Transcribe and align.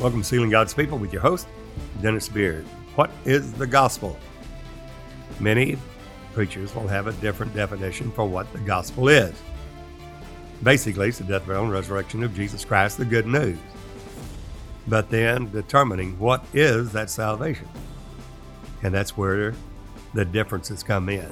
Welcome 0.00 0.22
to 0.22 0.26
Sealing 0.26 0.48
God's 0.48 0.72
People 0.72 0.96
with 0.96 1.12
your 1.12 1.20
host, 1.20 1.46
Dennis 2.00 2.26
Beard. 2.26 2.64
What 2.94 3.10
is 3.26 3.52
the 3.52 3.66
gospel? 3.66 4.18
Many 5.38 5.76
preachers 6.32 6.74
will 6.74 6.88
have 6.88 7.06
a 7.06 7.12
different 7.12 7.54
definition 7.54 8.10
for 8.12 8.24
what 8.24 8.50
the 8.54 8.60
gospel 8.60 9.10
is. 9.10 9.34
Basically, 10.62 11.08
it's 11.08 11.18
the 11.18 11.24
death, 11.24 11.46
burial, 11.46 11.64
and 11.64 11.72
resurrection 11.72 12.22
of 12.22 12.34
Jesus 12.34 12.64
Christ, 12.64 12.96
the 12.96 13.04
good 13.04 13.26
news. 13.26 13.58
But 14.88 15.10
then 15.10 15.50
determining 15.50 16.18
what 16.18 16.46
is 16.54 16.92
that 16.92 17.10
salvation. 17.10 17.68
And 18.82 18.94
that's 18.94 19.18
where 19.18 19.52
the 20.14 20.24
differences 20.24 20.82
come 20.82 21.10
in. 21.10 21.30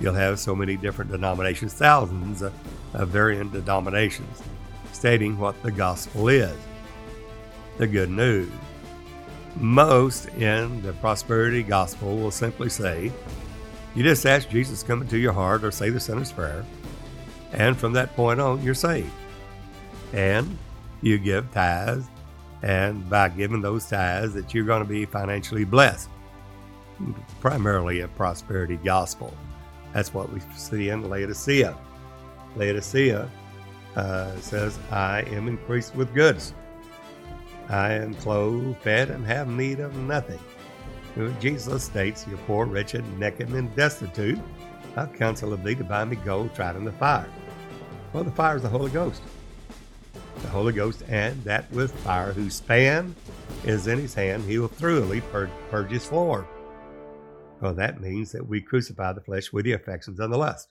You'll 0.00 0.14
have 0.14 0.40
so 0.40 0.56
many 0.56 0.76
different 0.76 1.12
denominations, 1.12 1.74
thousands 1.74 2.42
of, 2.42 2.52
of 2.94 3.10
varying 3.10 3.50
denominations, 3.50 4.42
stating 4.92 5.38
what 5.38 5.62
the 5.62 5.70
gospel 5.70 6.26
is 6.26 6.56
the 7.78 7.86
good 7.86 8.10
news. 8.10 8.50
Most 9.56 10.28
in 10.28 10.82
the 10.82 10.92
prosperity 10.94 11.62
gospel 11.62 12.18
will 12.18 12.30
simply 12.30 12.68
say, 12.68 13.10
you 13.94 14.04
just 14.04 14.26
ask 14.26 14.48
Jesus 14.50 14.82
to 14.82 14.86
come 14.86 15.00
into 15.00 15.18
your 15.18 15.32
heart 15.32 15.64
or 15.64 15.70
say 15.70 15.90
the 15.90 15.98
sinner's 15.98 16.30
prayer, 16.30 16.64
and 17.52 17.76
from 17.76 17.92
that 17.94 18.14
point 18.14 18.40
on, 18.40 18.62
you're 18.62 18.74
saved. 18.74 19.10
And 20.12 20.58
you 21.00 21.18
give 21.18 21.50
tithes, 21.52 22.06
and 22.62 23.08
by 23.08 23.30
giving 23.30 23.60
those 23.60 23.86
tithes, 23.88 24.34
that 24.34 24.52
you're 24.52 24.66
going 24.66 24.82
to 24.82 24.88
be 24.88 25.06
financially 25.06 25.64
blessed. 25.64 26.08
Primarily 27.40 28.00
a 28.00 28.08
prosperity 28.08 28.76
gospel. 28.76 29.32
That's 29.92 30.12
what 30.12 30.32
we 30.32 30.40
see 30.56 30.90
in 30.90 31.08
Laodicea. 31.08 31.76
Laodicea 32.56 33.30
uh, 33.96 34.36
says, 34.36 34.78
I 34.90 35.22
am 35.22 35.48
increased 35.48 35.94
with 35.94 36.12
goods. 36.14 36.54
I 37.68 37.92
am 37.92 38.14
clothed, 38.14 38.78
fed, 38.78 39.10
and 39.10 39.26
have 39.26 39.48
need 39.48 39.80
of 39.80 39.94
nothing. 39.94 40.40
Jesus 41.40 41.84
states, 41.84 42.24
You're 42.28 42.38
poor, 42.38 42.64
wretched, 42.64 43.04
naked, 43.18 43.50
and 43.50 43.74
destitute. 43.74 44.38
I 44.96 45.06
counsel 45.06 45.52
of 45.52 45.62
thee 45.62 45.74
to 45.74 45.84
buy 45.84 46.04
me 46.04 46.16
gold 46.16 46.54
tried 46.54 46.76
in 46.76 46.84
the 46.84 46.92
fire. 46.92 47.28
Well, 48.12 48.24
the 48.24 48.30
fire 48.30 48.56
is 48.56 48.62
the 48.62 48.68
Holy 48.68 48.90
Ghost. 48.90 49.20
The 50.42 50.48
Holy 50.48 50.72
Ghost, 50.72 51.02
and 51.08 51.42
that 51.44 51.70
with 51.72 51.92
fire, 52.00 52.32
whose 52.32 52.54
span 52.54 53.14
is 53.64 53.86
in 53.86 53.98
his 53.98 54.14
hand, 54.14 54.44
he 54.44 54.58
will 54.58 54.68
thoroughly 54.68 55.20
purge, 55.20 55.50
purge 55.70 55.90
his 55.90 56.06
floor. 56.06 56.46
Well, 57.60 57.74
that 57.74 58.00
means 58.00 58.32
that 58.32 58.46
we 58.46 58.60
crucify 58.60 59.12
the 59.12 59.20
flesh 59.20 59.52
with 59.52 59.64
the 59.64 59.72
affections 59.72 60.20
and 60.20 60.32
the 60.32 60.38
lust. 60.38 60.68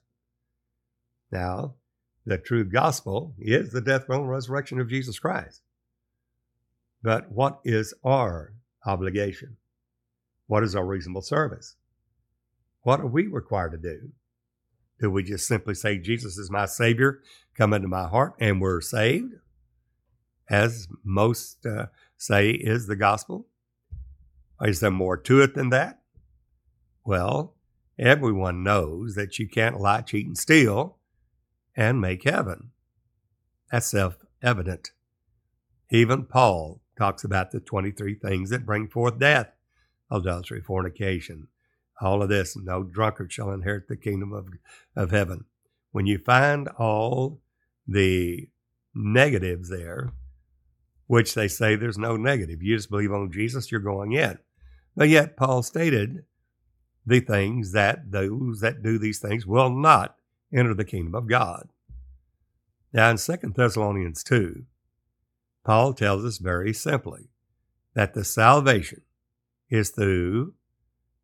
Now, 1.32 1.76
the 2.26 2.38
true 2.38 2.64
gospel 2.64 3.36
is 3.38 3.72
the 3.72 3.82
death, 3.82 4.08
burial, 4.08 4.24
and 4.24 4.32
resurrection 4.32 4.80
of 4.80 4.90
Jesus 4.90 5.20
Christ. 5.20 5.62
But 7.02 7.32
what 7.32 7.60
is 7.64 7.94
our 8.04 8.54
obligation? 8.86 9.58
What 10.48 10.64
is 10.64 10.76
our 10.76 10.86
reasonable 10.86 11.22
service? 11.22 11.76
What 12.82 13.00
are 13.00 13.08
we 13.08 13.28
required 13.28 13.74
to 13.74 13.78
do? 13.78 14.12
Do 15.00 15.12
we 15.12 15.24
just 15.24 15.46
simply 15.48 15.76
say, 15.76 15.98
Jesus 15.98 16.38
is 16.38 16.50
my 16.50 16.66
Savior, 16.66 17.22
come 17.56 17.74
into 17.74 17.88
my 17.88 18.08
heart, 18.08 18.34
and 18.40 18.62
we're 18.62 18.82
saved? 18.82 19.34
As 20.50 20.88
most 21.04 21.66
uh, 21.66 21.88
say 22.18 22.52
is 22.52 22.88
the 22.88 22.96
gospel? 22.96 23.48
Is 24.62 24.80
there 24.80 24.90
more 24.90 25.18
to 25.18 25.42
it 25.42 25.54
than 25.54 25.70
that? 25.70 26.00
Well, 27.04 27.56
everyone 28.00 28.64
knows 28.64 29.16
that 29.16 29.38
you 29.38 29.48
can't 29.48 29.80
lie, 29.80 30.02
cheat, 30.02 30.26
and 30.26 30.38
steal 30.38 30.98
and 31.76 32.02
make 32.02 32.24
heaven. 32.24 32.72
That's 33.72 33.88
self 33.88 34.18
evident. 34.42 34.92
Even 35.92 36.26
Paul 36.26 36.82
talks 36.98 37.24
about 37.24 37.52
the 37.52 37.60
23 37.60 38.16
things 38.16 38.50
that 38.50 38.66
bring 38.66 38.88
forth 38.88 39.20
death 39.20 39.52
adultery, 40.10 40.62
fornication, 40.62 41.48
all 42.02 42.22
of 42.22 42.30
this. 42.30 42.56
No 42.56 42.84
drunkard 42.84 43.32
shall 43.32 43.52
inherit 43.52 43.88
the 43.88 43.98
kingdom 43.98 44.34
of, 44.34 44.48
of 44.96 45.12
heaven. 45.12 45.46
When 45.92 46.06
you 46.06 46.18
find 46.18 46.68
all 46.78 47.42
the 47.88 48.50
negatives 48.94 49.70
there, 49.70 50.12
which 51.08 51.34
they 51.34 51.48
say 51.48 51.76
there's 51.76 51.98
no 51.98 52.18
negative, 52.18 52.62
you 52.62 52.76
just 52.76 52.90
believe 52.90 53.12
on 53.12 53.32
Jesus, 53.32 53.72
you're 53.72 53.80
going 53.80 54.14
in. 54.14 54.38
But 54.96 55.10
yet, 55.10 55.38
Paul 55.38 55.64
stated 55.64 56.26
the 57.06 57.20
things 57.20 57.72
that 57.72 58.12
those 58.12 58.60
that 58.60 58.84
do 58.84 58.98
these 58.98 59.20
things 59.20 59.46
will 59.46 59.70
not 59.70 60.16
enter 60.54 60.74
the 60.74 60.86
kingdom 60.86 61.16
of 61.16 61.28
God. 61.28 61.70
Now, 62.92 63.10
in 63.10 63.18
2 63.18 63.54
Thessalonians 63.56 64.24
2, 64.24 64.66
Paul 65.68 65.94
tells 65.94 66.24
us 66.24 66.38
very 66.38 66.72
simply 66.74 67.28
that 67.94 68.14
the 68.14 68.24
salvation 68.24 69.02
is 69.70 69.90
through 69.90 70.54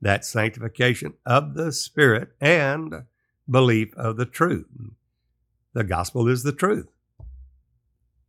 that 0.02 0.26
sanctification 0.26 1.14
of 1.26 1.54
the 1.54 1.72
Spirit 1.72 2.34
and 2.42 3.06
belief 3.50 3.94
of 3.96 4.18
the 4.18 4.26
truth. 4.26 4.68
The 5.72 5.86
gospel 5.86 6.28
is 6.28 6.44
the 6.44 6.52
truth. 6.52 6.90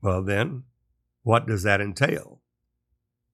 Well, 0.02 0.22
then, 0.22 0.62
what 1.24 1.48
does 1.48 1.64
that 1.64 1.80
entail? 1.80 2.38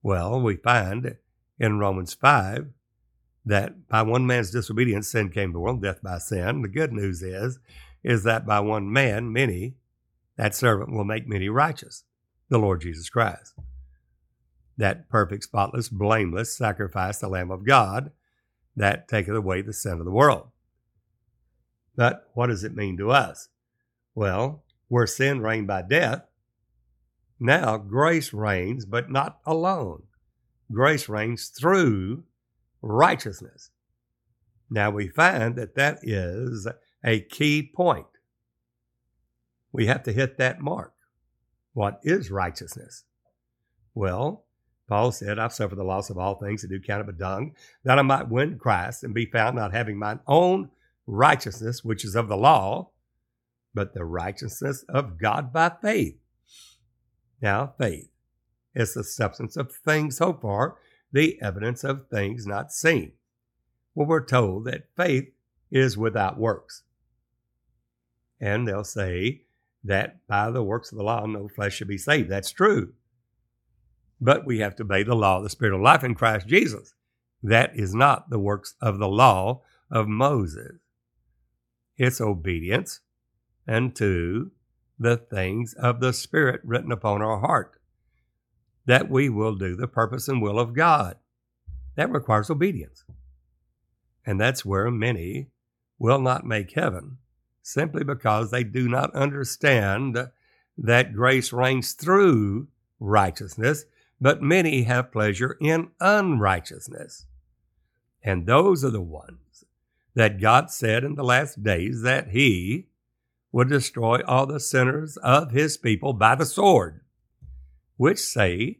Well, 0.01 0.41
we 0.41 0.55
find 0.55 1.17
in 1.59 1.77
Romans 1.77 2.15
5 2.15 2.71
that 3.45 3.87
by 3.89 4.01
one 4.01 4.25
man's 4.25 4.49
disobedience 4.49 5.11
sin 5.11 5.29
came 5.29 5.49
to 5.49 5.53
the 5.53 5.59
world, 5.59 5.83
death 5.83 6.01
by 6.01 6.17
sin. 6.17 6.63
The 6.63 6.67
good 6.67 6.93
news 6.93 7.21
is, 7.21 7.59
is 8.03 8.23
that 8.23 8.47
by 8.47 8.59
one 8.59 8.91
man, 8.91 9.31
many, 9.31 9.75
that 10.35 10.55
servant 10.55 10.91
will 10.91 11.03
make 11.03 11.27
many 11.27 11.47
righteous 11.47 12.05
the 12.51 12.59
Lord 12.59 12.81
Jesus 12.81 13.09
Christ. 13.09 13.55
That 14.77 15.09
perfect, 15.09 15.45
spotless, 15.45 15.89
blameless 15.89 16.55
sacrifice, 16.55 17.17
the 17.17 17.29
Lamb 17.29 17.49
of 17.49 17.65
God, 17.65 18.11
that 18.75 19.07
taketh 19.07 19.33
away 19.33 19.61
the 19.61 19.73
sin 19.73 19.93
of 19.93 20.05
the 20.05 20.11
world. 20.11 20.49
But 21.95 22.29
what 22.33 22.47
does 22.47 22.63
it 22.63 22.75
mean 22.75 22.97
to 22.97 23.09
us? 23.09 23.47
Well, 24.13 24.63
where 24.89 25.07
sin 25.07 25.41
reigned 25.41 25.67
by 25.67 25.81
death, 25.81 26.23
now 27.39 27.77
grace 27.77 28.33
reigns, 28.33 28.85
but 28.85 29.09
not 29.09 29.39
alone. 29.45 30.03
Grace 30.71 31.07
reigns 31.07 31.47
through 31.47 32.25
righteousness. 32.81 33.71
Now 34.69 34.89
we 34.91 35.07
find 35.07 35.55
that 35.55 35.75
that 35.75 35.99
is 36.03 36.67
a 37.03 37.21
key 37.21 37.63
point. 37.63 38.07
We 39.71 39.87
have 39.87 40.03
to 40.03 40.11
hit 40.11 40.37
that 40.37 40.59
mark. 40.59 40.93
What 41.73 41.99
is 42.03 42.31
righteousness? 42.31 43.03
Well, 43.93 44.45
Paul 44.87 45.11
said, 45.11 45.39
I've 45.39 45.53
suffered 45.53 45.77
the 45.77 45.83
loss 45.83 46.09
of 46.09 46.17
all 46.17 46.35
things 46.35 46.61
that 46.61 46.67
do 46.67 46.81
count 46.81 47.05
but 47.05 47.17
dung, 47.17 47.55
that 47.83 47.97
I 47.97 48.01
might 48.01 48.29
win 48.29 48.57
Christ 48.57 49.03
and 49.03 49.13
be 49.13 49.25
found 49.25 49.55
not 49.55 49.73
having 49.73 49.97
mine 49.97 50.19
own 50.27 50.69
righteousness, 51.07 51.83
which 51.83 52.03
is 52.03 52.15
of 52.15 52.27
the 52.27 52.37
law, 52.37 52.89
but 53.73 53.93
the 53.93 54.03
righteousness 54.03 54.83
of 54.89 55.17
God 55.17 55.53
by 55.53 55.71
faith. 55.81 56.17
Now, 57.41 57.73
faith 57.77 58.09
is 58.75 58.93
the 58.93 59.03
substance 59.03 59.55
of 59.55 59.71
things 59.71 60.19
hoped 60.19 60.41
for, 60.41 60.77
the 61.11 61.41
evidence 61.41 61.83
of 61.83 62.07
things 62.07 62.45
not 62.45 62.71
seen. 62.71 63.13
Well, 63.95 64.07
we're 64.07 64.25
told 64.25 64.65
that 64.65 64.87
faith 64.95 65.31
is 65.71 65.97
without 65.97 66.37
works. 66.37 66.83
And 68.39 68.67
they'll 68.67 68.83
say, 68.83 69.43
that 69.83 70.25
by 70.27 70.51
the 70.51 70.63
works 70.63 70.91
of 70.91 70.97
the 70.97 71.03
law 71.03 71.25
no 71.25 71.47
flesh 71.47 71.75
should 71.75 71.87
be 71.87 71.97
saved. 71.97 72.29
That's 72.29 72.51
true. 72.51 72.93
But 74.19 74.45
we 74.45 74.59
have 74.59 74.75
to 74.75 74.83
obey 74.83 75.03
the 75.03 75.15
law 75.15 75.37
of 75.37 75.43
the 75.43 75.49
Spirit 75.49 75.75
of 75.75 75.81
life 75.81 76.03
in 76.03 76.13
Christ 76.13 76.47
Jesus. 76.47 76.93
That 77.41 77.71
is 77.75 77.95
not 77.95 78.29
the 78.29 78.39
works 78.39 78.75
of 78.81 78.99
the 78.99 79.07
law 79.07 79.61
of 79.89 80.07
Moses. 80.07 80.77
It's 81.97 82.21
obedience 82.21 82.99
unto 83.67 84.51
the 84.99 85.17
things 85.17 85.73
of 85.73 85.99
the 85.99 86.13
Spirit 86.13 86.61
written 86.63 86.91
upon 86.91 87.21
our 87.23 87.39
heart, 87.39 87.79
that 88.85 89.09
we 89.09 89.29
will 89.29 89.55
do 89.55 89.75
the 89.75 89.87
purpose 89.87 90.27
and 90.27 90.41
will 90.41 90.59
of 90.59 90.75
God. 90.75 91.17
That 91.95 92.11
requires 92.11 92.49
obedience. 92.51 93.03
And 94.25 94.39
that's 94.39 94.63
where 94.63 94.91
many 94.91 95.47
will 95.97 96.21
not 96.21 96.45
make 96.45 96.73
heaven 96.73 97.17
simply 97.61 98.03
because 98.03 98.51
they 98.51 98.63
do 98.63 98.87
not 98.87 99.13
understand 99.15 100.29
that 100.77 101.13
grace 101.13 101.53
reigns 101.53 101.93
through 101.93 102.67
righteousness, 102.99 103.85
but 104.19 104.41
many 104.41 104.83
have 104.83 105.11
pleasure 105.11 105.57
in 105.59 105.89
unrighteousness. 105.99 107.25
And 108.23 108.45
those 108.45 108.83
are 108.85 108.91
the 108.91 109.01
ones 109.01 109.65
that 110.13 110.39
God 110.39 110.69
said 110.69 111.03
in 111.03 111.15
the 111.15 111.23
last 111.23 111.63
days 111.63 112.01
that 112.03 112.29
He 112.29 112.87
would 113.51 113.69
destroy 113.69 114.21
all 114.25 114.45
the 114.45 114.59
sinners 114.59 115.17
of 115.17 115.51
His 115.51 115.77
people 115.77 116.13
by 116.13 116.35
the 116.35 116.45
sword, 116.45 117.01
which 117.97 118.19
say 118.19 118.79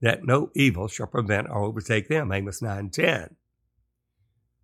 that 0.00 0.24
no 0.24 0.50
evil 0.54 0.88
shall 0.88 1.06
prevent 1.06 1.48
or 1.48 1.62
overtake 1.62 2.08
them. 2.08 2.32
Amos 2.32 2.62
9 2.62 2.90
10. 2.90 3.36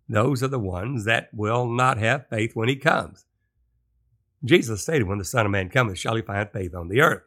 Those 0.07 0.41
are 0.41 0.47
the 0.47 0.59
ones 0.59 1.05
that 1.05 1.29
will 1.33 1.67
not 1.67 1.97
have 1.99 2.27
faith 2.29 2.55
when 2.55 2.67
He 2.67 2.75
comes. 2.75 3.25
Jesus 4.43 4.81
stated, 4.81 5.07
When 5.07 5.17
the 5.17 5.25
Son 5.25 5.45
of 5.45 5.51
Man 5.51 5.69
cometh, 5.69 5.97
shall 5.97 6.15
he 6.15 6.21
find 6.21 6.49
faith 6.51 6.73
on 6.73 6.87
the 6.87 7.01
earth? 7.01 7.23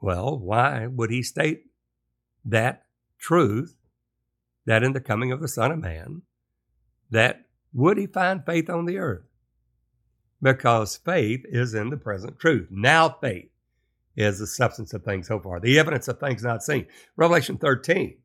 Well, 0.00 0.38
why 0.38 0.86
would 0.86 1.10
he 1.10 1.22
state 1.22 1.66
that 2.44 2.84
truth 3.18 3.76
that 4.66 4.82
in 4.82 4.92
the 4.92 5.00
coming 5.00 5.32
of 5.32 5.40
the 5.40 5.48
Son 5.48 5.70
of 5.70 5.78
Man, 5.78 6.22
that 7.10 7.46
would 7.72 7.98
he 7.98 8.06
find 8.06 8.44
faith 8.44 8.68
on 8.68 8.86
the 8.86 8.98
earth? 8.98 9.24
Because 10.42 10.96
faith 10.96 11.44
is 11.44 11.74
in 11.74 11.90
the 11.90 11.96
present 11.96 12.38
truth. 12.38 12.68
Now 12.70 13.16
faith 13.20 13.50
is 14.16 14.38
the 14.38 14.46
substance 14.46 14.92
of 14.92 15.02
things 15.02 15.28
so 15.28 15.40
far, 15.40 15.58
the 15.58 15.78
evidence 15.78 16.06
of 16.08 16.20
things 16.20 16.42
not 16.42 16.62
seen. 16.62 16.86
Revelation 17.16 17.56
13, 17.56 18.18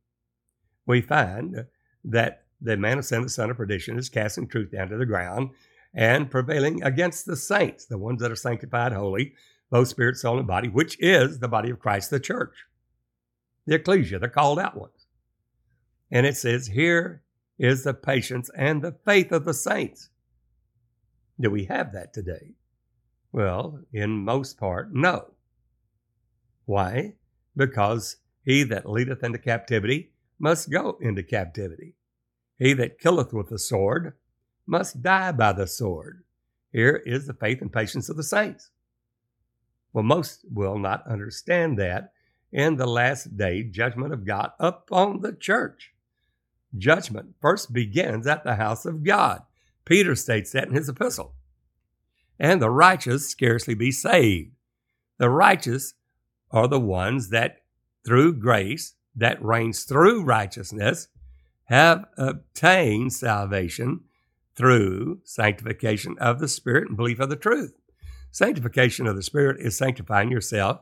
we 0.85 1.01
find 1.01 1.65
that 2.03 2.43
the 2.61 2.77
man 2.77 2.97
of 2.97 3.05
sin, 3.05 3.21
the 3.21 3.29
son 3.29 3.49
of 3.49 3.57
perdition, 3.57 3.97
is 3.97 4.09
casting 4.09 4.47
truth 4.47 4.71
down 4.71 4.89
to 4.89 4.97
the 4.97 5.05
ground 5.05 5.51
and 5.93 6.29
prevailing 6.29 6.83
against 6.83 7.25
the 7.25 7.35
saints, 7.35 7.85
the 7.85 7.97
ones 7.97 8.21
that 8.21 8.31
are 8.31 8.35
sanctified, 8.35 8.93
holy, 8.93 9.33
both 9.69 9.87
spirit, 9.87 10.17
soul, 10.17 10.37
and 10.37 10.47
body, 10.47 10.67
which 10.67 10.97
is 10.99 11.39
the 11.39 11.47
body 11.47 11.69
of 11.69 11.79
Christ, 11.79 12.09
the 12.09 12.19
church, 12.19 12.65
the 13.65 13.75
ecclesia, 13.75 14.19
the 14.19 14.29
called 14.29 14.59
out 14.59 14.77
ones. 14.77 15.05
And 16.11 16.25
it 16.25 16.37
says, 16.37 16.67
Here 16.67 17.23
is 17.57 17.83
the 17.83 17.93
patience 17.93 18.49
and 18.55 18.81
the 18.81 18.95
faith 19.05 19.31
of 19.31 19.45
the 19.45 19.53
saints. 19.53 20.09
Do 21.39 21.51
we 21.51 21.65
have 21.65 21.93
that 21.93 22.13
today? 22.13 22.53
Well, 23.31 23.81
in 23.93 24.11
most 24.11 24.57
part, 24.57 24.93
no. 24.93 25.33
Why? 26.65 27.13
Because 27.55 28.17
he 28.43 28.63
that 28.63 28.89
leadeth 28.89 29.23
into 29.23 29.37
captivity 29.37 30.11
must 30.39 30.71
go 30.71 30.97
into 31.01 31.21
captivity. 31.23 31.95
He 32.57 32.73
that 32.73 32.99
killeth 32.99 33.33
with 33.33 33.49
the 33.49 33.59
sword 33.59 34.13
must 34.69 35.01
die 35.01 35.31
by 35.31 35.51
the 35.51 35.65
sword. 35.65 36.23
Here 36.71 37.01
is 37.05 37.25
the 37.25 37.33
faith 37.33 37.61
and 37.61 37.73
patience 37.73 38.07
of 38.07 38.17
the 38.17 38.23
saints. 38.23 38.69
Well, 39.91 40.03
most 40.03 40.45
will 40.51 40.77
not 40.77 41.07
understand 41.07 41.79
that 41.79 42.13
in 42.51 42.75
the 42.75 42.85
last 42.85 43.35
day 43.35 43.63
judgment 43.63 44.13
of 44.13 44.25
God 44.25 44.51
upon 44.59 45.21
the 45.21 45.33
church. 45.33 45.93
Judgment 46.77 47.33
first 47.41 47.73
begins 47.73 48.27
at 48.27 48.43
the 48.43 48.55
house 48.55 48.85
of 48.85 49.03
God. 49.03 49.41
Peter 49.85 50.15
states 50.15 50.51
that 50.51 50.67
in 50.67 50.75
his 50.75 50.87
epistle. 50.87 51.33
And 52.39 52.61
the 52.61 52.69
righteous 52.69 53.27
scarcely 53.27 53.73
be 53.73 53.91
saved. 53.91 54.51
The 55.17 55.31
righteous 55.31 55.95
are 56.51 56.67
the 56.67 56.79
ones 56.79 57.29
that, 57.29 57.63
through 58.05 58.35
grace 58.35 58.93
that 59.15 59.43
reigns 59.43 59.83
through 59.83 60.23
righteousness, 60.23 61.07
have 61.65 62.05
obtained 62.17 63.13
salvation 63.13 64.01
through 64.59 65.21
sanctification 65.23 66.17
of 66.19 66.39
the 66.39 66.47
Spirit 66.49 66.89
and 66.89 66.97
belief 66.97 67.21
of 67.21 67.29
the 67.29 67.37
truth. 67.37 67.73
Sanctification 68.29 69.07
of 69.07 69.15
the 69.15 69.23
Spirit 69.23 69.55
is 69.61 69.77
sanctifying 69.77 70.29
yourself 70.29 70.81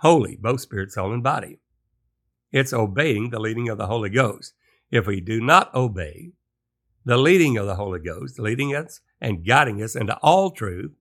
holy, 0.00 0.36
both 0.36 0.60
spirit, 0.60 0.92
soul, 0.92 1.14
and 1.14 1.22
body. 1.22 1.58
It's 2.52 2.74
obeying 2.74 3.30
the 3.30 3.40
leading 3.40 3.70
of 3.70 3.78
the 3.78 3.86
Holy 3.86 4.10
Ghost. 4.10 4.52
If 4.90 5.06
we 5.06 5.22
do 5.22 5.40
not 5.40 5.74
obey 5.74 6.32
the 7.06 7.16
leading 7.16 7.56
of 7.56 7.66
the 7.66 7.76
Holy 7.76 8.00
Ghost, 8.00 8.38
leading 8.38 8.76
us 8.76 9.00
and 9.18 9.46
guiding 9.46 9.82
us 9.82 9.96
into 9.96 10.18
all 10.18 10.50
truth, 10.50 10.92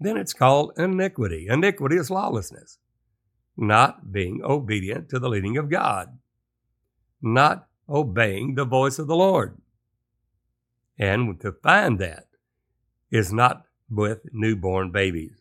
then 0.00 0.16
it's 0.16 0.32
called 0.32 0.72
iniquity. 0.78 1.46
Iniquity 1.50 1.96
is 1.96 2.10
lawlessness, 2.10 2.78
not 3.54 4.10
being 4.10 4.40
obedient 4.42 5.10
to 5.10 5.18
the 5.18 5.28
leading 5.28 5.58
of 5.58 5.68
God, 5.68 6.18
not 7.20 7.66
obeying 7.86 8.54
the 8.54 8.64
voice 8.64 8.98
of 8.98 9.08
the 9.08 9.16
Lord. 9.16 9.58
And 11.00 11.40
to 11.40 11.52
find 11.52 11.98
that 11.98 12.26
is 13.10 13.32
not 13.32 13.64
with 13.88 14.20
newborn 14.32 14.92
babies. 14.92 15.40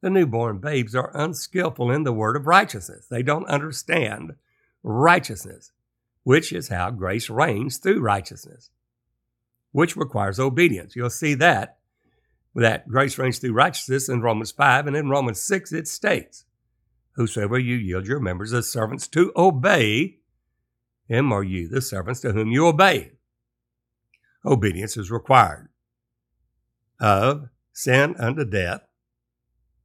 The 0.00 0.10
newborn 0.10 0.58
babes 0.58 0.94
are 0.94 1.10
unskillful 1.12 1.90
in 1.90 2.04
the 2.04 2.12
word 2.12 2.36
of 2.36 2.46
righteousness. 2.46 3.08
They 3.10 3.24
don't 3.24 3.48
understand 3.48 4.36
righteousness, 4.84 5.72
which 6.22 6.52
is 6.52 6.68
how 6.68 6.92
grace 6.92 7.28
reigns 7.28 7.78
through 7.78 8.00
righteousness, 8.00 8.70
which 9.72 9.96
requires 9.96 10.38
obedience. 10.38 10.94
You'll 10.94 11.10
see 11.10 11.34
that 11.34 11.78
that 12.54 12.88
grace 12.88 13.18
reigns 13.18 13.38
through 13.38 13.52
righteousness 13.52 14.08
in 14.08 14.22
Romans 14.22 14.52
5 14.52 14.86
and 14.86 14.96
in 14.96 15.10
Romans 15.10 15.42
6 15.42 15.72
it 15.72 15.88
states, 15.88 16.44
Whosoever 17.16 17.58
you 17.58 17.74
yield 17.74 18.06
your 18.06 18.20
members 18.20 18.52
as 18.52 18.70
servants 18.70 19.08
to 19.08 19.32
obey, 19.36 20.18
him 21.08 21.32
are 21.32 21.42
you 21.42 21.68
the 21.68 21.82
servants 21.82 22.20
to 22.20 22.32
whom 22.32 22.52
you 22.52 22.66
obey. 22.66 23.15
Obedience 24.44 24.96
is 24.96 25.10
required. 25.10 25.68
Of 27.00 27.48
sin 27.72 28.14
unto 28.18 28.44
death, 28.44 28.82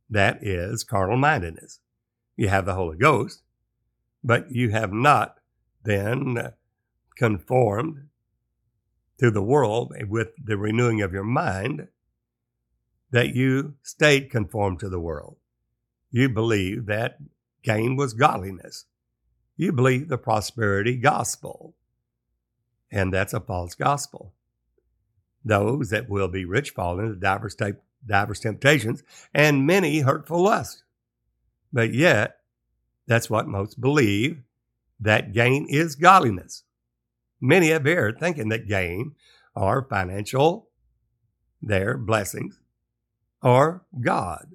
that 0.10 0.40
is 0.42 0.84
carnal 0.84 1.18
mindedness. 1.18 1.80
You 2.36 2.50
have 2.50 2.66
the 2.66 2.76
Holy 2.76 2.98
Ghost, 2.98 3.44
but 4.24 4.52
you 4.52 4.70
have 4.70 4.94
not 4.94 5.38
been 5.84 6.52
conformed 7.16 8.08
to 9.20 9.32
the 9.32 9.42
world 9.42 9.94
with 10.08 10.30
the 10.44 10.58
renewing 10.58 11.02
of 11.02 11.14
your 11.14 11.24
mind, 11.24 11.88
that 13.12 13.36
you 13.36 13.76
stayed 13.84 14.30
conformed 14.30 14.80
to 14.80 14.90
the 14.90 15.00
world. 15.00 15.38
You 16.12 16.30
believe 16.30 16.86
that 16.86 17.18
gain 17.62 17.96
was 17.96 18.14
godliness. 18.14 18.86
You 19.58 19.72
believe 19.72 20.08
the 20.08 20.18
prosperity 20.18 20.96
gospel, 20.96 21.76
and 22.92 23.14
that's 23.14 23.34
a 23.34 23.40
false 23.40 23.76
gospel 23.76 24.34
those 25.44 25.90
that 25.90 26.10
will 26.10 26.28
be 26.28 26.46
rich 26.46 26.72
fall 26.72 27.00
into 27.00 27.16
diverse, 27.16 27.56
diverse 28.06 28.40
temptations 28.40 29.04
and 29.34 29.66
many 29.66 30.00
hurtful 30.00 30.44
lusts. 30.44 30.84
But 31.74 31.94
yet, 31.94 32.38
that's 33.08 33.30
what 33.30 33.48
most 33.48 33.80
believe 33.80 34.44
that 35.00 35.34
gain 35.34 35.66
is 35.70 35.96
godliness. 35.96 36.64
Many 37.40 37.70
have 37.70 37.88
erred 37.88 38.20
thinking 38.20 38.50
that 38.50 38.68
gain 38.68 39.16
or 39.56 39.88
financial, 39.90 40.70
their 41.62 41.98
blessings, 41.98 42.60
or 43.42 43.84
God. 44.00 44.54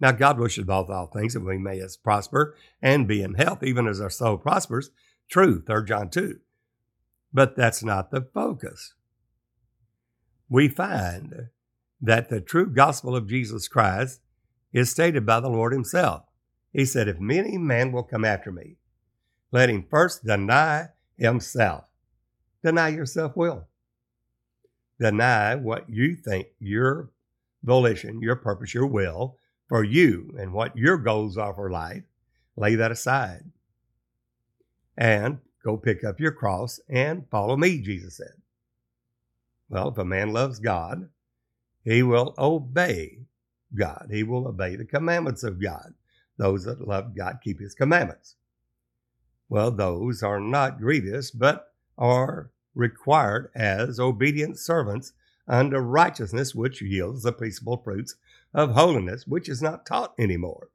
Now, 0.00 0.12
God 0.12 0.38
wishes 0.38 0.64
both 0.64 0.90
all 0.90 1.06
things 1.06 1.34
that 1.34 1.40
we 1.40 1.58
may 1.58 1.80
as 1.80 1.96
prosper 1.96 2.56
and 2.82 3.08
be 3.08 3.22
in 3.22 3.34
health, 3.34 3.62
even 3.62 3.86
as 3.86 4.00
our 4.00 4.10
soul 4.10 4.36
prospers. 4.36 4.90
True, 5.28 5.62
3 5.62 5.84
John 5.86 6.10
2. 6.10 6.38
But 7.32 7.56
that's 7.56 7.82
not 7.82 8.10
the 8.10 8.20
focus 8.20 8.94
we 10.48 10.68
find 10.68 11.48
that 12.00 12.28
the 12.28 12.40
true 12.40 12.66
gospel 12.66 13.16
of 13.16 13.28
Jesus 13.28 13.68
Christ 13.68 14.20
is 14.72 14.90
stated 14.90 15.24
by 15.24 15.40
the 15.40 15.48
Lord 15.48 15.72
Himself. 15.72 16.24
He 16.72 16.84
said, 16.84 17.08
If 17.08 17.16
any 17.18 17.56
man 17.56 17.92
will 17.92 18.02
come 18.02 18.24
after 18.24 18.50
me, 18.50 18.76
let 19.52 19.70
him 19.70 19.86
first 19.88 20.24
deny 20.24 20.88
himself. 21.16 21.84
Deny 22.64 22.88
yourself 22.88 23.36
will. 23.36 23.68
Deny 24.98 25.54
what 25.54 25.88
you 25.88 26.16
think 26.16 26.48
your 26.58 27.10
volition, 27.62 28.20
your 28.20 28.34
purpose, 28.34 28.74
your 28.74 28.86
will 28.86 29.38
for 29.68 29.84
you 29.84 30.34
and 30.38 30.52
what 30.52 30.76
your 30.76 30.98
goals 30.98 31.38
are 31.38 31.54
for 31.54 31.70
life. 31.70 32.02
Lay 32.56 32.74
that 32.74 32.90
aside. 32.90 33.44
And 34.96 35.38
go 35.64 35.76
pick 35.76 36.02
up 36.02 36.18
your 36.18 36.32
cross 36.32 36.80
and 36.88 37.24
follow 37.30 37.56
me, 37.56 37.80
Jesus 37.80 38.16
said. 38.16 38.43
Well, 39.68 39.88
if 39.88 39.98
a 39.98 40.04
man 40.04 40.32
loves 40.32 40.58
God, 40.58 41.08
he 41.84 42.02
will 42.02 42.34
obey 42.38 43.18
God. 43.74 44.08
He 44.10 44.22
will 44.22 44.48
obey 44.48 44.76
the 44.76 44.84
commandments 44.84 45.42
of 45.42 45.60
God. 45.60 45.94
Those 46.36 46.64
that 46.64 46.86
love 46.86 47.14
God 47.16 47.38
keep 47.42 47.60
his 47.60 47.74
commandments. 47.74 48.36
Well, 49.48 49.70
those 49.70 50.22
are 50.22 50.40
not 50.40 50.80
grievous, 50.80 51.30
but 51.30 51.72
are 51.96 52.50
required 52.74 53.50
as 53.54 54.00
obedient 54.00 54.58
servants 54.58 55.12
unto 55.46 55.76
righteousness, 55.76 56.54
which 56.54 56.82
yields 56.82 57.22
the 57.22 57.32
peaceable 57.32 57.76
fruits 57.76 58.16
of 58.52 58.72
holiness, 58.72 59.26
which 59.26 59.48
is 59.48 59.62
not 59.62 59.86
taught 59.86 60.14
anymore. 60.18 60.70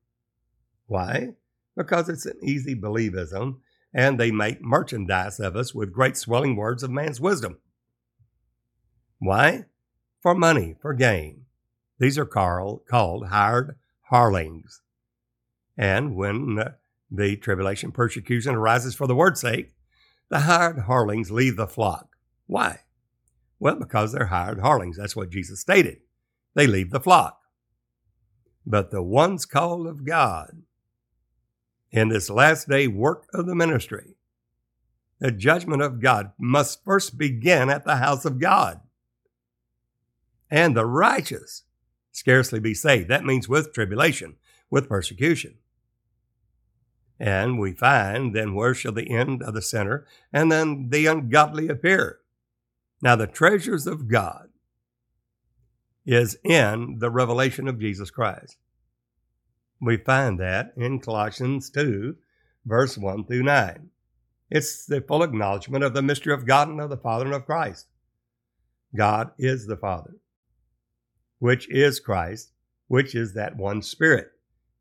Why? 0.88 1.34
Because 1.75 2.10
it's 2.10 2.25
an 2.25 2.38
easy 2.41 2.75
believism, 2.75 3.58
and 3.93 4.19
they 4.19 4.31
make 4.31 4.62
merchandise 4.62 5.39
of 5.39 5.55
us 5.55 5.74
with 5.74 5.93
great 5.93 6.15
swelling 6.15 6.55
words 6.55 6.84
of 6.84 6.91
man's 6.91 7.19
wisdom. 7.19 7.58
Why? 9.20 9.66
For 10.22 10.34
money, 10.34 10.76
for 10.82 10.94
gain. 10.94 11.46
These 12.00 12.18
are 12.18 12.26
called, 12.26 12.82
called 12.90 13.28
hired 13.28 13.76
hirelings. 14.10 14.82
And 15.78 16.16
when 16.16 16.58
the 17.12 17.36
tribulation 17.38 17.92
persecution 17.92 18.56
arises 18.56 18.96
for 18.96 19.08
the 19.08 19.16
word's 19.16 19.42
sake, 19.42 19.74
the 20.30 20.42
hired 20.42 20.80
hirelings 20.80 21.32
leave 21.32 21.58
the 21.58 21.68
flock. 21.68 22.16
Why? 22.48 22.80
Well, 23.60 23.76
because 23.76 24.12
they're 24.12 24.28
hired 24.28 24.60
hirelings. 24.60 24.98
That's 24.98 25.16
what 25.16 25.30
Jesus 25.30 25.60
stated. 25.60 26.00
They 26.56 26.68
leave 26.68 26.92
the 26.92 27.00
flock. 27.00 27.40
But 28.66 28.92
the 28.92 29.04
ones 29.04 29.46
called 29.46 29.88
of 29.88 30.06
God 30.06 30.64
in 31.92 32.10
this 32.10 32.30
last 32.30 32.70
day 32.70 32.88
work 32.88 33.26
of 33.34 33.46
the 33.48 33.56
ministry, 33.56 34.16
the 35.20 35.32
judgment 35.32 35.82
of 35.82 36.02
God 36.02 36.32
must 36.40 36.84
first 36.86 37.18
begin 37.18 37.70
at 37.70 37.84
the 37.84 37.98
house 37.98 38.26
of 38.26 38.40
God 38.40 38.80
and 40.50 40.75
the 40.75 40.86
righteous 40.86 41.63
scarcely 42.12 42.60
be 42.60 42.74
saved. 42.74 43.10
That 43.10 43.25
means 43.25 43.48
with 43.48 43.74
tribulation, 43.74 44.36
with 44.70 44.89
persecution. 44.89 45.56
And 47.20 47.60
we 47.60 47.74
find 47.74 48.34
then 48.34 48.56
where 48.56 48.74
shall 48.74 48.94
the 48.94 49.10
end 49.10 49.44
of 49.44 49.53
the 49.53 49.62
sinner 49.62 50.06
and 50.32 50.51
then 50.51 50.89
the 50.89 51.06
ungodly 51.06 51.68
appear? 51.68 52.20
Now, 53.01 53.15
the 53.15 53.27
treasures 53.27 53.88
of 53.88 54.08
God 54.08 54.50
is 56.06 56.38
in 56.44 56.98
the 57.00 57.10
revelation 57.10 57.68
of 57.68 57.79
Jesus 57.79 58.10
Christ. 58.10 58.58
We 59.82 59.98
find 59.98 60.39
that 60.39 60.74
in 60.75 61.00
Colossians 61.00 61.70
2, 61.70 62.15
verse 62.65 62.98
1 62.98 63.25
through 63.25 63.44
9. 63.44 63.89
It's 64.50 64.86
the 64.86 65.01
full 65.01 65.24
acknowledgement 65.24 65.84
of 65.84 65.94
the 65.94 66.01
mystery 66.01 66.34
of 66.34 66.46
God 66.46 66.70
and 66.70 66.82
of 66.82 66.89
the 66.89 66.98
Father 66.98 67.25
and 67.25 67.34
of 67.34 67.46
Christ. 67.46 67.88
God 68.96 69.32
is 69.38 69.68
the 69.68 69.77
Father, 69.77 70.15
which 71.39 71.69
is 71.69 72.00
Christ, 72.00 72.51
which 72.88 73.15
is 73.15 73.34
that 73.34 73.58
one 73.58 73.81
Spirit. 73.81 74.31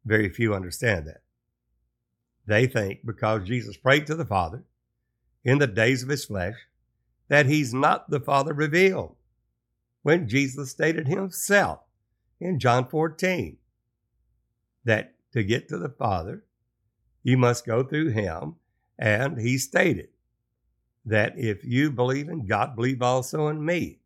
Very 0.05 0.29
few 0.29 0.55
understand 0.55 1.07
that. 1.07 1.23
They 2.47 2.67
think 2.67 3.01
because 3.05 3.47
Jesus 3.47 3.77
prayed 3.77 4.07
to 4.07 4.15
the 4.15 4.25
Father 4.25 4.65
in 5.45 5.59
the 5.59 5.67
days 5.67 6.03
of 6.03 6.09
his 6.09 6.25
flesh 6.25 6.55
that 7.29 7.47
he's 7.47 7.75
not 7.75 8.11
the 8.11 8.21
Father 8.21 8.55
revealed, 8.55 9.17
when 10.03 10.29
Jesus 10.29 10.71
stated 10.71 11.07
himself 11.07 11.81
in 12.41 12.59
John 12.59 12.89
14 12.89 13.59
that 14.85 15.15
to 15.33 15.43
get 15.43 15.69
to 15.69 15.77
the 15.77 15.91
Father, 15.91 16.45
you 17.23 17.37
must 17.37 17.67
go 17.67 17.83
through 17.83 18.11
him. 18.11 18.57
And 18.99 19.39
he 19.39 19.59
stated 19.59 20.09
that 21.05 21.39
if 21.39 21.65
you 21.65 21.91
believe 21.91 22.29
in 22.29 22.47
God, 22.47 22.75
believe 22.75 23.03
also 23.03 23.49
in 23.49 23.65
me. 23.65 24.01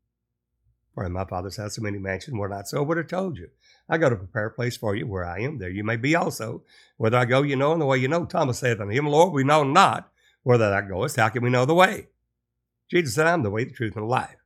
For 0.94 1.04
in 1.04 1.12
my 1.12 1.24
Father's 1.24 1.56
house 1.56 1.76
so 1.76 1.82
many 1.82 1.98
mansions, 1.98 2.36
were 2.36 2.48
not 2.48 2.68
so, 2.68 2.82
would 2.82 2.98
have 2.98 3.06
told 3.06 3.38
you. 3.38 3.48
I 3.88 3.98
go 3.98 4.10
to 4.10 4.16
prepare 4.16 4.46
a 4.46 4.50
place 4.50 4.76
for 4.76 4.94
you 4.94 5.06
where 5.06 5.24
I 5.24 5.40
am. 5.40 5.58
There 5.58 5.70
you 5.70 5.84
may 5.84 5.96
be 5.96 6.14
also. 6.14 6.64
Whether 6.98 7.16
I 7.16 7.24
go, 7.24 7.42
you 7.42 7.56
know, 7.56 7.72
and 7.72 7.80
the 7.80 7.86
way 7.86 7.98
you 7.98 8.08
know. 8.08 8.26
Thomas 8.26 8.58
saith 8.58 8.80
unto 8.80 8.92
him, 8.92 9.06
Lord, 9.06 9.32
we 9.32 9.44
know 9.44 9.64
not 9.64 10.10
whether 10.42 10.68
thou 10.68 10.80
goest. 10.82 11.16
How 11.16 11.30
can 11.30 11.42
we 11.42 11.50
know 11.50 11.64
the 11.64 11.74
way? 11.74 12.08
Jesus 12.90 13.14
said, 13.14 13.26
I'm 13.26 13.42
the 13.42 13.50
way, 13.50 13.64
the 13.64 13.72
truth, 13.72 13.96
and 13.96 14.02
the 14.02 14.08
life. 14.08 14.36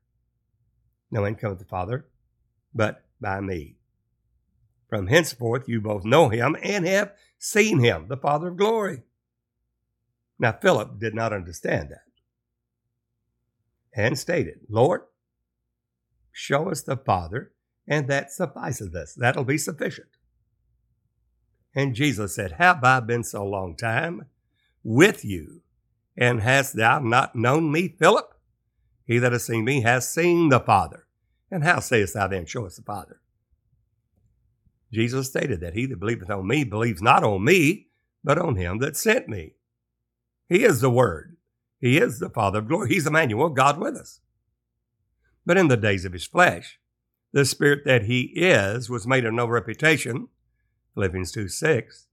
No 1.11 1.23
man 1.23 1.35
cometh 1.35 1.59
to 1.59 1.65
the 1.65 1.69
Father 1.69 2.07
but 2.77 3.05
by 3.21 3.41
me. 3.41 3.77
From 4.89 5.09
henceforth 5.09 5.69
you 5.69 5.81
both 5.81 6.05
know 6.05 6.29
him 6.29 6.57
and 6.63 6.87
have 6.87 7.13
seen 7.39 7.81
him, 7.81 8.07
the 8.09 8.17
Father 8.17 8.49
of 8.49 8.57
glory. 8.57 9.03
Now 10.39 10.53
Philip 10.53 11.01
did 11.01 11.15
not 11.15 11.33
understand 11.33 11.91
that 11.91 12.03
and 13.95 14.19
stated, 14.19 14.61
Lord, 14.69 15.03
show 16.37 16.71
us 16.71 16.83
the 16.83 16.99
Father, 16.99 17.53
and 17.89 18.09
that 18.09 18.31
sufficeth 18.31 18.95
us. 18.95 19.15
That'll 19.15 19.45
be 19.45 19.57
sufficient. 19.57 20.09
And 21.75 21.95
Jesus 21.95 22.35
said, 22.35 22.53
Have 22.53 22.85
I 22.85 23.01
been 23.01 23.25
so 23.25 23.45
long 23.45 23.75
time 23.75 24.27
with 24.85 25.25
you, 25.25 25.63
and 26.17 26.43
hast 26.43 26.77
thou 26.77 26.99
not 26.99 27.35
known 27.35 27.73
me, 27.73 27.89
Philip? 27.89 28.35
He 29.07 29.19
that 29.19 29.33
has 29.33 29.47
seen 29.47 29.65
me 29.65 29.81
has 29.81 30.11
seen 30.11 30.51
the 30.51 30.61
Father. 30.61 31.07
And 31.51 31.65
how 31.65 31.81
sayest 31.81 32.15
thou 32.15 32.29
then, 32.29 32.45
Show 32.45 32.67
us 32.67 32.77
the 32.77 32.83
Father? 32.83 33.21
Jesus 34.93 35.29
stated 35.29 35.61
that 35.61 35.75
he 35.75 35.87
that 35.87 36.01
believeth 36.01 36.31
on 36.31 36.47
me 36.47 36.65
believes 36.65 37.01
not 37.01 37.25
on 37.25 37.45
me, 37.45 37.89
but 38.23 38.39
on 38.39 38.57
him 38.57 38.79
that 38.79 38.97
sent 38.97 39.27
me. 39.27 39.55
He 40.49 40.65
is 40.65 40.83
the 40.83 40.91
Word. 40.91 41.37
He 41.81 41.97
is 41.99 42.19
the 42.19 42.29
Father 42.29 42.59
of 42.59 42.69
glory. 42.69 42.91
He's 42.91 43.07
Emmanuel, 43.07 43.49
God 43.49 43.79
with 43.79 43.97
us. 43.97 44.21
But 45.47 45.57
in 45.57 45.69
the 45.69 45.77
days 45.77 46.05
of 46.05 46.13
his 46.13 46.27
flesh, 46.27 46.81
the 47.33 47.45
Spirit 47.45 47.85
that 47.85 48.05
he 48.05 48.33
is 48.35 48.91
was 48.91 49.07
made 49.07 49.25
of 49.25 49.33
no 49.33 49.47
reputation, 49.47 50.29
Philippians 50.95 51.31
2 51.31 51.49
6, 51.49 52.07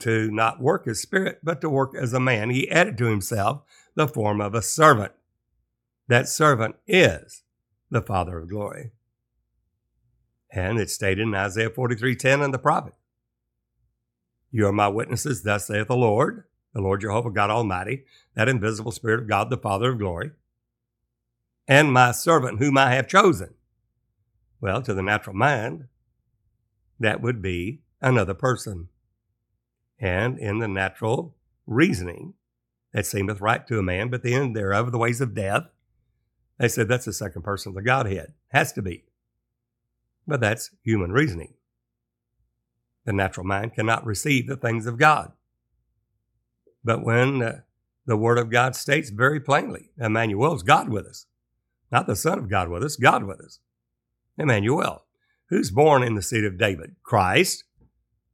to 0.00 0.30
not 0.30 0.60
work 0.60 0.86
as 0.86 1.00
spirit, 1.00 1.38
but 1.42 1.60
to 1.60 1.70
work 1.70 1.94
as 1.94 2.12
a 2.12 2.20
man. 2.20 2.50
He 2.50 2.70
added 2.70 2.98
to 2.98 3.06
himself 3.06 3.62
the 3.94 4.08
form 4.08 4.40
of 4.40 4.54
a 4.54 4.62
servant. 4.62 5.12
That 6.08 6.28
servant 6.28 6.76
is 6.86 7.44
the 7.90 8.02
Father 8.02 8.38
of 8.38 8.48
glory. 8.48 8.90
And 10.52 10.78
it's 10.78 10.94
stated 10.94 11.22
in 11.22 11.34
Isaiah 11.34 11.70
43:10 11.70 12.42
and 12.42 12.52
the 12.52 12.58
prophet. 12.58 12.94
You 14.50 14.66
are 14.66 14.72
my 14.72 14.88
witnesses, 14.88 15.42
thus 15.42 15.68
saith 15.68 15.86
the 15.86 15.96
Lord, 15.96 16.44
the 16.74 16.80
Lord 16.80 17.02
Jehovah 17.02 17.30
God 17.30 17.50
Almighty, 17.50 18.04
that 18.34 18.48
invisible 18.48 18.90
Spirit 18.90 19.20
of 19.20 19.28
God, 19.28 19.48
the 19.48 19.56
Father 19.56 19.92
of 19.92 19.98
glory, 19.98 20.32
and 21.70 21.92
my 21.92 22.10
servant 22.10 22.58
whom 22.58 22.76
I 22.76 22.94
have 22.94 23.06
chosen. 23.06 23.54
Well, 24.60 24.82
to 24.82 24.92
the 24.92 25.04
natural 25.04 25.36
mind, 25.36 25.84
that 26.98 27.22
would 27.22 27.40
be 27.40 27.82
another 28.00 28.34
person. 28.34 28.88
And 30.00 30.36
in 30.36 30.58
the 30.58 30.66
natural 30.66 31.36
reasoning, 31.66 32.34
that 32.92 33.06
seemeth 33.06 33.40
right 33.40 33.64
to 33.68 33.78
a 33.78 33.84
man, 33.84 34.10
but 34.10 34.24
the 34.24 34.34
end 34.34 34.56
thereof 34.56 34.90
the 34.90 34.98
ways 34.98 35.20
of 35.20 35.32
death. 35.32 35.68
They 36.58 36.66
said 36.66 36.88
that's 36.88 37.04
the 37.04 37.12
second 37.12 37.42
person 37.42 37.70
of 37.70 37.76
the 37.76 37.82
Godhead. 37.82 38.34
Has 38.48 38.72
to 38.72 38.82
be. 38.82 39.04
But 40.26 40.40
that's 40.40 40.70
human 40.82 41.12
reasoning. 41.12 41.54
The 43.04 43.12
natural 43.12 43.46
mind 43.46 43.74
cannot 43.74 44.04
receive 44.04 44.48
the 44.48 44.56
things 44.56 44.86
of 44.86 44.98
God. 44.98 45.32
But 46.82 47.04
when 47.04 47.42
uh, 47.42 47.60
the 48.06 48.16
Word 48.16 48.38
of 48.38 48.50
God 48.50 48.74
states 48.74 49.10
very 49.10 49.38
plainly, 49.38 49.90
Emmanuel 49.96 50.56
is 50.56 50.64
God 50.64 50.88
with 50.88 51.06
us, 51.06 51.26
not 51.90 52.06
the 52.06 52.16
Son 52.16 52.38
of 52.38 52.48
God 52.48 52.68
with 52.68 52.82
us, 52.82 52.96
God 52.96 53.24
with 53.24 53.40
us. 53.40 53.58
Emmanuel, 54.38 55.04
who's 55.48 55.70
born 55.70 56.02
in 56.02 56.14
the 56.14 56.22
seed 56.22 56.44
of 56.44 56.58
David? 56.58 56.96
Christ, 57.02 57.64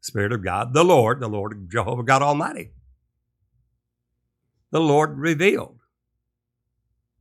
Spirit 0.01 0.33
of 0.33 0.45
God, 0.45 0.73
the 0.73 0.85
Lord, 0.85 1.21
the 1.21 1.29
Lord 1.29 1.69
Jehovah 1.71 2.03
God 2.03 2.23
Almighty. 2.23 2.71
The 4.71 4.81
Lord 4.81 5.19
revealed. 5.19 5.81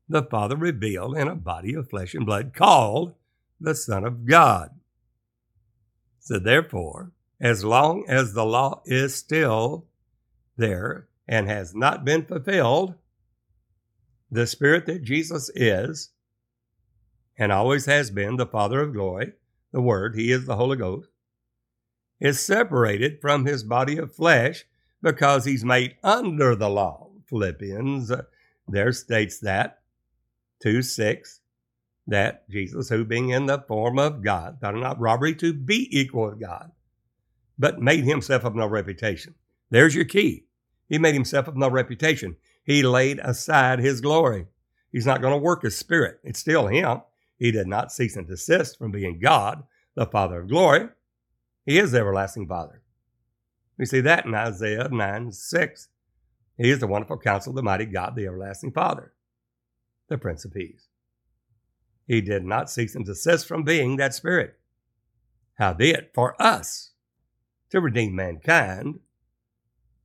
The 0.07 0.23
Father 0.23 0.55
revealed 0.55 1.17
in 1.17 1.27
a 1.27 1.35
body 1.35 1.73
of 1.73 1.89
flesh 1.89 2.13
and 2.13 2.25
blood 2.25 2.53
called 2.53 3.15
the 3.59 3.73
Son 3.73 4.03
of 4.03 4.25
God. 4.25 4.71
So, 6.19 6.37
therefore, 6.37 7.11
as 7.39 7.63
long 7.63 8.05
as 8.07 8.33
the 8.33 8.45
law 8.45 8.81
is 8.85 9.15
still 9.15 9.85
there 10.57 11.07
and 11.27 11.47
has 11.47 11.73
not 11.73 12.05
been 12.05 12.25
fulfilled, 12.25 12.95
the 14.29 14.47
Spirit 14.47 14.85
that 14.85 15.03
Jesus 15.03 15.49
is 15.55 16.11
and 17.37 17.51
always 17.51 17.85
has 17.85 18.11
been 18.11 18.37
the 18.37 18.45
Father 18.45 18.81
of 18.81 18.93
glory, 18.93 19.33
the 19.71 19.81
Word, 19.81 20.15
He 20.15 20.31
is 20.31 20.45
the 20.45 20.55
Holy 20.55 20.77
Ghost, 20.77 21.09
is 22.19 22.39
separated 22.39 23.19
from 23.21 23.45
His 23.45 23.63
body 23.63 23.97
of 23.97 24.13
flesh 24.13 24.65
because 25.01 25.45
He's 25.45 25.65
made 25.65 25.95
under 26.03 26.55
the 26.55 26.69
law. 26.69 27.09
Philippians 27.25 28.11
uh, 28.11 28.23
there 28.67 28.91
states 28.93 29.39
that 29.39 29.79
2 30.61 30.81
6 30.81 31.41
that 32.07 32.47
Jesus, 32.49 32.89
who 32.89 33.03
being 33.03 33.29
in 33.29 33.47
the 33.47 33.63
form 33.67 33.97
of 33.97 34.21
God, 34.21 34.59
thought 34.61 34.75
it 34.75 34.79
not 34.79 34.99
robbery 34.99 35.35
to 35.35 35.53
be 35.53 35.87
equal 35.97 36.29
with 36.29 36.39
God, 36.39 36.71
but 37.57 37.81
made 37.81 38.03
himself 38.03 38.43
of 38.43 38.55
no 38.55 38.67
reputation. 38.67 39.33
There's 39.71 39.95
your 39.95 40.05
key. 40.05 40.45
He 40.87 40.99
made 40.99 41.15
himself 41.15 41.47
of 41.47 41.57
no 41.57 41.67
reputation. 41.67 42.35
He 42.63 42.83
laid 42.83 43.19
aside 43.19 43.79
his 43.79 44.01
glory. 44.01 44.45
He's 44.91 45.05
not 45.05 45.21
going 45.21 45.33
to 45.33 45.43
work 45.43 45.63
his 45.63 45.77
spirit. 45.77 46.19
It's 46.23 46.39
still 46.39 46.67
him. 46.67 47.01
He 47.37 47.51
did 47.51 47.67
not 47.67 47.91
cease 47.91 48.15
and 48.15 48.27
desist 48.27 48.77
from 48.77 48.91
being 48.91 49.19
God, 49.19 49.63
the 49.95 50.05
Father 50.05 50.41
of 50.41 50.49
glory. 50.49 50.89
He 51.65 51.77
is 51.77 51.91
the 51.91 51.99
everlasting 51.99 52.47
Father. 52.47 52.81
We 53.77 53.85
see 53.85 54.01
that 54.01 54.25
in 54.25 54.33
Isaiah 54.33 54.87
9 54.89 55.31
6. 55.31 55.89
He 56.57 56.69
is 56.69 56.79
the 56.79 56.87
wonderful 56.87 57.17
counsel, 57.17 57.53
the 57.53 57.61
mighty 57.61 57.85
God, 57.85 58.15
the 58.15 58.25
everlasting 58.25 58.71
Father, 58.71 59.13
the 60.07 60.17
Prince 60.17 60.45
of 60.45 60.53
Peace. 60.53 60.87
He 62.07 62.21
did 62.21 62.45
not 62.45 62.69
cease 62.69 62.95
and 62.95 63.05
desist 63.05 63.47
from 63.47 63.63
being 63.63 63.97
that 63.97 64.13
Spirit. 64.13 64.57
Howbeit, 65.55 66.11
for 66.13 66.39
us 66.41 66.91
to 67.69 67.81
redeem 67.81 68.15
mankind, 68.15 68.99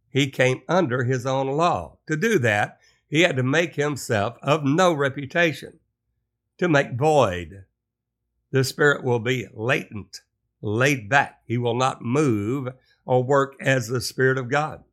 he 0.09 0.31
came 0.31 0.63
under 0.69 1.05
his 1.05 1.27
own 1.27 1.47
law. 1.47 1.99
To 2.09 2.17
do 2.17 2.39
that, 2.41 2.79
he 3.09 3.21
had 3.21 3.37
to 3.37 3.43
make 3.43 3.77
himself 3.77 4.37
of 4.43 4.65
no 4.65 4.93
reputation, 4.93 5.79
to 6.61 6.69
make 6.69 6.93
void. 6.93 7.65
The 8.51 8.65
Spirit 8.65 9.03
will 9.03 9.19
be 9.19 9.49
latent, 9.55 10.21
laid 10.61 11.09
back. 11.09 11.41
He 11.47 11.57
will 11.57 11.75
not 11.75 12.03
move 12.03 12.69
or 13.07 13.25
work 13.25 13.55
as 13.61 13.89
the 13.89 14.03
Spirit 14.03 14.37
of 14.37 14.51
God. 14.51 14.85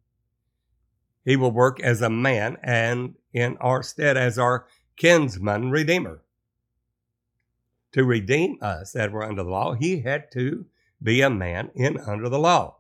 He 1.26 1.36
will 1.36 1.52
work 1.52 1.82
as 1.82 2.02
a 2.02 2.10
man 2.10 2.56
and 2.64 3.16
in 3.34 3.58
our 3.58 3.84
stead 3.84 4.16
as 4.16 4.40
our 4.40 4.66
kinsman 4.96 5.70
redeemer 5.70 6.22
to 7.92 8.06
redeem 8.06 8.58
us 8.62 8.94
that 8.94 9.12
were 9.12 9.24
under 9.24 9.44
the 9.44 9.50
law, 9.50 9.74
he 9.74 10.04
had 10.04 10.32
to 10.32 10.68
be 11.04 11.22
a 11.22 11.30
man 11.30 11.70
in 11.76 12.00
under 12.00 12.30
the 12.30 12.40
law. 12.40 12.78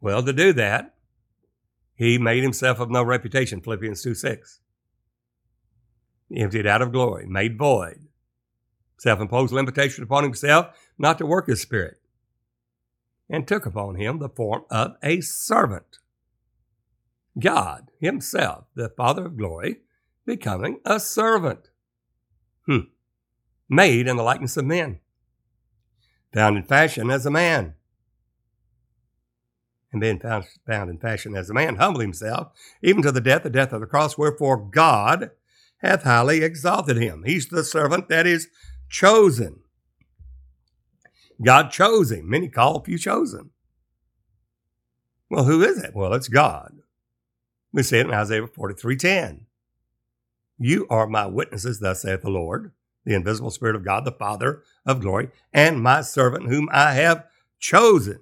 Well, 0.00 0.22
to 0.22 0.32
do 0.32 0.54
that, 0.54 0.94
he 1.94 2.16
made 2.16 2.42
himself 2.42 2.80
of 2.80 2.90
no 2.90 3.02
reputation, 3.02 3.60
Philippians 3.60 4.02
2 4.02 4.14
6. 4.14 4.61
Emptied 6.34 6.66
out 6.66 6.82
of 6.82 6.92
glory, 6.92 7.26
made 7.26 7.58
void, 7.58 8.06
self 8.98 9.20
imposed 9.20 9.52
limitation 9.52 10.02
upon 10.02 10.24
himself 10.24 10.74
not 10.98 11.18
to 11.18 11.26
work 11.26 11.46
his 11.46 11.60
spirit, 11.60 12.00
and 13.28 13.46
took 13.46 13.66
upon 13.66 13.96
him 13.96 14.18
the 14.18 14.28
form 14.28 14.64
of 14.70 14.96
a 15.02 15.20
servant. 15.20 15.98
God 17.38 17.90
Himself, 17.98 18.64
the 18.74 18.90
Father 18.90 19.26
of 19.26 19.36
glory, 19.36 19.78
becoming 20.26 20.80
a 20.84 21.00
servant. 21.00 21.70
Hmm. 22.66 22.90
Made 23.68 24.06
in 24.06 24.16
the 24.16 24.22
likeness 24.22 24.56
of 24.56 24.66
men, 24.66 25.00
found 26.32 26.56
in 26.56 26.64
fashion 26.64 27.10
as 27.10 27.24
a 27.24 27.30
man. 27.30 27.74
And 29.92 30.00
being 30.00 30.20
found, 30.20 30.44
found 30.66 30.90
in 30.90 30.98
fashion 30.98 31.34
as 31.34 31.48
a 31.50 31.54
man, 31.54 31.76
humbled 31.76 32.02
himself, 32.02 32.52
even 32.82 33.02
to 33.02 33.12
the 33.12 33.20
death, 33.20 33.42
the 33.42 33.50
death 33.50 33.72
of 33.72 33.80
the 33.80 33.86
cross, 33.86 34.18
wherefore 34.18 34.56
God 34.56 35.30
hath 35.82 36.04
highly 36.04 36.42
exalted 36.42 36.96
him. 36.96 37.24
He's 37.26 37.48
the 37.48 37.64
servant 37.64 38.08
that 38.08 38.26
is 38.26 38.48
chosen. 38.88 39.60
God 41.44 41.70
chose 41.70 42.12
him. 42.12 42.28
Many 42.28 42.48
call, 42.48 42.82
few 42.82 42.98
chosen. 42.98 43.50
Well, 45.28 45.44
who 45.44 45.62
is 45.62 45.82
it? 45.82 45.94
Well, 45.94 46.12
it's 46.14 46.28
God. 46.28 46.78
We 47.72 47.82
see 47.82 47.98
it 47.98 48.06
in 48.06 48.14
Isaiah 48.14 48.46
43:10. 48.46 49.46
You 50.58 50.86
are 50.90 51.06
my 51.06 51.26
witnesses, 51.26 51.80
thus 51.80 52.02
saith 52.02 52.22
the 52.22 52.30
Lord, 52.30 52.72
the 53.04 53.14
invisible 53.14 53.50
Spirit 53.50 53.74
of 53.74 53.84
God, 53.84 54.04
the 54.04 54.12
Father 54.12 54.62
of 54.86 55.00
glory, 55.00 55.30
and 55.52 55.82
my 55.82 56.02
servant 56.02 56.48
whom 56.48 56.68
I 56.70 56.92
have 56.92 57.26
chosen, 57.58 58.20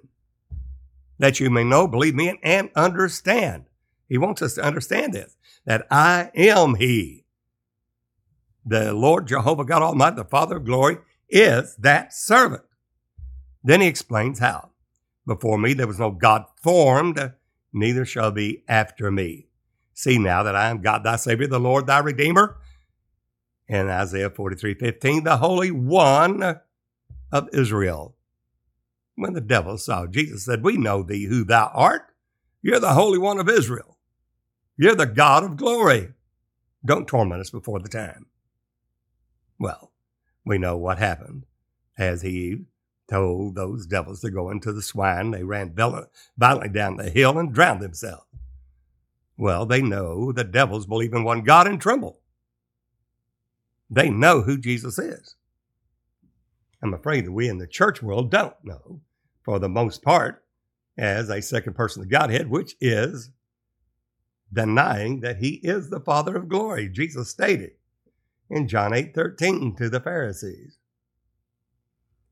that 1.19 1.39
you 1.39 1.49
may 1.49 1.63
know, 1.63 1.87
believe 1.87 2.15
me, 2.15 2.39
and 2.41 2.69
understand. 2.75 3.65
He 4.07 4.17
wants 4.17 4.41
us 4.41 4.55
to 4.55 4.63
understand 4.63 5.13
this, 5.13 5.35
that 5.65 5.85
I 5.91 6.31
am 6.33 6.75
He. 6.75 7.20
The 8.65 8.93
Lord 8.93 9.27
Jehovah 9.27 9.65
God 9.65 9.81
Almighty, 9.81 10.17
the 10.17 10.25
Father 10.25 10.57
of 10.57 10.65
glory, 10.65 10.97
is 11.29 11.75
that 11.77 12.13
servant. 12.13 12.63
Then 13.63 13.81
he 13.81 13.87
explains 13.87 14.39
how. 14.39 14.69
Before 15.25 15.57
me 15.57 15.73
there 15.73 15.87
was 15.87 15.99
no 15.99 16.11
God 16.11 16.45
formed, 16.61 17.33
neither 17.73 18.05
shall 18.05 18.31
be 18.31 18.63
after 18.67 19.11
me. 19.11 19.47
See 19.93 20.17
now 20.17 20.43
that 20.43 20.55
I 20.55 20.69
am 20.69 20.81
God 20.81 21.03
thy 21.03 21.15
Savior, 21.15 21.47
the 21.47 21.59
Lord 21.59 21.87
thy 21.87 21.99
Redeemer. 21.99 22.57
In 23.67 23.87
Isaiah 23.87 24.29
43 24.29 24.73
15, 24.73 25.23
the 25.23 25.37
Holy 25.37 25.71
One 25.71 26.59
of 27.31 27.49
Israel. 27.53 28.15
When 29.15 29.33
the 29.33 29.41
devil 29.41 29.77
saw 29.77 30.07
Jesus 30.07 30.45
said, 30.45 30.63
We 30.63 30.77
know 30.77 31.03
thee 31.03 31.25
who 31.25 31.43
thou 31.43 31.71
art. 31.73 32.07
You're 32.61 32.79
the 32.79 32.93
Holy 32.93 33.17
One 33.17 33.39
of 33.39 33.49
Israel. 33.49 33.97
You're 34.77 34.95
the 34.95 35.05
God 35.05 35.43
of 35.43 35.57
glory. 35.57 36.13
Don't 36.83 37.07
torment 37.07 37.41
us 37.41 37.51
before 37.51 37.79
the 37.79 37.89
time. 37.89 38.25
Well, 39.61 39.91
we 40.43 40.57
know 40.57 40.75
what 40.75 40.97
happened 40.97 41.45
as 41.95 42.23
he 42.23 42.65
told 43.07 43.53
those 43.53 43.85
devils 43.85 44.21
to 44.21 44.31
go 44.31 44.49
into 44.49 44.73
the 44.73 44.81
swine. 44.81 45.29
They 45.29 45.43
ran 45.43 45.75
violently 45.75 46.69
down 46.69 46.97
the 46.97 47.11
hill 47.11 47.37
and 47.37 47.53
drowned 47.53 47.79
themselves. 47.79 48.25
Well, 49.37 49.67
they 49.67 49.83
know 49.83 50.31
the 50.31 50.43
devils 50.43 50.87
believe 50.87 51.13
in 51.13 51.23
one 51.23 51.43
God 51.43 51.67
and 51.67 51.79
tremble. 51.79 52.21
They 53.87 54.09
know 54.09 54.41
who 54.41 54.57
Jesus 54.57 54.97
is. 54.97 55.35
I'm 56.81 56.95
afraid 56.95 57.27
that 57.27 57.31
we 57.31 57.47
in 57.47 57.59
the 57.59 57.67
church 57.67 58.01
world 58.01 58.31
don't 58.31 58.55
know, 58.63 59.01
for 59.43 59.59
the 59.59 59.69
most 59.69 60.01
part, 60.01 60.43
as 60.97 61.29
a 61.29 61.39
second 61.39 61.75
person 61.75 62.01
of 62.01 62.09
Godhead, 62.09 62.49
which 62.49 62.75
is 62.81 63.29
denying 64.51 65.19
that 65.19 65.37
he 65.37 65.59
is 65.61 65.91
the 65.91 65.99
Father 65.99 66.35
of 66.35 66.49
glory. 66.49 66.89
Jesus 66.89 67.29
stated 67.29 67.73
in 68.51 68.67
John 68.67 68.91
8:13 68.91 69.75
to 69.77 69.89
the 69.89 69.99
Pharisees 69.99 70.77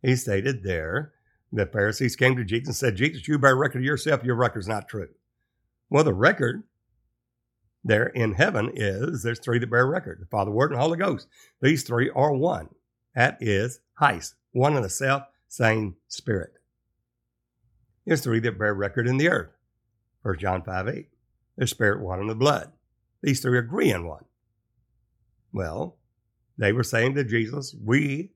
he 0.02 0.16
stated 0.16 0.64
there 0.64 1.14
the 1.52 1.66
Pharisees 1.66 2.16
came 2.16 2.36
to 2.36 2.44
Jesus 2.44 2.68
and 2.68 2.76
said, 2.76 2.96
Jesus, 2.96 3.28
you 3.28 3.40
bear 3.40 3.56
record 3.56 3.80
of 3.80 3.84
yourself, 3.86 4.24
your 4.24 4.36
record's 4.36 4.68
not 4.68 4.88
true. 4.88 5.10
Well, 5.90 6.04
the 6.04 6.14
record 6.14 6.64
there 7.84 8.08
in 8.08 8.34
heaven 8.34 8.72
is 8.76 9.24
there's 9.24 9.40
three 9.40 9.58
that 9.60 9.72
bear 9.72 9.88
record 9.88 10.20
the 10.22 10.28
Father, 10.28 10.52
Word, 10.52 10.72
and 10.72 10.80
Holy 10.80 10.98
Ghost. 10.98 11.28
These 11.62 11.84
three 11.84 12.10
are 12.12 12.34
one. 12.34 12.70
That 13.16 13.38
is 13.42 13.80
Heist, 14.00 14.36
one 14.52 14.76
and 14.76 14.86
the 14.86 14.90
self 14.90 15.24
same 15.48 15.96
Spirit. 16.08 16.54
There's 18.06 18.22
three 18.22 18.40
that 18.42 18.60
bear 18.60 18.74
record 18.74 19.08
in 19.08 19.18
the 19.18 19.30
earth. 19.30 19.50
1 20.22 20.38
John 20.38 20.62
5 20.62 20.88
8. 20.88 21.10
There's 21.58 21.72
Spirit, 21.72 22.02
one, 22.02 22.20
and 22.20 22.30
the 22.30 22.36
blood. 22.36 22.72
These 23.24 23.42
three 23.42 23.58
agree 23.58 23.92
in 23.92 24.06
one. 24.06 24.26
Well, 25.52 25.98
they 26.60 26.74
were 26.74 26.84
saying 26.84 27.16
to 27.16 27.24
Jesus, 27.24 27.74
We 27.74 28.32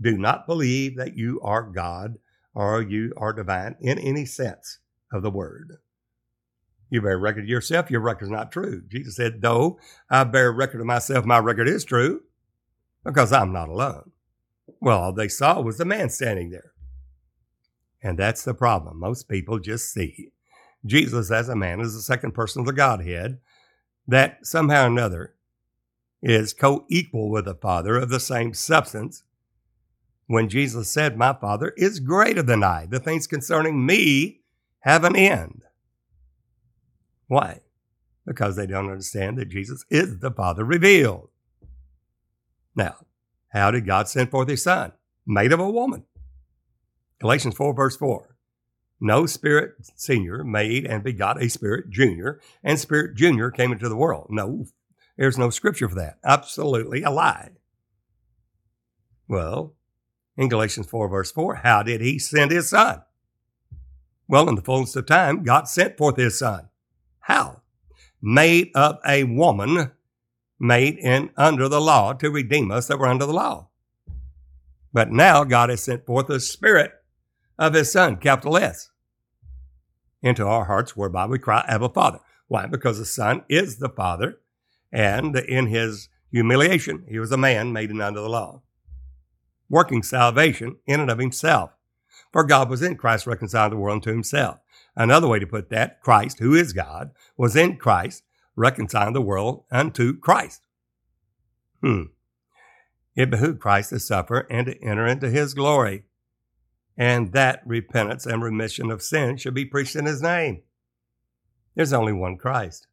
do 0.00 0.16
not 0.16 0.46
believe 0.46 0.96
that 0.96 1.16
you 1.16 1.40
are 1.42 1.62
God 1.62 2.18
or 2.54 2.80
you 2.80 3.12
are 3.16 3.32
divine 3.32 3.76
in 3.80 3.98
any 3.98 4.24
sense 4.24 4.78
of 5.12 5.22
the 5.22 5.30
word. 5.30 5.78
You 6.88 7.02
bear 7.02 7.18
record 7.18 7.44
of 7.44 7.48
yourself, 7.48 7.90
your 7.90 8.00
record 8.00 8.26
is 8.26 8.30
not 8.30 8.52
true. 8.52 8.82
Jesus 8.86 9.16
said, 9.16 9.42
Though 9.42 9.78
I 10.08 10.22
bear 10.22 10.52
record 10.52 10.80
of 10.80 10.86
myself, 10.86 11.24
my 11.24 11.38
record 11.38 11.68
is 11.68 11.84
true 11.84 12.22
because 13.04 13.32
I'm 13.32 13.52
not 13.52 13.68
alone. 13.68 14.12
Well, 14.80 15.00
all 15.00 15.12
they 15.12 15.28
saw 15.28 15.60
was 15.60 15.78
the 15.78 15.84
man 15.84 16.10
standing 16.10 16.50
there. 16.50 16.72
And 18.00 18.16
that's 18.16 18.44
the 18.44 18.54
problem. 18.54 19.00
Most 19.00 19.28
people 19.28 19.58
just 19.58 19.92
see 19.92 20.30
Jesus 20.86 21.30
as 21.32 21.48
a 21.48 21.56
man, 21.56 21.80
as 21.80 21.94
the 21.94 22.02
second 22.02 22.32
person 22.32 22.60
of 22.60 22.66
the 22.66 22.72
Godhead, 22.72 23.40
that 24.06 24.46
somehow 24.46 24.84
or 24.84 24.88
another 24.88 25.34
is 26.24 26.54
co 26.54 26.86
equal 26.88 27.30
with 27.30 27.44
the 27.44 27.54
Father 27.54 27.96
of 27.96 28.08
the 28.08 28.18
same 28.18 28.54
substance 28.54 29.22
when 30.26 30.48
Jesus 30.48 30.90
said, 30.90 31.18
My 31.18 31.34
Father 31.34 31.74
is 31.76 32.00
greater 32.00 32.42
than 32.42 32.64
I. 32.64 32.86
The 32.86 32.98
things 32.98 33.26
concerning 33.26 33.84
me 33.84 34.40
have 34.80 35.04
an 35.04 35.14
end. 35.14 35.62
Why? 37.28 37.60
Because 38.26 38.56
they 38.56 38.66
don't 38.66 38.88
understand 38.90 39.36
that 39.38 39.50
Jesus 39.50 39.84
is 39.90 40.18
the 40.18 40.30
Father 40.30 40.64
revealed. 40.64 41.28
Now, 42.74 42.96
how 43.48 43.70
did 43.70 43.86
God 43.86 44.08
send 44.08 44.30
forth 44.30 44.48
his 44.48 44.62
Son? 44.62 44.92
Made 45.26 45.52
of 45.52 45.60
a 45.60 45.70
woman. 45.70 46.04
Galatians 47.20 47.54
4, 47.54 47.74
verse 47.74 47.96
4. 47.96 48.34
No 49.00 49.26
spirit 49.26 49.74
senior 49.96 50.42
made 50.42 50.86
and 50.86 51.04
begot 51.04 51.42
a 51.42 51.50
spirit 51.50 51.90
junior, 51.90 52.40
and 52.62 52.78
spirit 52.78 53.14
junior 53.14 53.50
came 53.50 53.72
into 53.72 53.88
the 53.88 53.96
world. 53.96 54.28
No, 54.30 54.66
there's 55.16 55.38
no 55.38 55.50
scripture 55.50 55.88
for 55.88 55.94
that. 55.96 56.18
Absolutely 56.24 57.02
a 57.02 57.10
lie. 57.10 57.50
Well, 59.28 59.74
in 60.36 60.48
Galatians 60.48 60.86
4, 60.86 61.08
verse 61.08 61.30
4, 61.30 61.56
how 61.56 61.82
did 61.82 62.00
he 62.00 62.18
send 62.18 62.50
his 62.50 62.70
son? 62.70 63.02
Well, 64.28 64.48
in 64.48 64.54
the 64.54 64.62
fullness 64.62 64.96
of 64.96 65.06
time, 65.06 65.42
God 65.42 65.68
sent 65.68 65.96
forth 65.96 66.16
his 66.16 66.38
son. 66.38 66.68
How? 67.20 67.62
Made 68.20 68.70
of 68.74 68.98
a 69.06 69.24
woman 69.24 69.92
made 70.58 70.98
in 70.98 71.30
under 71.36 71.68
the 71.68 71.80
law 71.80 72.12
to 72.14 72.30
redeem 72.30 72.70
us 72.70 72.86
that 72.86 72.98
were 72.98 73.06
under 73.06 73.26
the 73.26 73.32
law. 73.32 73.68
But 74.92 75.10
now 75.10 75.44
God 75.44 75.70
has 75.70 75.82
sent 75.82 76.06
forth 76.06 76.28
the 76.28 76.40
spirit 76.40 76.92
of 77.58 77.74
his 77.74 77.92
son, 77.92 78.16
capital 78.16 78.56
S, 78.56 78.90
into 80.22 80.46
our 80.46 80.64
hearts, 80.64 80.96
whereby 80.96 81.26
we 81.26 81.38
cry, 81.38 81.64
Abba, 81.68 81.90
Father. 81.90 82.20
Why? 82.48 82.66
Because 82.66 82.98
the 82.98 83.04
son 83.04 83.44
is 83.48 83.78
the 83.78 83.88
father, 83.88 84.38
and 84.94 85.36
in 85.36 85.66
his 85.66 86.08
humiliation, 86.30 87.04
he 87.06 87.18
was 87.18 87.32
a 87.32 87.36
man 87.36 87.72
made 87.72 87.90
in 87.90 88.00
under 88.00 88.20
the 88.20 88.28
law 88.30 88.62
working 89.68 90.02
salvation 90.02 90.76
in 90.86 91.00
and 91.00 91.10
of 91.10 91.18
himself. 91.18 91.70
For 92.32 92.44
God 92.44 92.68
was 92.68 92.82
in 92.82 92.96
Christ 92.96 93.26
reconciling 93.26 93.70
the 93.70 93.76
world 93.76 93.96
unto 93.96 94.10
himself. 94.10 94.58
Another 94.96 95.26
way 95.28 95.38
to 95.38 95.46
put 95.46 95.70
that, 95.70 96.00
Christ, 96.00 96.38
who 96.38 96.54
is 96.54 96.72
God, 96.72 97.10
was 97.36 97.56
in 97.56 97.76
Christ 97.76 98.22
reconciling 98.56 99.14
the 99.14 99.20
world 99.20 99.64
unto 99.70 100.18
Christ. 100.18 100.62
Hmm. 101.80 102.04
It 103.16 103.30
behooved 103.30 103.60
Christ 103.60 103.90
to 103.90 103.98
suffer 103.98 104.46
and 104.50 104.66
to 104.66 104.82
enter 104.82 105.06
into 105.06 105.30
his 105.30 105.54
glory, 105.54 106.04
and 106.96 107.32
that 107.32 107.62
repentance 107.66 108.26
and 108.26 108.42
remission 108.42 108.90
of 108.90 109.02
sin 109.02 109.36
should 109.36 109.54
be 109.54 109.64
preached 109.64 109.96
in 109.96 110.06
his 110.06 110.22
name. 110.22 110.62
There's 111.74 111.92
only 111.92 112.12
one 112.12 112.36
Christ, 112.36 112.86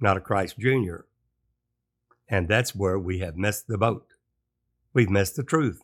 not 0.00 0.16
a 0.16 0.20
Christ 0.20 0.58
Jr. 0.58 1.00
And 2.28 2.48
that's 2.48 2.74
where 2.74 2.98
we 2.98 3.20
have 3.20 3.36
missed 3.36 3.68
the 3.68 3.78
boat. 3.78 4.06
We've 4.92 5.10
missed 5.10 5.36
the 5.36 5.42
truth. 5.42 5.82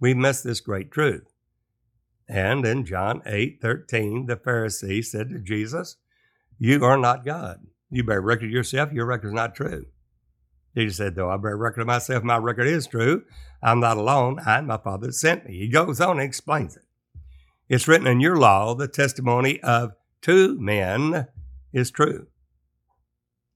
We've 0.00 0.16
missed 0.16 0.44
this 0.44 0.60
great 0.60 0.90
truth. 0.90 1.32
And 2.28 2.64
in 2.64 2.84
John 2.84 3.22
8 3.26 3.60
13, 3.60 4.26
the 4.26 4.36
Pharisee 4.36 5.04
said 5.04 5.30
to 5.30 5.38
Jesus, 5.38 5.96
You 6.58 6.84
are 6.84 6.96
not 6.96 7.24
God. 7.24 7.66
You 7.90 8.04
bear 8.04 8.20
record 8.20 8.46
of 8.46 8.50
yourself, 8.50 8.92
your 8.92 9.06
record 9.06 9.28
is 9.28 9.34
not 9.34 9.54
true. 9.54 9.86
Jesus 10.76 10.96
said, 10.96 11.14
Though 11.14 11.30
I 11.30 11.36
bear 11.36 11.56
record 11.56 11.82
of 11.82 11.86
myself, 11.86 12.24
my 12.24 12.38
record 12.38 12.66
is 12.66 12.86
true. 12.86 13.24
I'm 13.62 13.80
not 13.80 13.96
alone. 13.96 14.38
I 14.46 14.58
and 14.58 14.66
my 14.66 14.78
Father 14.78 15.12
sent 15.12 15.46
me. 15.46 15.58
He 15.58 15.68
goes 15.68 16.00
on 16.00 16.18
and 16.18 16.22
explains 16.22 16.76
it. 16.76 16.84
It's 17.68 17.86
written 17.86 18.06
in 18.06 18.20
your 18.20 18.36
law, 18.36 18.74
the 18.74 18.88
testimony 18.88 19.60
of 19.62 19.92
two 20.20 20.58
men 20.58 21.28
is 21.72 21.90
true. 21.90 22.26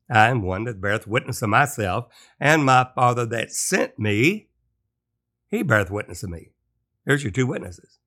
I 0.08 0.28
am 0.28 0.42
one 0.42 0.64
that 0.64 0.80
beareth 0.80 1.06
witness 1.06 1.42
of 1.42 1.48
myself, 1.48 2.06
and 2.38 2.64
my 2.64 2.86
Father 2.94 3.26
that 3.26 3.50
sent 3.50 3.98
me, 3.98 4.48
he 5.48 5.62
beareth 5.62 5.90
witness 5.90 6.22
of 6.22 6.30
me. 6.30 6.52
There's 7.04 7.22
your 7.22 7.32
two 7.32 7.46
witnesses. 7.46 7.98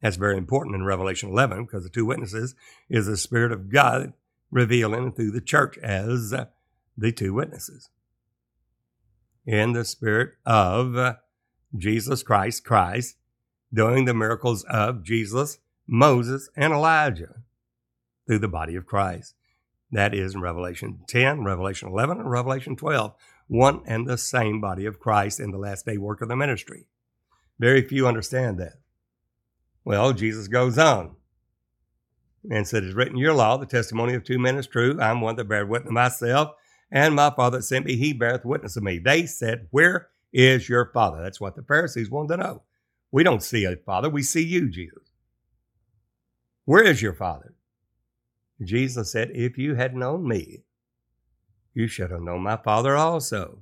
That's 0.00 0.16
very 0.16 0.36
important 0.36 0.74
in 0.74 0.84
Revelation 0.84 1.30
11 1.30 1.64
because 1.64 1.84
the 1.84 1.90
two 1.90 2.04
witnesses 2.04 2.54
is 2.88 3.06
the 3.06 3.16
Spirit 3.16 3.52
of 3.52 3.70
God 3.70 4.12
revealing 4.50 5.12
through 5.12 5.30
the 5.30 5.40
church 5.40 5.78
as 5.78 6.34
the 6.96 7.12
two 7.12 7.32
witnesses. 7.32 7.88
In 9.46 9.72
the 9.72 9.84
spirit 9.84 10.34
of 10.46 11.16
Jesus 11.76 12.22
Christ, 12.22 12.64
Christ, 12.64 13.16
doing 13.72 14.04
the 14.04 14.14
miracles 14.14 14.64
of 14.64 15.02
Jesus, 15.02 15.58
Moses, 15.86 16.48
and 16.54 16.72
Elijah 16.72 17.42
through 18.26 18.38
the 18.38 18.48
body 18.48 18.76
of 18.76 18.86
Christ. 18.86 19.34
That 19.92 20.14
is 20.14 20.34
in 20.34 20.40
Revelation 20.40 21.00
10, 21.06 21.44
Revelation 21.44 21.88
11, 21.88 22.18
and 22.18 22.30
Revelation 22.30 22.76
12, 22.76 23.14
one 23.48 23.82
and 23.86 24.06
the 24.06 24.16
same 24.16 24.58
body 24.58 24.86
of 24.86 24.98
Christ 24.98 25.38
in 25.38 25.50
the 25.50 25.58
last 25.58 25.84
day 25.84 25.98
work 25.98 26.22
of 26.22 26.28
the 26.28 26.36
ministry. 26.36 26.86
Very 27.58 27.86
few 27.86 28.08
understand 28.08 28.58
that. 28.58 28.80
Well, 29.84 30.14
Jesus 30.14 30.48
goes 30.48 30.78
on 30.78 31.16
and 32.50 32.66
said, 32.66 32.84
It's 32.84 32.94
written 32.94 33.18
your 33.18 33.34
law, 33.34 33.58
the 33.58 33.66
testimony 33.66 34.14
of 34.14 34.24
two 34.24 34.38
men 34.38 34.56
is 34.56 34.66
true. 34.66 34.98
I'm 34.98 35.20
one 35.20 35.36
that 35.36 35.48
bear 35.48 35.66
witness 35.66 35.92
myself, 35.92 36.52
and 36.90 37.14
my 37.14 37.30
Father 37.30 37.58
that 37.58 37.64
sent 37.64 37.84
me, 37.84 37.96
he 37.96 38.14
beareth 38.14 38.46
witness 38.46 38.76
of 38.76 38.82
me. 38.82 38.98
They 38.98 39.26
said, 39.26 39.68
Where 39.70 40.08
is 40.32 40.70
your 40.70 40.90
Father? 40.94 41.22
That's 41.22 41.40
what 41.40 41.54
the 41.54 41.62
Pharisees 41.62 42.10
wanted 42.10 42.36
to 42.36 42.42
know. 42.42 42.62
We 43.10 43.24
don't 43.24 43.42
see 43.42 43.66
a 43.66 43.76
Father, 43.76 44.08
we 44.08 44.22
see 44.22 44.42
you, 44.42 44.70
Jesus. 44.70 45.10
Where 46.64 46.82
is 46.82 47.02
your 47.02 47.12
Father? 47.12 47.54
Jesus 48.66 49.12
said, 49.12 49.30
If 49.34 49.58
you 49.58 49.74
had 49.74 49.94
known 49.94 50.26
me, 50.26 50.64
you 51.74 51.86
should 51.86 52.10
have 52.10 52.22
known 52.22 52.42
my 52.42 52.56
Father 52.56 52.96
also. 52.96 53.58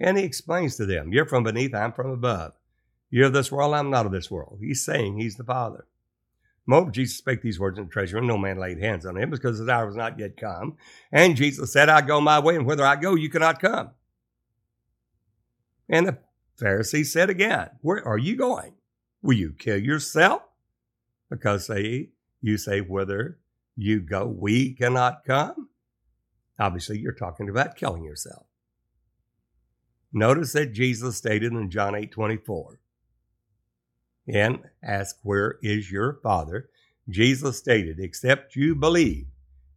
And 0.00 0.18
he 0.18 0.24
explains 0.24 0.76
to 0.76 0.86
them, 0.86 1.12
You're 1.12 1.26
from 1.26 1.44
beneath, 1.44 1.74
I'm 1.74 1.92
from 1.92 2.10
above. 2.10 2.52
You're 3.10 3.26
of 3.26 3.32
this 3.32 3.52
world, 3.52 3.74
I'm 3.74 3.90
not 3.90 4.06
of 4.06 4.12
this 4.12 4.30
world. 4.30 4.58
He's 4.60 4.84
saying 4.84 5.18
he's 5.18 5.36
the 5.36 5.44
Father. 5.44 5.86
Moreover, 6.66 6.90
Jesus 6.90 7.18
spake 7.18 7.42
these 7.42 7.60
words 7.60 7.78
in 7.78 7.84
the 7.84 7.90
treasury, 7.90 8.18
and 8.18 8.28
no 8.28 8.38
man 8.38 8.58
laid 8.58 8.78
hands 8.78 9.04
on 9.04 9.16
him, 9.16 9.30
because 9.30 9.58
his 9.58 9.68
hour 9.68 9.86
was 9.86 9.96
not 9.96 10.18
yet 10.18 10.36
come. 10.36 10.76
And 11.12 11.36
Jesus 11.36 11.72
said, 11.72 11.88
I 11.88 12.00
go 12.00 12.20
my 12.20 12.40
way, 12.40 12.56
and 12.56 12.66
whither 12.66 12.86
I 12.86 12.96
go, 12.96 13.14
you 13.14 13.28
cannot 13.28 13.60
come. 13.60 13.90
And 15.88 16.06
the 16.06 16.18
Pharisees 16.56 17.12
said 17.12 17.30
again, 17.30 17.70
Where 17.82 18.06
are 18.06 18.18
you 18.18 18.36
going? 18.36 18.74
Will 19.22 19.34
you 19.34 19.54
kill 19.58 19.78
yourself? 19.78 20.42
Because 21.30 21.66
they, 21.66 22.10
you 22.40 22.56
say, 22.56 22.80
Whither 22.80 23.38
you 23.76 24.00
go, 24.00 24.26
we 24.26 24.74
cannot 24.74 25.24
come. 25.24 25.68
Obviously, 26.58 26.98
you're 26.98 27.12
talking 27.12 27.48
about 27.48 27.76
killing 27.76 28.04
yourself. 28.04 28.46
Notice 30.12 30.52
that 30.52 30.72
Jesus 30.72 31.16
stated 31.16 31.52
in 31.52 31.70
John 31.70 31.96
8 31.96 32.12
24, 32.12 32.78
and 34.28 34.60
ask, 34.82 35.16
Where 35.22 35.58
is 35.62 35.90
your 35.90 36.20
Father? 36.22 36.68
Jesus 37.08 37.58
stated, 37.58 37.98
Except 37.98 38.54
you 38.54 38.74
believe 38.74 39.26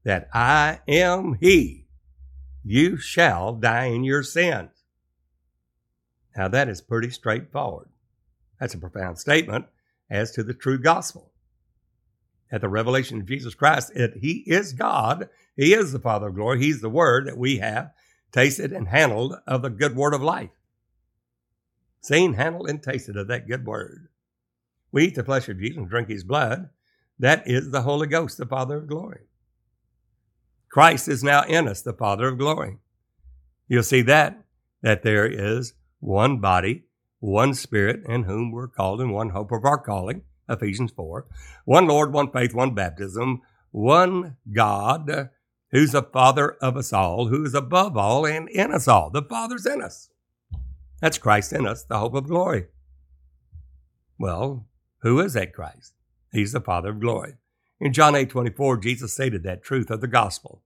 that 0.03 0.29
I 0.33 0.79
am 0.87 1.37
He, 1.41 1.87
you 2.63 2.97
shall 2.97 3.53
die 3.53 3.85
in 3.85 4.03
your 4.03 4.23
sins. 4.23 4.69
Now, 6.35 6.47
that 6.49 6.69
is 6.69 6.81
pretty 6.81 7.09
straightforward. 7.09 7.89
That's 8.59 8.75
a 8.75 8.79
profound 8.79 9.17
statement 9.17 9.65
as 10.09 10.31
to 10.31 10.43
the 10.43 10.53
true 10.53 10.77
gospel 10.77 11.31
at 12.51 12.61
the 12.61 12.69
revelation 12.69 13.19
of 13.19 13.27
Jesus 13.27 13.55
Christ, 13.55 13.93
that 13.95 14.17
He 14.17 14.43
is 14.47 14.73
God. 14.73 15.29
He 15.55 15.73
is 15.73 15.91
the 15.91 15.99
Father 15.99 16.27
of 16.27 16.35
glory. 16.35 16.59
He's 16.59 16.81
the 16.81 16.89
Word 16.89 17.27
that 17.27 17.37
we 17.37 17.57
have 17.57 17.91
tasted 18.31 18.71
and 18.71 18.87
handled 18.87 19.35
of 19.47 19.61
the 19.61 19.69
good 19.69 19.95
word 19.95 20.13
of 20.13 20.21
life. 20.21 20.49
Seen, 22.01 22.33
handled, 22.33 22.69
and 22.69 22.81
tasted 22.81 23.17
of 23.17 23.27
that 23.27 23.47
good 23.47 23.65
word. 23.65 24.09
We 24.91 25.05
eat 25.05 25.15
the 25.15 25.23
flesh 25.23 25.49
of 25.49 25.59
Jesus 25.59 25.77
and 25.77 25.89
drink 25.89 26.09
His 26.09 26.23
blood. 26.23 26.69
That 27.19 27.47
is 27.47 27.71
the 27.71 27.81
Holy 27.81 28.07
Ghost, 28.07 28.37
the 28.37 28.45
Father 28.45 28.77
of 28.77 28.87
glory. 28.87 29.21
Christ 30.69 31.07
is 31.07 31.23
now 31.23 31.43
in 31.43 31.67
us, 31.67 31.81
the 31.81 31.93
Father 31.93 32.27
of 32.27 32.37
glory. 32.37 32.77
You'll 33.67 33.83
see 33.83 34.01
that, 34.03 34.43
that 34.81 35.03
there 35.03 35.25
is 35.25 35.73
one 35.99 36.39
body, 36.39 36.83
one 37.19 37.53
spirit, 37.53 38.03
in 38.07 38.23
whom 38.23 38.51
we're 38.51 38.67
called 38.67 39.01
in 39.01 39.11
one 39.11 39.29
hope 39.29 39.51
of 39.51 39.65
our 39.65 39.79
calling 39.79 40.21
Ephesians 40.49 40.91
4. 40.91 41.25
One 41.65 41.87
Lord, 41.87 42.13
one 42.13 42.31
faith, 42.31 42.53
one 42.53 42.73
baptism, 42.73 43.41
one 43.71 44.37
God, 44.51 45.29
who's 45.71 45.91
the 45.91 46.03
Father 46.03 46.51
of 46.61 46.77
us 46.77 46.93
all, 46.93 47.27
who 47.27 47.43
is 47.43 47.53
above 47.53 47.97
all 47.97 48.25
and 48.25 48.49
in 48.49 48.73
us 48.73 48.87
all. 48.87 49.09
The 49.09 49.21
Father's 49.21 49.65
in 49.65 49.81
us. 49.81 50.09
That's 51.01 51.17
Christ 51.17 51.53
in 51.53 51.67
us, 51.67 51.83
the 51.83 51.99
hope 51.99 52.15
of 52.15 52.27
glory. 52.27 52.65
Well, 54.17 54.65
who 55.01 55.19
is 55.19 55.33
that 55.33 55.53
Christ? 55.53 55.93
He's 56.31 56.53
the 56.53 56.61
Father 56.61 56.89
of 56.89 56.99
glory. 56.99 57.35
In 57.79 57.93
John 57.93 58.15
8 58.15 58.29
24, 58.29 58.77
Jesus 58.77 59.13
stated 59.13 59.43
that 59.43 59.63
truth 59.63 59.91
of 59.91 60.01
the 60.01 60.07
gospel. 60.07 60.63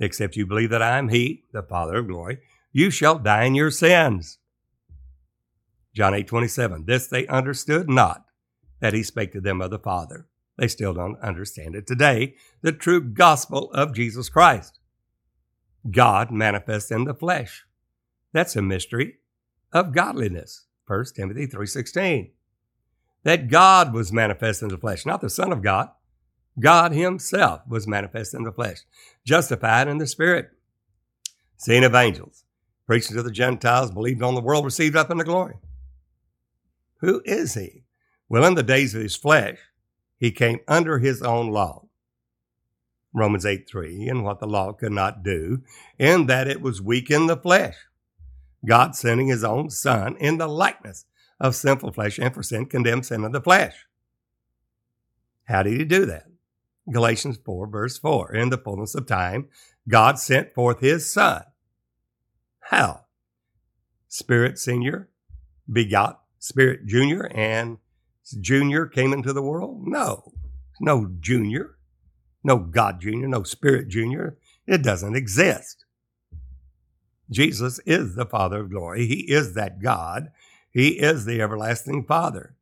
Except 0.00 0.36
you 0.36 0.46
believe 0.46 0.70
that 0.70 0.82
I 0.82 0.98
am 0.98 1.10
He, 1.10 1.44
the 1.52 1.62
Father 1.62 1.96
of 1.96 2.08
glory, 2.08 2.38
you 2.72 2.90
shall 2.90 3.18
die 3.18 3.44
in 3.44 3.54
your 3.54 3.70
sins. 3.70 4.38
John 5.94 6.14
8 6.14 6.26
27. 6.26 6.84
This 6.86 7.06
they 7.06 7.26
understood 7.26 7.88
not, 7.88 8.24
that 8.80 8.94
he 8.94 9.02
spake 9.02 9.32
to 9.32 9.40
them 9.40 9.60
of 9.60 9.70
the 9.70 9.78
Father. 9.78 10.26
They 10.56 10.68
still 10.68 10.92
don't 10.92 11.18
understand 11.20 11.74
it 11.74 11.86
today, 11.86 12.34
the 12.62 12.72
true 12.72 13.00
gospel 13.00 13.70
of 13.72 13.94
Jesus 13.94 14.28
Christ. 14.28 14.78
God 15.90 16.30
manifest 16.30 16.90
in 16.90 17.04
the 17.04 17.14
flesh. 17.14 17.64
That's 18.32 18.56
a 18.56 18.62
mystery 18.62 19.16
of 19.72 19.92
godliness. 19.92 20.66
1 20.86 21.14
Timothy 21.16 21.46
3:16. 21.46 22.30
That 23.22 23.48
God 23.48 23.94
was 23.94 24.12
manifest 24.12 24.62
in 24.62 24.68
the 24.68 24.78
flesh, 24.78 25.06
not 25.06 25.20
the 25.20 25.30
Son 25.30 25.50
of 25.50 25.62
God. 25.62 25.90
God 26.60 26.92
himself 26.92 27.62
was 27.66 27.86
manifest 27.86 28.34
in 28.34 28.44
the 28.44 28.52
flesh, 28.52 28.82
justified 29.24 29.88
in 29.88 29.98
the 29.98 30.06
spirit, 30.06 30.50
seen 31.56 31.82
of 31.82 31.94
angels, 31.94 32.44
preaching 32.86 33.16
to 33.16 33.22
the 33.22 33.30
Gentiles, 33.30 33.90
believed 33.90 34.22
on 34.22 34.34
the 34.34 34.40
world, 34.40 34.64
received 34.64 34.94
up 34.94 35.10
into 35.10 35.24
glory. 35.24 35.54
Who 36.98 37.22
is 37.24 37.54
he? 37.54 37.84
Well, 38.28 38.44
in 38.44 38.54
the 38.54 38.62
days 38.62 38.94
of 38.94 39.02
his 39.02 39.16
flesh, 39.16 39.58
he 40.16 40.30
came 40.30 40.60
under 40.66 40.98
his 40.98 41.22
own 41.22 41.50
law. 41.50 41.86
Romans 43.12 43.46
8 43.46 43.68
3, 43.68 44.08
and 44.08 44.24
what 44.24 44.40
the 44.40 44.46
law 44.46 44.72
could 44.72 44.92
not 44.92 45.22
do, 45.22 45.62
in 45.98 46.26
that 46.26 46.48
it 46.48 46.60
was 46.60 46.82
weak 46.82 47.10
in 47.10 47.26
the 47.26 47.36
flesh. 47.36 47.76
God 48.66 48.96
sending 48.96 49.28
his 49.28 49.44
own 49.44 49.70
Son 49.70 50.16
in 50.16 50.38
the 50.38 50.48
likeness 50.48 51.04
of 51.38 51.54
sinful 51.54 51.92
flesh, 51.92 52.18
and 52.18 52.34
for 52.34 52.42
sin 52.42 52.66
condemned 52.66 53.06
sin 53.06 53.24
of 53.24 53.32
the 53.32 53.40
flesh. 53.40 53.86
How 55.44 55.62
did 55.62 55.78
he 55.78 55.84
do 55.84 56.06
that? 56.06 56.24
Galatians 56.90 57.38
4, 57.44 57.66
verse 57.68 57.98
4. 57.98 58.34
In 58.34 58.50
the 58.50 58.58
fullness 58.58 58.94
of 58.94 59.06
time, 59.06 59.48
God 59.88 60.18
sent 60.18 60.54
forth 60.54 60.80
his 60.80 61.10
Son. 61.10 61.42
How? 62.60 63.04
Spirit 64.08 64.58
Senior 64.58 65.08
begot 65.70 66.23
Spirit 66.44 66.84
Junior 66.84 67.26
and 67.34 67.78
Junior 68.38 68.84
came 68.84 69.14
into 69.14 69.32
the 69.32 69.42
world? 69.42 69.86
No, 69.86 70.30
no 70.78 71.10
Junior, 71.18 71.78
no 72.42 72.58
God 72.58 73.00
Junior, 73.00 73.28
no 73.28 73.44
Spirit 73.44 73.88
Junior. 73.88 74.36
It 74.66 74.82
doesn't 74.82 75.16
exist. 75.16 75.86
Jesus 77.30 77.80
is 77.86 78.14
the 78.14 78.26
Father 78.26 78.60
of 78.60 78.70
glory. 78.70 79.06
He 79.06 79.20
is 79.32 79.54
that 79.54 79.80
God. 79.80 80.32
He 80.70 81.00
is 81.00 81.24
the 81.24 81.40
everlasting 81.40 82.04
Father. 82.04 82.56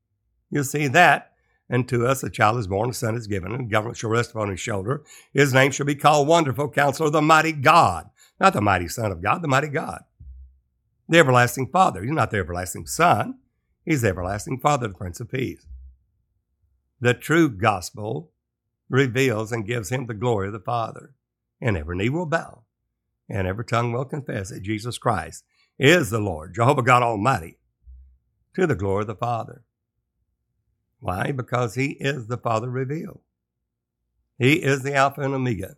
You 0.49 0.63
see 0.63 0.87
that. 0.87 1.33
And 1.69 1.89
to 1.89 2.07
us 2.07 2.23
a 2.23 2.31
child 2.31 2.59
is 2.59 2.69
born, 2.69 2.91
a 2.91 2.93
son 2.93 3.17
is 3.17 3.27
given, 3.27 3.51
and 3.51 3.69
government 3.69 3.97
shall 3.97 4.11
rest 4.11 4.31
upon 4.31 4.51
his 4.51 4.61
shoulder. 4.61 5.03
His 5.33 5.53
name 5.53 5.73
shall 5.73 5.87
be 5.87 5.97
called 5.97 6.29
Wonderful 6.29 6.69
Counselor, 6.71 7.11
the 7.11 7.23
Mighty 7.23 7.53
God. 7.53 8.11
Not 8.39 8.53
the 8.53 8.61
mighty 8.61 8.89
Son 8.89 9.11
of 9.11 9.23
God, 9.23 9.43
the 9.43 9.49
mighty 9.49 9.69
God. 9.69 10.05
The 11.09 11.19
everlasting 11.19 11.69
Father. 11.69 12.03
He's 12.03 12.13
not 12.13 12.31
the 12.31 12.39
everlasting 12.39 12.87
Son. 12.87 13.39
He's 13.85 14.05
everlasting 14.05 14.61
Father, 14.61 14.89
the 14.89 14.95
Prince 14.95 15.21
of 15.21 15.31
Peace. 15.31 15.67
The 17.01 17.15
true 17.15 17.49
gospel 17.49 18.31
reveals 18.89 19.51
and 19.51 19.67
gives 19.67 19.91
him 19.91 20.07
the 20.07 20.15
glory 20.15 20.49
of 20.49 20.53
the 20.53 20.61
Father. 20.61 21.15
And 21.61 21.77
every 21.77 21.97
knee 21.97 22.09
will 22.09 22.27
bow, 22.27 22.63
and 23.29 23.47
every 23.47 23.65
tongue 23.65 23.93
will 23.93 24.05
confess 24.05 24.51
that 24.51 24.63
Jesus 24.63 24.99
Christ 24.99 25.45
is 25.79 26.11
the 26.11 26.19
Lord, 26.19 26.55
Jehovah 26.55 26.83
God 26.83 27.03
Almighty, 27.03 27.59
to 28.55 28.67
the 28.67 28.75
glory 28.75 29.03
of 29.03 29.07
the 29.09 29.15
Father. 29.15 29.65
Why? 31.01 31.33
Because 31.33 31.75
he 31.75 31.97
is 32.01 32.27
the 32.27 32.37
Father 32.37 32.71
revealed. 32.71 33.21
He 34.39 34.55
is 34.55 34.83
the 34.83 34.95
Alpha 34.95 35.21
and 35.21 35.35
Omega, 35.35 35.77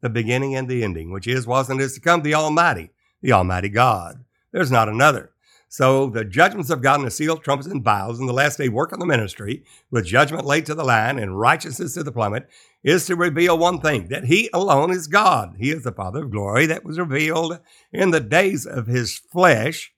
the 0.00 0.10
beginning 0.10 0.54
and 0.54 0.68
the 0.68 0.82
ending, 0.82 1.10
which 1.10 1.26
is, 1.26 1.46
was, 1.46 1.70
and 1.70 1.80
is 1.80 1.94
to 1.94 2.00
come, 2.00 2.22
the 2.22 2.34
Almighty, 2.34 2.90
the 3.22 3.32
Almighty 3.32 3.68
God. 3.68 4.24
There's 4.52 4.70
not 4.70 4.88
another. 4.88 5.32
So 5.68 6.08
the 6.08 6.24
judgments 6.24 6.70
of 6.70 6.80
God 6.80 7.00
and 7.00 7.06
the 7.06 7.10
seals, 7.10 7.40
trumpets, 7.40 7.68
and 7.68 7.82
vials 7.82 8.20
in 8.20 8.26
the 8.26 8.32
last 8.32 8.56
day 8.56 8.68
work 8.68 8.92
on 8.92 8.98
the 8.98 9.06
ministry, 9.06 9.64
with 9.90 10.06
judgment 10.06 10.46
laid 10.46 10.66
to 10.66 10.74
the 10.74 10.84
line 10.84 11.18
and 11.18 11.38
righteousness 11.38 11.94
to 11.94 12.02
the 12.02 12.12
plummet, 12.12 12.48
is 12.84 13.06
to 13.06 13.16
reveal 13.16 13.58
one 13.58 13.80
thing 13.80 14.08
that 14.08 14.24
He 14.24 14.48
alone 14.52 14.92
is 14.92 15.08
God. 15.08 15.56
He 15.58 15.70
is 15.70 15.82
the 15.82 15.92
Father 15.92 16.22
of 16.22 16.30
glory 16.30 16.66
that 16.66 16.84
was 16.84 16.98
revealed 16.98 17.58
in 17.92 18.10
the 18.10 18.20
days 18.20 18.64
of 18.64 18.86
His 18.86 19.18
flesh 19.18 19.92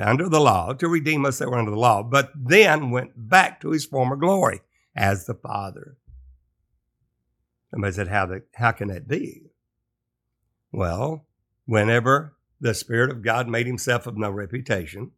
under 0.00 0.28
the 0.28 0.40
law 0.40 0.72
to 0.72 0.88
redeem 0.88 1.24
us 1.24 1.38
that 1.38 1.50
were 1.50 1.58
under 1.58 1.70
the 1.70 1.76
law, 1.76 2.02
but 2.02 2.30
then 2.34 2.90
went 2.90 3.12
back 3.16 3.60
to 3.60 3.70
His 3.70 3.84
former 3.84 4.16
glory 4.16 4.60
as 4.94 5.26
the 5.26 5.34
Father. 5.34 5.96
Somebody 7.70 7.92
said, 7.92 8.08
how, 8.08 8.26
the, 8.26 8.42
how 8.54 8.70
can 8.70 8.86
that 8.88 9.08
be? 9.08 9.50
Well, 10.70 11.26
whenever 11.66 12.33
the 12.64 12.72
Spirit 12.72 13.10
of 13.10 13.20
God 13.20 13.46
made 13.46 13.66
himself 13.66 14.06
of 14.06 14.16
no 14.16 14.30
reputation, 14.30 15.10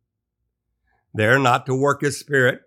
there 1.15 1.39
not 1.39 1.65
to 1.67 1.77
work 1.77 2.01
his 2.01 2.19
Spirit 2.19 2.61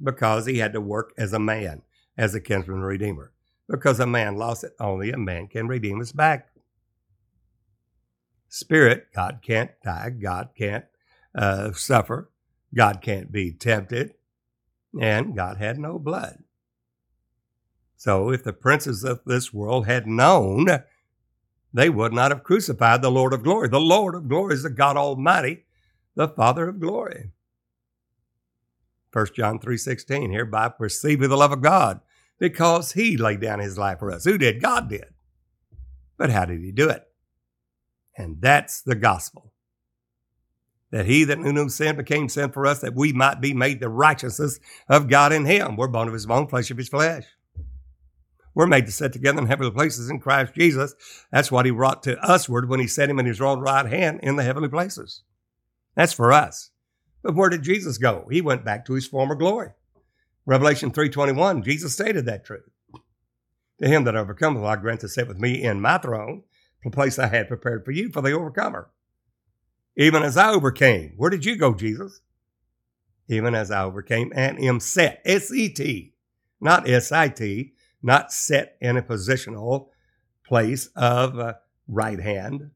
because 0.00 0.44
he 0.44 0.58
had 0.58 0.74
to 0.74 0.82
work 0.82 1.14
as 1.16 1.32
a 1.32 1.38
man, 1.38 1.80
as 2.18 2.34
a 2.34 2.40
kinsman 2.40 2.82
redeemer. 2.82 3.32
Because 3.70 3.98
a 3.98 4.06
man 4.06 4.36
lost 4.36 4.64
it, 4.64 4.72
only 4.78 5.10
a 5.10 5.16
man 5.16 5.48
can 5.48 5.66
redeem 5.66 5.98
us 6.02 6.12
back. 6.12 6.50
Spirit, 8.50 9.06
God 9.14 9.40
can't 9.42 9.70
die, 9.82 10.10
God 10.10 10.50
can't 10.54 10.84
uh, 11.34 11.72
suffer, 11.72 12.30
God 12.74 13.00
can't 13.00 13.32
be 13.32 13.50
tempted, 13.50 14.12
and 15.00 15.34
God 15.34 15.56
had 15.56 15.78
no 15.78 15.98
blood. 15.98 16.44
So 17.96 18.30
if 18.30 18.44
the 18.44 18.52
princes 18.52 19.04
of 19.04 19.22
this 19.24 19.54
world 19.54 19.86
had 19.86 20.06
known, 20.06 20.66
they 21.78 21.88
would 21.88 22.12
not 22.12 22.32
have 22.32 22.42
crucified 22.42 23.02
the 23.02 23.10
Lord 23.10 23.32
of 23.32 23.44
glory. 23.44 23.68
The 23.68 23.78
Lord 23.78 24.16
of 24.16 24.28
glory 24.28 24.54
is 24.54 24.64
the 24.64 24.70
God 24.70 24.96
Almighty, 24.96 25.64
the 26.16 26.26
Father 26.26 26.68
of 26.68 26.80
glory. 26.80 27.30
1 29.12 29.26
John 29.34 29.60
3.16, 29.60 30.32
hereby 30.32 30.70
perceive 30.70 31.20
the 31.20 31.36
love 31.36 31.52
of 31.52 31.62
God, 31.62 32.00
because 32.40 32.92
he 32.92 33.16
laid 33.16 33.40
down 33.40 33.60
his 33.60 33.78
life 33.78 34.00
for 34.00 34.10
us. 34.10 34.24
Who 34.24 34.38
did? 34.38 34.60
God 34.60 34.88
did. 34.88 35.06
But 36.16 36.30
how 36.30 36.46
did 36.46 36.62
he 36.62 36.72
do 36.72 36.88
it? 36.88 37.06
And 38.16 38.40
that's 38.40 38.82
the 38.82 38.96
gospel. 38.96 39.52
That 40.90 41.06
he 41.06 41.22
that 41.24 41.38
knew 41.38 41.52
no 41.52 41.68
sin 41.68 41.96
became 41.96 42.28
sin 42.28 42.50
for 42.50 42.66
us, 42.66 42.80
that 42.80 42.96
we 42.96 43.12
might 43.12 43.40
be 43.40 43.54
made 43.54 43.78
the 43.78 43.88
righteousness 43.88 44.58
of 44.88 45.08
God 45.08 45.32
in 45.32 45.44
him. 45.44 45.76
We're 45.76 45.86
bone 45.86 46.08
of 46.08 46.14
his 46.14 46.26
bone, 46.26 46.48
flesh 46.48 46.72
of 46.72 46.78
his 46.78 46.88
flesh. 46.88 47.24
We're 48.58 48.66
made 48.66 48.86
to 48.86 48.92
sit 48.92 49.12
together 49.12 49.38
in 49.38 49.46
heavenly 49.46 49.70
places 49.70 50.10
in 50.10 50.18
Christ 50.18 50.52
Jesus. 50.52 50.92
That's 51.30 51.52
what 51.52 51.64
he 51.64 51.70
brought 51.70 52.02
to 52.02 52.18
usward 52.26 52.68
when 52.68 52.80
he 52.80 52.88
set 52.88 53.08
him 53.08 53.20
in 53.20 53.24
his 53.24 53.40
own 53.40 53.60
right 53.60 53.86
hand 53.86 54.18
in 54.20 54.34
the 54.34 54.42
heavenly 54.42 54.68
places. 54.68 55.22
That's 55.94 56.12
for 56.12 56.32
us. 56.32 56.72
But 57.22 57.36
where 57.36 57.50
did 57.50 57.62
Jesus 57.62 57.98
go? 57.98 58.26
He 58.32 58.40
went 58.40 58.64
back 58.64 58.84
to 58.86 58.94
his 58.94 59.06
former 59.06 59.36
glory. 59.36 59.74
Revelation 60.44 60.90
3.21, 60.90 61.62
Jesus 61.62 61.92
stated 61.92 62.26
that 62.26 62.44
truth. 62.44 62.68
To 63.80 63.86
him 63.86 64.02
that 64.02 64.16
overcometh, 64.16 64.64
I 64.64 64.74
grant 64.74 65.02
to 65.02 65.08
sit 65.08 65.28
with 65.28 65.38
me 65.38 65.62
in 65.62 65.80
my 65.80 65.98
throne, 65.98 66.42
the 66.82 66.90
place 66.90 67.16
I 67.16 67.28
had 67.28 67.46
prepared 67.46 67.84
for 67.84 67.92
you 67.92 68.10
for 68.10 68.22
the 68.22 68.32
overcomer. 68.32 68.90
Even 69.96 70.24
as 70.24 70.36
I 70.36 70.50
overcame. 70.50 71.12
Where 71.16 71.30
did 71.30 71.44
you 71.44 71.54
go, 71.54 71.74
Jesus? 71.74 72.22
Even 73.28 73.54
as 73.54 73.70
I 73.70 73.84
overcame 73.84 74.32
and 74.34 74.58
am 74.58 74.80
set, 74.80 75.22
S-E-T, 75.24 76.12
not 76.60 76.90
S-I-T, 76.90 77.74
not 78.02 78.32
set 78.32 78.76
in 78.80 78.96
a 78.96 79.02
positional 79.02 79.88
place 80.44 80.88
of 80.96 81.38
uh, 81.38 81.54
right 81.86 82.20
hand, 82.20 82.70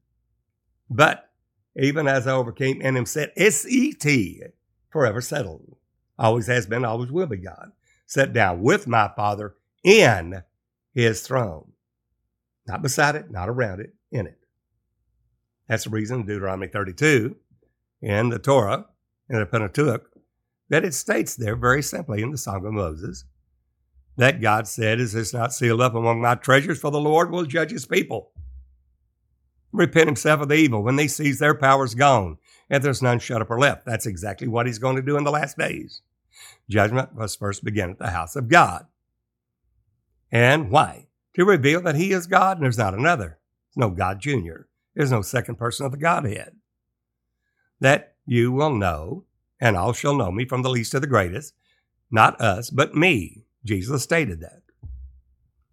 but 0.89 1.29
even 1.75 2.07
as 2.07 2.27
I 2.27 2.33
overcame 2.33 2.81
and 2.83 2.97
am 2.97 3.05
set, 3.05 3.33
S-E-T, 3.35 4.41
forever 4.89 5.21
settled. 5.21 5.75
Always 6.19 6.47
has 6.47 6.67
been, 6.67 6.85
always 6.85 7.11
will 7.11 7.25
be 7.25 7.37
God. 7.37 7.71
Set 8.05 8.33
down 8.33 8.61
with 8.61 8.87
my 8.87 9.09
Father 9.15 9.55
in 9.83 10.43
his 10.93 11.21
throne. 11.21 11.71
Not 12.67 12.81
beside 12.81 13.15
it, 13.15 13.31
not 13.31 13.49
around 13.49 13.79
it, 13.79 13.93
in 14.11 14.27
it. 14.27 14.39
That's 15.67 15.85
the 15.85 15.89
reason 15.89 16.25
Deuteronomy 16.25 16.67
32 16.67 17.35
in 18.01 18.29
the 18.29 18.39
Torah, 18.39 18.85
in 19.29 19.39
the 19.39 19.45
Pentateuch, 19.45 20.09
that 20.69 20.85
it 20.85 20.93
states 20.93 21.35
there 21.35 21.55
very 21.55 21.81
simply 21.81 22.21
in 22.21 22.31
the 22.31 22.37
Song 22.37 22.65
of 22.65 22.73
Moses 22.73 23.25
that 24.17 24.41
God 24.41 24.67
said, 24.67 24.99
Is 24.99 25.13
this 25.13 25.33
not 25.33 25.53
sealed 25.53 25.81
up 25.81 25.95
among 25.95 26.21
my 26.21 26.35
treasures? 26.35 26.79
For 26.79 26.91
the 26.91 26.99
Lord 26.99 27.31
will 27.31 27.45
judge 27.45 27.71
his 27.71 27.85
people 27.85 28.31
repent 29.73 30.07
himself 30.07 30.39
of 30.39 30.47
the 30.47 30.55
evil 30.55 30.83
when 30.83 30.97
he 30.97 31.07
sees 31.07 31.39
their 31.39 31.55
power's 31.55 31.95
gone 31.95 32.37
and 32.69 32.81
there's 32.83 33.01
none 33.01 33.19
shut 33.19 33.41
up 33.41 33.49
or 33.49 33.59
left. 33.59 33.85
That's 33.85 34.05
exactly 34.05 34.47
what 34.47 34.67
he's 34.67 34.79
going 34.79 34.95
to 34.95 35.01
do 35.01 35.17
in 35.17 35.25
the 35.25 35.31
last 35.31 35.57
days. 35.57 36.01
Judgment 36.69 37.15
must 37.15 37.39
first 37.39 37.63
begin 37.63 37.89
at 37.89 37.99
the 37.99 38.11
house 38.11 38.35
of 38.35 38.47
God. 38.47 38.85
And 40.31 40.71
why? 40.71 41.07
To 41.35 41.43
reveal 41.43 41.81
that 41.81 41.95
he 41.95 42.11
is 42.11 42.27
God 42.27 42.57
and 42.57 42.63
there's 42.63 42.77
not 42.77 42.93
another. 42.93 43.39
There's 43.75 43.89
no 43.89 43.89
God 43.89 44.21
Junior. 44.21 44.67
There's 44.95 45.11
no 45.11 45.23
second 45.23 45.55
person 45.55 45.85
of 45.85 45.91
the 45.91 45.97
Godhead. 45.97 46.55
That 47.79 48.15
you 48.25 48.51
will 48.51 48.73
know, 48.73 49.25
and 49.59 49.75
all 49.75 49.91
shall 49.91 50.15
know 50.15 50.31
me 50.31 50.45
from 50.45 50.61
the 50.61 50.69
least 50.69 50.91
to 50.91 50.99
the 50.99 51.07
greatest, 51.07 51.53
not 52.11 52.39
us, 52.39 52.69
but 52.69 52.95
me. 52.95 53.42
Jesus 53.65 54.03
stated 54.03 54.41
that. 54.41 54.61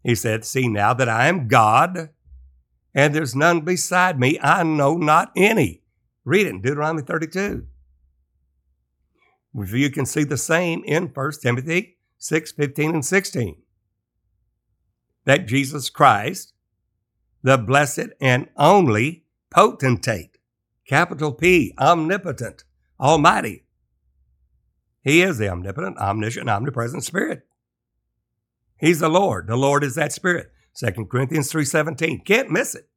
He 0.02 0.14
said, 0.14 0.44
See 0.44 0.68
now 0.68 0.94
that 0.94 1.08
I 1.08 1.28
am 1.28 1.48
God, 1.48 2.10
and 2.94 3.14
there's 3.14 3.36
none 3.36 3.60
beside 3.60 4.18
me. 4.18 4.38
I 4.40 4.62
know 4.62 4.96
not 4.96 5.32
any. 5.36 5.82
Read 6.24 6.46
it 6.46 6.50
in 6.50 6.62
Deuteronomy 6.62 7.02
32. 7.02 7.66
You 9.54 9.90
can 9.90 10.06
see 10.06 10.24
the 10.24 10.36
same 10.36 10.82
in 10.84 11.08
1 11.08 11.32
Timothy 11.42 11.98
6 12.18 12.52
15 12.52 12.90
and 12.94 13.04
16. 13.04 13.62
That 15.24 15.46
Jesus 15.46 15.90
Christ, 15.90 16.52
the 17.42 17.58
blessed 17.58 18.10
and 18.20 18.48
only 18.56 19.24
potentate, 19.50 20.38
capital 20.86 21.32
P, 21.32 21.74
omnipotent, 21.78 22.64
almighty. 22.98 23.64
He 25.02 25.22
is 25.22 25.38
the 25.38 25.48
omnipotent, 25.48 25.98
omniscient, 25.98 26.48
omnipresent 26.48 27.04
spirit. 27.04 27.46
He's 28.80 29.00
the 29.00 29.08
Lord. 29.08 29.46
The 29.46 29.56
Lord 29.56 29.84
is 29.84 29.94
that 29.94 30.12
spirit. 30.12 30.50
2 30.76 31.06
Corinthians 31.06 31.52
3.17. 31.52 32.24
Can't 32.24 32.50
miss 32.50 32.74
it. 32.74 32.88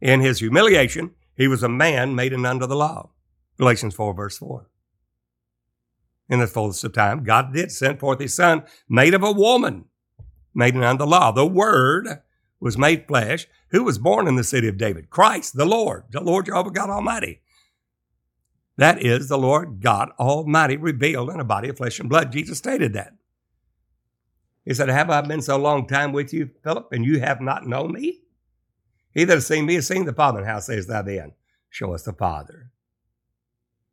In 0.00 0.20
his 0.20 0.40
humiliation, 0.40 1.12
he 1.34 1.48
was 1.48 1.62
a 1.62 1.68
man 1.68 2.14
made 2.14 2.34
under 2.34 2.66
the 2.66 2.76
law. 2.76 3.10
Galatians 3.58 3.94
4, 3.94 4.12
verse 4.14 4.36
4. 4.36 4.68
In 6.28 6.40
the 6.40 6.46
fullness 6.46 6.84
of 6.84 6.92
time, 6.92 7.24
God 7.24 7.54
did 7.54 7.72
send 7.72 8.00
forth 8.00 8.20
his 8.20 8.34
son, 8.34 8.64
made 8.88 9.14
of 9.14 9.22
a 9.22 9.32
woman, 9.32 9.86
made 10.54 10.76
under 10.76 10.98
the 10.98 11.06
law. 11.06 11.32
The 11.32 11.46
Word 11.46 12.20
was 12.60 12.76
made 12.76 13.06
flesh, 13.06 13.46
who 13.70 13.84
was 13.84 13.98
born 13.98 14.28
in 14.28 14.36
the 14.36 14.44
city 14.44 14.68
of 14.68 14.76
David. 14.76 15.08
Christ, 15.08 15.56
the 15.56 15.64
Lord, 15.64 16.04
the 16.10 16.20
Lord 16.20 16.46
Jehovah 16.46 16.70
God 16.70 16.90
Almighty. 16.90 17.40
That 18.76 19.02
is 19.02 19.28
the 19.28 19.38
Lord 19.38 19.80
God 19.80 20.10
Almighty 20.18 20.76
revealed 20.76 21.30
in 21.30 21.40
a 21.40 21.44
body 21.44 21.70
of 21.70 21.78
flesh 21.78 21.98
and 21.98 22.10
blood. 22.10 22.32
Jesus 22.32 22.58
stated 22.58 22.92
that. 22.92 23.14
He 24.66 24.74
said, 24.74 24.88
Have 24.88 25.08
I 25.08 25.20
been 25.22 25.40
so 25.40 25.56
long 25.56 25.86
time 25.86 26.12
with 26.12 26.34
you, 26.34 26.50
Philip, 26.62 26.88
and 26.92 27.04
you 27.04 27.20
have 27.20 27.40
not 27.40 27.66
known 27.66 27.92
me? 27.92 28.22
He 29.14 29.24
that 29.24 29.34
has 29.34 29.46
seen 29.46 29.64
me 29.64 29.76
has 29.76 29.86
seen 29.86 30.04
the 30.04 30.12
Father. 30.12 30.40
And 30.40 30.46
how 30.46 30.58
sayest 30.58 30.88
thou 30.88 31.02
then? 31.02 31.32
Show 31.70 31.94
us 31.94 32.02
the 32.02 32.12
Father. 32.12 32.70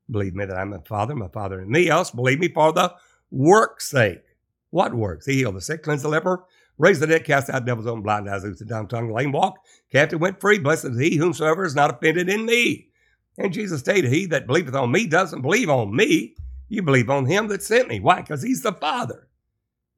Believe 0.09 0.33
me 0.33 0.45
that 0.45 0.57
I'm 0.57 0.73
a 0.73 0.81
Father, 0.81 1.15
my 1.15 1.29
Father 1.29 1.61
and 1.61 1.69
me, 1.69 1.89
else 1.89 2.11
believe 2.11 2.39
me 2.39 2.49
for 2.49 2.73
the 2.73 2.93
work's 3.31 3.89
sake. 3.89 4.23
What 4.71 4.93
works? 4.93 5.27
He 5.27 5.35
healed 5.35 5.55
the 5.55 5.61
sick, 5.61 5.83
cleansed 5.83 6.03
the 6.03 6.09
leper, 6.09 6.43
raised 6.77 7.01
the 7.01 7.07
dead, 7.07 7.23
cast 7.23 7.49
out 7.49 7.65
devils, 7.65 7.87
on 7.87 8.01
blind 8.01 8.27
eyes, 8.27 8.43
loosed 8.43 8.59
the 8.59 8.65
dumb 8.65 8.87
tongue, 8.87 9.13
lame 9.13 9.31
walk, 9.31 9.59
captive 9.91 10.19
went 10.19 10.41
free. 10.41 10.57
Blessed 10.57 10.85
is 10.85 10.99
he 10.99 11.17
whomsoever 11.17 11.63
is 11.63 11.75
not 11.75 11.93
offended 11.93 12.27
in 12.27 12.45
me. 12.45 12.89
And 13.37 13.53
Jesus 13.53 13.79
stated, 13.79 14.11
He 14.11 14.25
that 14.27 14.47
believeth 14.47 14.75
on 14.75 14.91
me 14.91 15.05
doesn't 15.05 15.41
believe 15.41 15.69
on 15.69 15.95
me. 15.95 16.35
You 16.67 16.81
believe 16.81 17.09
on 17.09 17.27
him 17.27 17.47
that 17.47 17.61
sent 17.61 17.87
me. 17.87 17.99
Why? 17.99 18.21
Because 18.21 18.41
he's 18.41 18.63
the 18.63 18.73
Father 18.73 19.27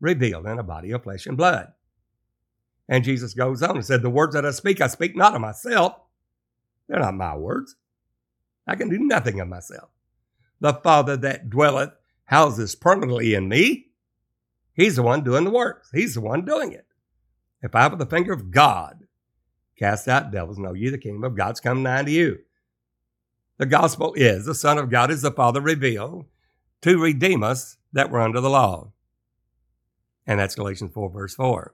revealed 0.06 0.46
in 0.46 0.60
a 0.60 0.64
body 0.64 0.92
of 0.92 1.04
flesh 1.04 1.26
and 1.26 1.36
blood. 1.36 1.74
And 2.88 3.04
Jesus 3.04 3.34
goes 3.34 3.64
on 3.64 3.76
and 3.76 3.86
said, 3.86 4.02
The 4.02 4.10
words 4.10 4.36
that 4.36 4.46
I 4.46 4.52
speak, 4.52 4.80
I 4.80 4.88
speak 4.88 5.16
not 5.16 5.34
of 5.34 5.42
myself. 5.42 5.96
They're 6.88 7.00
not 7.00 7.16
my 7.16 7.36
words. 7.36 7.76
I 8.68 8.76
can 8.76 8.90
do 8.90 9.00
nothing 9.00 9.40
of 9.40 9.48
myself. 9.48 9.90
The 10.62 10.74
Father 10.74 11.18
that 11.18 11.50
dwelleth 11.50 11.92
houses 12.26 12.76
permanently 12.76 13.34
in 13.34 13.50
me. 13.50 13.88
He's 14.74 14.96
the 14.96 15.04
one 15.04 15.24
doing 15.24 15.44
the 15.44 15.52
works. 15.52 15.90
He's 15.94 16.14
the 16.14 16.22
one 16.22 16.46
doing 16.46 16.72
it. 16.72 16.86
If 17.62 17.74
I, 17.76 17.88
with 17.88 18.00
the 18.00 18.06
finger 18.06 18.34
of 18.34 18.52
God, 18.52 19.08
cast 19.78 20.08
out 20.08 20.32
devils, 20.32 20.60
know 20.60 20.74
ye 20.74 20.90
the 20.90 20.98
kingdom 20.98 21.24
of 21.24 21.36
God's 21.36 21.60
come 21.60 21.82
nigh 21.82 22.04
to 22.04 22.12
you. 22.12 22.40
The 23.58 23.66
gospel 23.66 24.14
is 24.16 24.46
the 24.46 24.54
Son 24.54 24.78
of 24.78 24.90
God 24.90 25.10
is 25.10 25.22
the 25.22 25.32
Father 25.32 25.62
revealed 25.62 26.26
to 26.82 27.00
redeem 27.00 27.42
us 27.42 27.78
that 27.94 28.12
were 28.12 28.20
under 28.20 28.42
the 28.42 28.50
law. 28.50 28.92
And 30.28 30.40
that's 30.40 30.56
Galatians 30.56 30.92
4, 30.94 31.10
verse 31.10 31.36
4. 31.36 31.74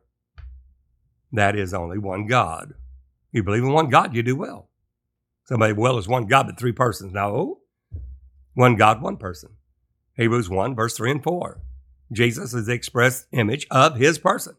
That 1.31 1.55
is 1.55 1.73
only 1.73 1.97
one 1.97 2.27
God. 2.27 2.73
You 3.31 3.43
believe 3.43 3.63
in 3.63 3.71
one 3.71 3.89
God, 3.89 4.15
you 4.15 4.23
do 4.23 4.35
well. 4.35 4.69
Somebody, 5.45 5.73
well, 5.73 5.97
is 5.97 6.07
one 6.07 6.25
God, 6.25 6.47
but 6.47 6.59
three 6.59 6.73
persons. 6.73 7.13
No. 7.13 7.59
One 8.53 8.75
God, 8.75 9.01
one 9.01 9.17
person. 9.17 9.51
Hebrews 10.15 10.49
1, 10.49 10.75
verse 10.75 10.95
3 10.97 11.11
and 11.11 11.23
4. 11.23 11.61
Jesus 12.11 12.53
is 12.53 12.65
the 12.65 12.73
express 12.73 13.25
image 13.31 13.65
of 13.71 13.95
his 13.95 14.19
person. 14.19 14.55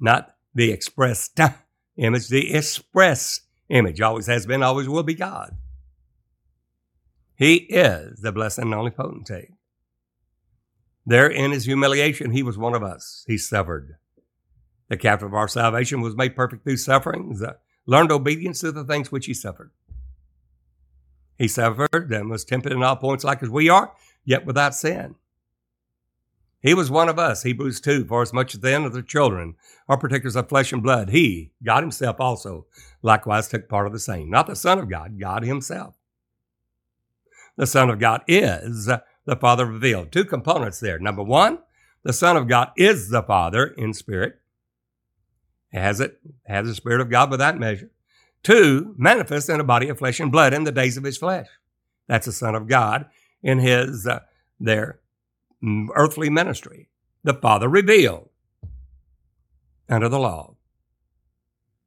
Not 0.00 0.34
the 0.54 0.72
expressed 0.72 1.38
image, 1.96 2.28
the 2.28 2.52
express 2.54 3.42
image. 3.68 4.00
Always 4.00 4.26
has 4.26 4.46
been, 4.46 4.62
always 4.62 4.88
will 4.88 5.04
be 5.04 5.14
God. 5.14 5.56
He 7.36 7.54
is 7.54 8.20
the 8.20 8.32
blessed 8.32 8.58
and 8.58 8.74
only 8.74 8.90
potentate 8.90 9.50
There 11.10 11.26
in 11.26 11.50
his 11.50 11.64
humiliation, 11.64 12.30
he 12.30 12.44
was 12.44 12.56
one 12.56 12.72
of 12.72 12.84
us. 12.84 13.24
He 13.26 13.36
suffered. 13.36 13.96
The 14.86 14.96
captain 14.96 15.26
of 15.26 15.34
our 15.34 15.48
salvation 15.48 16.02
was 16.02 16.14
made 16.14 16.36
perfect 16.36 16.62
through 16.62 16.76
suffering, 16.76 17.36
uh, 17.44 17.54
learned 17.84 18.12
obedience 18.12 18.60
to 18.60 18.70
the 18.70 18.84
things 18.84 19.10
which 19.10 19.26
he 19.26 19.34
suffered. 19.34 19.72
He 21.36 21.48
suffered 21.48 22.12
and 22.12 22.30
was 22.30 22.44
tempted 22.44 22.70
in 22.70 22.84
all 22.84 22.94
points 22.94 23.24
like 23.24 23.42
as 23.42 23.50
we 23.50 23.68
are, 23.68 23.92
yet 24.24 24.46
without 24.46 24.72
sin. 24.72 25.16
He 26.62 26.74
was 26.74 26.92
one 26.92 27.08
of 27.08 27.18
us, 27.18 27.42
Hebrews 27.42 27.80
2, 27.80 28.04
for 28.04 28.22
as 28.22 28.32
much 28.32 28.54
as 28.54 28.60
then 28.60 28.84
of 28.84 28.92
the 28.92 29.02
children 29.02 29.56
are 29.88 29.98
partakers 29.98 30.36
of 30.36 30.48
flesh 30.48 30.72
and 30.72 30.80
blood, 30.80 31.10
he, 31.10 31.50
God 31.60 31.82
himself 31.82 32.20
also, 32.20 32.66
likewise 33.02 33.48
took 33.48 33.68
part 33.68 33.88
of 33.88 33.92
the 33.92 33.98
same. 33.98 34.30
Not 34.30 34.46
the 34.46 34.54
Son 34.54 34.78
of 34.78 34.88
God, 34.88 35.18
God 35.18 35.42
himself. 35.42 35.96
The 37.56 37.66
Son 37.66 37.90
of 37.90 37.98
God 37.98 38.22
is 38.28 38.88
the 39.24 39.36
Father 39.36 39.66
revealed. 39.66 40.12
Two 40.12 40.24
components 40.24 40.80
there. 40.80 40.98
Number 40.98 41.22
one, 41.22 41.58
the 42.02 42.12
Son 42.12 42.36
of 42.36 42.48
God 42.48 42.70
is 42.76 43.10
the 43.10 43.22
Father 43.22 43.66
in 43.66 43.92
spirit. 43.92 44.40
Has 45.72 46.00
it, 46.00 46.18
has 46.44 46.66
the 46.66 46.74
Spirit 46.74 47.00
of 47.00 47.10
God 47.10 47.30
without 47.30 47.58
measure. 47.58 47.90
Two, 48.42 48.94
manifest 48.96 49.48
in 49.48 49.60
a 49.60 49.64
body 49.64 49.88
of 49.88 49.98
flesh 49.98 50.18
and 50.18 50.32
blood 50.32 50.54
in 50.54 50.64
the 50.64 50.72
days 50.72 50.96
of 50.96 51.04
his 51.04 51.18
flesh. 51.18 51.46
That's 52.08 52.26
the 52.26 52.32
Son 52.32 52.54
of 52.54 52.66
God 52.66 53.06
in 53.42 53.58
his, 53.58 54.06
uh, 54.06 54.20
their 54.58 55.00
earthly 55.94 56.30
ministry. 56.30 56.88
The 57.22 57.34
Father 57.34 57.68
revealed 57.68 58.30
under 59.88 60.08
the 60.08 60.18
law. 60.18 60.56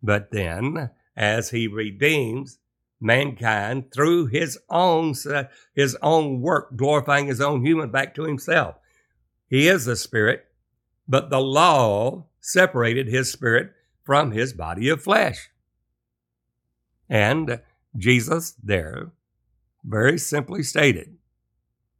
But 0.02 0.32
then, 0.32 0.91
as 1.15 1.50
he 1.50 1.67
redeems 1.67 2.60
mankind 3.04 3.92
through 3.94 4.28
his 4.28 4.58
own, 4.70 5.13
uh, 5.30 5.44
his 5.76 5.96
own 6.02 6.42
work, 6.42 6.76
glorifying 6.76 7.28
his 7.28 7.42
own 7.42 7.66
human 7.66 7.92
back 7.92 8.16
to 8.16 8.24
himself, 8.24 8.76
he 9.48 9.68
is 9.68 9.86
the 9.86 9.96
Spirit, 9.96 10.46
but 11.08 11.30
the 11.30 11.42
law 11.42 12.26
separated 12.39 13.08
his 13.08 13.32
spirit 13.32 13.72
from 14.04 14.32
his 14.32 14.54
body 14.54 14.89
of 14.89 15.04
flesh. 15.04 15.50
And 17.10 17.62
Jesus 17.96 18.56
there 18.63 19.12
very 19.84 20.18
simply 20.18 20.63
stated, 20.63 21.18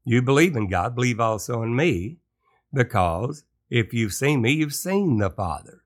You 0.04 0.22
believe 0.22 0.56
in 0.56 0.68
God, 0.68 0.96
believe 0.96 1.20
also 1.20 1.62
in 1.64 1.76
me, 1.76 2.18
because 2.74 3.44
if 3.70 3.94
you've 3.94 4.14
seen 4.14 4.42
me, 4.42 4.52
you've 4.52 4.74
seen 4.74 5.18
the 5.18 5.30
Father. 5.30 5.84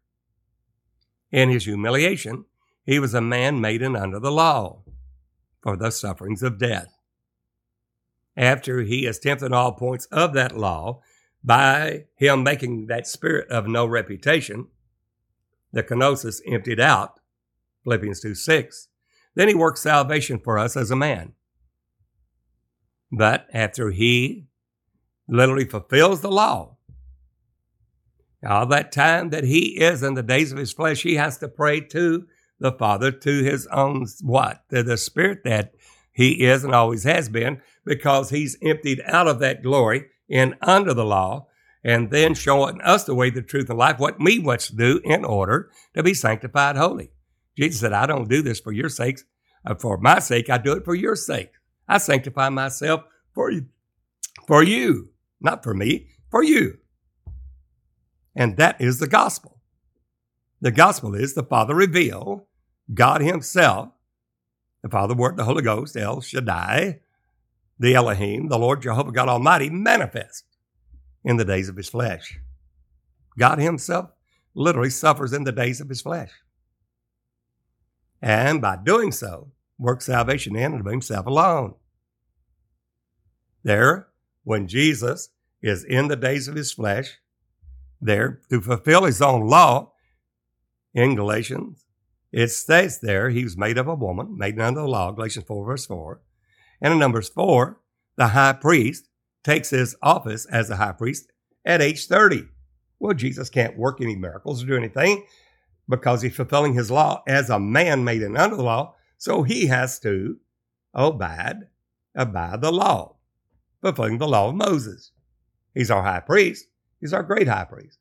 In 1.31 1.49
his 1.49 1.65
humiliation, 1.65 2.45
he 2.85 2.99
was 2.99 3.13
a 3.13 3.21
man 3.21 3.59
made 3.59 3.81
and 3.81 3.97
under 3.97 4.19
the 4.19 4.31
law 4.31 4.83
for 5.61 5.75
the 5.75 5.91
sufferings 5.91 6.43
of 6.43 6.57
death. 6.57 6.97
After 8.35 8.81
he 8.81 9.05
has 9.05 9.19
tempted 9.19 9.51
all 9.51 9.71
points 9.71 10.05
of 10.07 10.33
that 10.33 10.57
law 10.57 11.01
by 11.43 12.05
him 12.15 12.43
making 12.43 12.87
that 12.87 13.07
spirit 13.07 13.49
of 13.49 13.67
no 13.67 13.85
reputation, 13.85 14.67
the 15.71 15.83
kenosis 15.83 16.41
emptied 16.45 16.79
out, 16.79 17.19
Philippians 17.83 18.21
2 18.21 18.35
6, 18.35 18.87
then 19.35 19.47
he 19.47 19.55
works 19.55 19.81
salvation 19.81 20.39
for 20.39 20.57
us 20.57 20.75
as 20.75 20.91
a 20.91 20.95
man. 20.95 21.33
But 23.11 23.47
after 23.53 23.91
he 23.91 24.47
literally 25.27 25.65
fulfills 25.65 26.21
the 26.21 26.31
law, 26.31 26.77
all 28.45 28.65
that 28.67 28.91
time 28.91 29.29
that 29.29 29.43
he 29.43 29.79
is 29.79 30.03
in 30.03 30.13
the 30.13 30.23
days 30.23 30.51
of 30.51 30.57
his 30.57 30.71
flesh, 30.73 31.01
he 31.03 31.15
has 31.15 31.37
to 31.39 31.47
pray 31.47 31.81
to 31.81 32.27
the 32.59 32.71
Father, 32.71 33.11
to 33.11 33.43
his 33.43 33.67
own 33.67 34.07
what? 34.21 34.63
To 34.69 34.83
the 34.83 34.97
Spirit 34.97 35.43
that 35.43 35.73
he 36.11 36.43
is 36.43 36.63
and 36.63 36.73
always 36.73 37.03
has 37.03 37.29
been, 37.29 37.61
because 37.85 38.29
he's 38.29 38.57
emptied 38.61 39.01
out 39.05 39.27
of 39.27 39.39
that 39.39 39.61
glory 39.61 40.05
and 40.29 40.55
under 40.61 40.93
the 40.93 41.05
law, 41.05 41.47
and 41.83 42.09
then 42.09 42.33
showing 42.33 42.81
us 42.81 43.03
the 43.03 43.15
way, 43.15 43.29
the 43.29 43.41
truth, 43.41 43.69
and 43.69 43.77
life, 43.77 43.99
what 43.99 44.19
we 44.19 44.39
must 44.39 44.75
do 44.75 44.99
in 45.03 45.23
order 45.23 45.69
to 45.93 46.03
be 46.03 46.13
sanctified 46.13 46.75
holy. 46.75 47.11
Jesus 47.57 47.79
said, 47.79 47.93
I 47.93 48.05
don't 48.05 48.29
do 48.29 48.41
this 48.41 48.59
for 48.59 48.71
your 48.71 48.89
sakes. 48.89 49.23
Uh, 49.65 49.75
for 49.75 49.97
my 49.97 50.19
sake, 50.19 50.49
I 50.49 50.57
do 50.57 50.73
it 50.73 50.85
for 50.85 50.95
your 50.95 51.15
sake. 51.15 51.51
I 51.87 51.97
sanctify 51.97 52.49
myself 52.49 53.03
for 53.33 53.51
you, 53.51 53.67
for 54.47 54.63
you, 54.63 55.09
not 55.39 55.63
for 55.63 55.73
me, 55.73 56.09
for 56.29 56.43
you. 56.43 56.77
And 58.35 58.57
that 58.57 58.81
is 58.81 58.99
the 58.99 59.07
gospel. 59.07 59.59
The 60.59 60.71
gospel 60.71 61.15
is 61.15 61.35
the 61.35 61.43
Father 61.43 61.75
revealed, 61.75 62.41
God 62.93 63.21
Himself, 63.21 63.89
the 64.81 64.89
Father, 64.89 65.13
Word, 65.13 65.37
the 65.37 65.43
Holy 65.43 65.63
Ghost, 65.63 65.97
El 65.97 66.21
Shaddai, 66.21 66.99
the 67.79 67.95
Elohim, 67.95 68.47
the 68.47 68.57
Lord 68.57 68.81
Jehovah 68.81 69.11
God 69.11 69.29
Almighty, 69.29 69.69
manifest 69.69 70.45
in 71.23 71.37
the 71.37 71.45
days 71.45 71.69
of 71.69 71.75
His 71.75 71.89
flesh. 71.89 72.39
God 73.37 73.59
Himself 73.59 74.11
literally 74.55 74.89
suffers 74.89 75.33
in 75.33 75.43
the 75.43 75.51
days 75.51 75.81
of 75.81 75.89
His 75.89 76.01
flesh 76.01 76.31
and 78.21 78.61
by 78.61 78.77
doing 78.77 79.11
so, 79.11 79.51
works 79.77 80.05
salvation 80.05 80.55
in 80.55 80.73
and 80.73 80.81
of 80.81 80.91
himself 80.91 81.25
alone. 81.25 81.75
There, 83.63 84.07
when 84.43 84.67
Jesus 84.67 85.29
is 85.61 85.83
in 85.83 86.07
the 86.07 86.15
days 86.15 86.47
of 86.47 86.55
his 86.55 86.71
flesh, 86.71 87.17
there 88.01 88.41
to 88.49 88.61
fulfill 88.61 89.03
his 89.03 89.21
own 89.21 89.47
law, 89.47 89.93
in 90.93 91.15
Galatians, 91.15 91.85
it 92.31 92.49
states 92.49 92.97
there 92.97 93.29
he 93.29 93.43
was 93.43 93.57
made 93.57 93.77
of 93.77 93.87
a 93.87 93.95
woman, 93.95 94.37
made 94.37 94.59
under 94.59 94.81
the 94.81 94.87
law, 94.87 95.11
Galatians 95.11 95.45
4, 95.45 95.65
verse 95.65 95.85
4. 95.85 96.21
And 96.81 96.93
in 96.93 96.99
Numbers 96.99 97.29
4, 97.29 97.79
the 98.17 98.27
high 98.27 98.53
priest 98.53 99.07
takes 99.43 99.69
his 99.69 99.95
office 100.01 100.45
as 100.45 100.69
a 100.69 100.75
high 100.75 100.91
priest 100.91 101.31
at 101.65 101.81
age 101.81 102.07
30. 102.07 102.47
Well, 102.99 103.13
Jesus 103.13 103.49
can't 103.49 103.77
work 103.77 104.01
any 104.01 104.15
miracles 104.15 104.63
or 104.63 104.67
do 104.67 104.75
anything 104.75 105.25
because 105.87 106.21
he's 106.21 106.35
fulfilling 106.35 106.73
his 106.73 106.91
law 106.91 107.23
as 107.27 107.49
a 107.49 107.59
man 107.59 108.03
made 108.03 108.23
under 108.23 108.55
the 108.55 108.63
law. 108.63 108.95
So 109.17 109.43
he 109.43 109.67
has 109.67 109.99
to 109.99 110.37
abide, 110.93 111.67
abide 112.15 112.61
the 112.61 112.71
law, 112.71 113.15
fulfilling 113.81 114.17
the 114.17 114.27
law 114.27 114.49
of 114.49 114.55
Moses. 114.55 115.11
He's 115.73 115.91
our 115.91 116.03
high 116.03 116.19
priest. 116.19 116.65
He's 116.99 117.13
our 117.13 117.23
great 117.23 117.47
high 117.47 117.65
priest. 117.65 117.99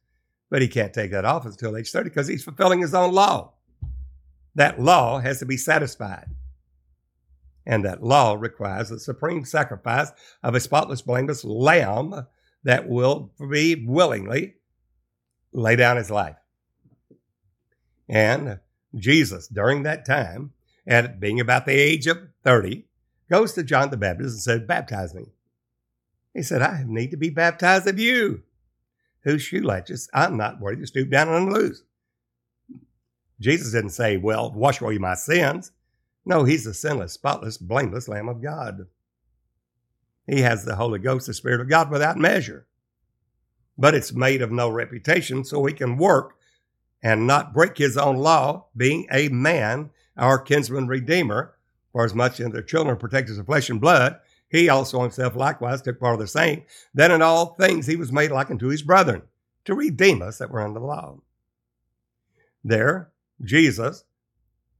But 0.50 0.62
he 0.62 0.68
can't 0.68 0.94
take 0.94 1.10
that 1.10 1.24
office 1.24 1.52
until 1.52 1.76
age 1.76 1.90
30 1.90 2.10
because 2.10 2.26
he's 2.26 2.44
fulfilling 2.44 2.80
his 2.80 2.94
own 2.94 3.12
law. 3.12 3.52
That 4.56 4.80
law 4.80 5.20
has 5.20 5.38
to 5.38 5.46
be 5.46 5.58
satisfied. 5.58 6.30
And 7.66 7.84
that 7.84 8.02
law 8.02 8.34
requires 8.34 8.88
the 8.88 8.98
supreme 8.98 9.44
sacrifice 9.44 10.12
of 10.42 10.54
a 10.54 10.60
spotless, 10.60 11.02
blameless 11.02 11.44
lamb 11.44 12.26
that 12.64 12.88
will 12.88 13.32
be 13.50 13.84
willingly 13.86 14.54
lay 15.52 15.76
down 15.76 15.98
his 15.98 16.10
life. 16.10 16.36
And 18.08 18.60
Jesus, 18.94 19.46
during 19.46 19.82
that 19.82 20.06
time, 20.06 20.52
at 20.86 21.20
being 21.20 21.38
about 21.40 21.66
the 21.66 21.72
age 21.72 22.06
of 22.06 22.18
30, 22.42 22.86
goes 23.28 23.52
to 23.54 23.62
John 23.62 23.90
the 23.90 23.96
Baptist 23.96 24.34
and 24.34 24.42
says, 24.42 24.60
Baptize 24.66 25.14
me. 25.14 25.32
He 26.32 26.42
said, 26.42 26.62
I 26.62 26.84
need 26.86 27.10
to 27.10 27.16
be 27.16 27.30
baptized 27.30 27.88
of 27.88 27.98
you. 27.98 28.42
Whose 29.24 29.42
shoe 29.42 29.62
latches? 29.62 30.08
I'm 30.14 30.36
not 30.36 30.60
worthy 30.60 30.82
to 30.82 30.86
stoop 30.86 31.10
down 31.10 31.28
and 31.28 31.48
unloose. 31.48 31.82
Jesus 33.40 33.72
didn't 33.72 33.90
say, 33.90 34.16
Well, 34.16 34.52
wash 34.52 34.80
away 34.80 34.98
my 34.98 35.14
sins. 35.14 35.72
No, 36.24 36.44
he's 36.44 36.64
the 36.64 36.74
sinless, 36.74 37.12
spotless, 37.12 37.56
blameless 37.56 38.08
Lamb 38.08 38.28
of 38.28 38.42
God. 38.42 38.86
He 40.26 40.40
has 40.40 40.64
the 40.64 40.76
Holy 40.76 40.98
Ghost, 40.98 41.26
the 41.26 41.34
Spirit 41.34 41.60
of 41.60 41.68
God, 41.68 41.90
without 41.90 42.16
measure. 42.16 42.66
But 43.78 43.94
it's 43.94 44.12
made 44.12 44.42
of 44.42 44.50
no 44.50 44.68
reputation, 44.68 45.44
so 45.44 45.64
he 45.64 45.72
can 45.72 45.98
work 45.98 46.34
and 47.02 47.26
not 47.26 47.54
break 47.54 47.78
his 47.78 47.96
own 47.96 48.16
law, 48.16 48.66
being 48.76 49.06
a 49.12 49.28
man, 49.28 49.90
our 50.16 50.38
kinsman 50.38 50.88
redeemer, 50.88 51.54
for 51.92 52.04
as 52.04 52.14
much 52.14 52.40
as 52.40 52.50
the 52.50 52.62
children 52.62 52.96
protectors 52.96 53.38
of 53.38 53.46
flesh 53.46 53.70
and 53.70 53.80
blood, 53.80 54.18
he 54.48 54.68
also 54.68 55.02
himself 55.02 55.36
likewise 55.36 55.82
took 55.82 56.00
part 56.00 56.14
of 56.14 56.20
the 56.20 56.26
same. 56.26 56.62
Then 56.94 57.10
in 57.10 57.22
all 57.22 57.54
things 57.54 57.86
he 57.86 57.96
was 57.96 58.12
made 58.12 58.30
like 58.30 58.50
unto 58.50 58.68
his 58.68 58.82
brethren, 58.82 59.22
to 59.66 59.74
redeem 59.74 60.22
us 60.22 60.38
that 60.38 60.50
were 60.50 60.62
under 60.62 60.80
the 60.80 60.86
law. 60.86 61.18
There, 62.64 63.10
Jesus, 63.42 64.04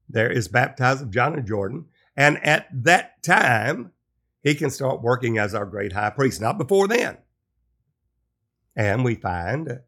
there 0.09 0.31
is 0.31 0.49
baptized 0.49 1.03
of 1.03 1.11
John 1.11 1.35
and 1.35 1.47
Jordan, 1.47 1.87
and 2.17 2.45
at 2.45 2.69
that 2.73 3.23
time, 3.23 3.93
he 4.43 4.55
can 4.55 4.71
start 4.71 5.03
working 5.03 5.39
as 5.39 5.55
our 5.55 5.67
great 5.67 5.93
high 5.93 6.11
priest, 6.11 6.41
not 6.41 6.59
before 6.59 6.89
then. 6.89 7.19
And 8.77 9.05
we 9.05 9.15
find 9.15 9.81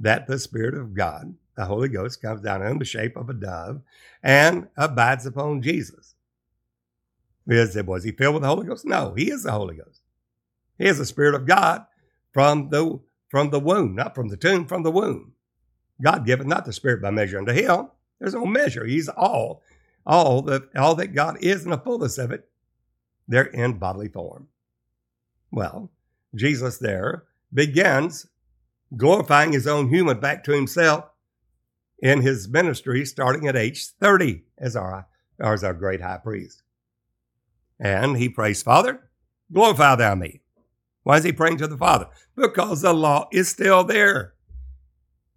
that 0.00 0.26
the 0.26 0.38
Spirit 0.38 0.74
of 0.74 0.94
God 0.94 1.34
the 1.56 1.64
Holy 1.64 1.88
Ghost 1.88 2.22
comes 2.22 2.42
down 2.42 2.62
in 2.62 2.78
the 2.78 2.84
shape 2.84 3.16
of 3.16 3.28
a 3.30 3.34
dove 3.34 3.80
and 4.22 4.68
abides 4.76 5.26
upon 5.26 5.62
Jesus. 5.62 6.14
Was 7.46 8.04
he 8.04 8.12
filled 8.12 8.34
with 8.34 8.42
the 8.42 8.48
Holy 8.48 8.66
Ghost? 8.66 8.84
No, 8.84 9.14
he 9.14 9.30
is 9.30 9.42
the 9.42 9.52
Holy 9.52 9.76
Ghost. 9.76 10.02
He 10.78 10.84
is 10.86 10.98
the 10.98 11.06
Spirit 11.06 11.34
of 11.34 11.46
God 11.46 11.86
from 12.32 12.68
the 12.68 13.00
from 13.28 13.50
the 13.50 13.60
womb, 13.60 13.94
not 13.94 14.14
from 14.14 14.28
the 14.28 14.36
tomb, 14.36 14.66
from 14.66 14.82
the 14.82 14.90
womb. 14.90 15.32
God 16.00 16.26
giveth 16.26 16.46
not 16.46 16.64
the 16.64 16.72
Spirit 16.72 17.02
by 17.02 17.10
measure 17.10 17.38
unto 17.38 17.52
him. 17.52 17.88
There's 18.18 18.34
no 18.34 18.46
measure. 18.46 18.84
He's 18.84 19.08
all, 19.08 19.62
all 20.04 20.42
that 20.42 20.74
all 20.76 20.94
that 20.94 21.14
God 21.14 21.38
is 21.40 21.64
in 21.64 21.70
the 21.70 21.78
fullness 21.78 22.18
of 22.18 22.30
it. 22.30 22.48
They're 23.28 23.44
in 23.44 23.78
bodily 23.78 24.08
form. 24.08 24.48
Well, 25.50 25.90
Jesus 26.34 26.78
there 26.78 27.24
begins 27.52 28.26
glorifying 28.96 29.52
his 29.52 29.66
own 29.66 29.88
human 29.88 30.20
back 30.20 30.44
to 30.44 30.52
himself 30.52 31.06
in 31.98 32.20
his 32.22 32.48
ministry 32.48 33.04
starting 33.04 33.48
at 33.48 33.56
age 33.56 33.88
30 34.00 34.44
as 34.58 34.76
our, 34.76 35.06
as 35.40 35.64
our 35.64 35.74
great 35.74 36.00
high 36.00 36.18
priest. 36.18 36.62
And 37.78 38.16
he 38.16 38.28
prays, 38.28 38.62
Father, 38.62 39.08
glorify 39.52 39.96
thou 39.96 40.14
me. 40.14 40.40
Why 41.02 41.18
is 41.18 41.24
he 41.24 41.32
praying 41.32 41.58
to 41.58 41.66
the 41.66 41.76
Father? 41.76 42.08
Because 42.34 42.82
the 42.82 42.92
law 42.92 43.28
is 43.32 43.48
still 43.48 43.84
there. 43.84 44.34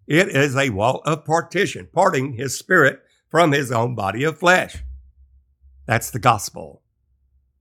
It 0.10 0.30
is 0.30 0.55
a 0.55 0.72
wall 0.72 1.03
of 1.05 1.24
partition, 1.24 1.88
parting 1.93 2.34
his 2.34 2.57
spirit 2.57 3.03
from 3.30 3.51
his 3.51 3.72
own 3.72 3.93
body 3.93 4.24
of 4.24 4.39
flesh. 4.39 4.84
That's 5.86 6.10
the 6.10 6.18
gospel. 6.18 6.82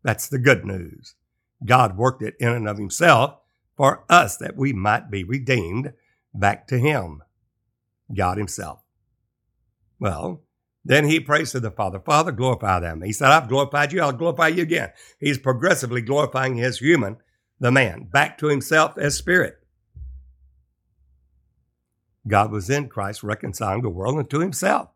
That's 0.03 0.31
the 0.31 0.39
good 0.39 0.65
news. 0.65 1.15
God 1.63 1.99
worked 1.99 2.23
it 2.23 2.37
in 2.41 2.49
and 2.49 2.67
of 2.67 2.79
himself 2.79 3.37
for 3.77 4.03
us 4.09 4.39
that 4.39 4.57
we 4.57 4.73
might 4.73 5.11
be 5.11 5.25
redeemed 5.25 5.93
back 6.33 6.67
to 6.69 6.79
him, 6.79 7.23
God 8.17 8.39
himself. 8.39 8.81
Well, 10.01 10.43
then 10.83 11.05
he 11.05 11.21
prays 11.21 11.53
to 11.53 11.61
the 11.61 11.71
Father, 11.71 12.01
Father, 12.01 12.33
glorify 12.33 12.81
them. 12.81 13.03
He 13.03 13.13
said, 13.13 13.29
I've 13.29 13.51
glorified 13.51 13.93
you, 13.93 14.01
I'll 14.01 14.13
glorify 14.13 14.49
you 14.49 14.63
again. 14.63 14.93
He's 15.21 15.37
progressively 15.37 16.01
glorifying 16.01 16.57
his 16.57 16.79
human, 16.79 17.19
the 17.61 17.71
man, 17.71 18.05
back 18.05 18.39
to 18.39 18.47
himself 18.47 18.97
as 18.97 19.19
spirit. 19.19 19.59
God 22.29 22.51
was 22.51 22.71
in 22.71 22.89
Christ, 22.89 23.23
reconciling 23.23 23.83
the 23.83 23.91
world 23.91 24.19
unto 24.19 24.39
himself. 24.39 24.91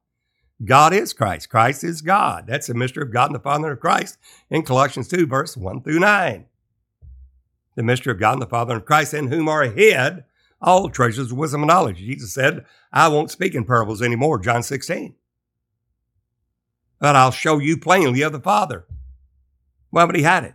God 0.64 0.92
is 0.92 1.12
Christ. 1.12 1.48
Christ 1.48 1.82
is 1.82 2.02
God. 2.02 2.46
That's 2.46 2.68
the 2.68 2.74
mystery 2.74 3.02
of 3.02 3.12
God 3.12 3.26
and 3.26 3.34
the 3.34 3.40
Father 3.40 3.68
and 3.68 3.72
of 3.72 3.80
Christ 3.80 4.18
in 4.48 4.62
Colossians 4.62 5.08
2, 5.08 5.26
verse 5.26 5.56
1 5.56 5.82
through 5.82 5.98
9. 5.98 6.46
The 7.74 7.82
mystery 7.82 8.12
of 8.12 8.20
God 8.20 8.34
and 8.34 8.42
the 8.42 8.46
Father 8.46 8.74
and 8.74 8.82
of 8.82 8.86
Christ, 8.86 9.14
in 9.14 9.28
whom 9.28 9.48
are 9.48 9.64
hid 9.64 10.24
all 10.62 10.88
treasures 10.88 11.32
of 11.32 11.38
wisdom 11.38 11.62
and 11.62 11.68
knowledge. 11.68 11.98
Jesus 11.98 12.32
said, 12.32 12.64
I 12.92 13.08
won't 13.08 13.30
speak 13.30 13.54
in 13.54 13.64
parables 13.64 14.00
anymore, 14.00 14.38
John 14.38 14.62
16. 14.62 15.14
But 17.00 17.16
I'll 17.16 17.32
show 17.32 17.58
you 17.58 17.76
plainly 17.76 18.22
of 18.22 18.32
the 18.32 18.40
Father. 18.40 18.86
Why 19.90 20.04
would 20.04 20.14
he 20.14 20.22
hide 20.22 20.44
it? 20.44 20.54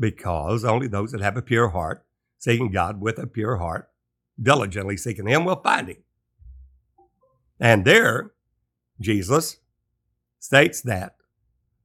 Because 0.00 0.64
only 0.64 0.88
those 0.88 1.12
that 1.12 1.20
have 1.20 1.36
a 1.36 1.42
pure 1.42 1.68
heart, 1.68 2.04
seeking 2.38 2.70
God 2.70 3.00
with 3.00 3.18
a 3.18 3.26
pure 3.26 3.58
heart, 3.58 3.90
diligently 4.40 4.96
seeking 4.96 5.26
him, 5.26 5.44
will 5.44 5.60
find 5.60 5.88
him. 5.88 6.03
And 7.60 7.84
there, 7.84 8.32
Jesus 9.00 9.58
states 10.38 10.80
that 10.82 11.16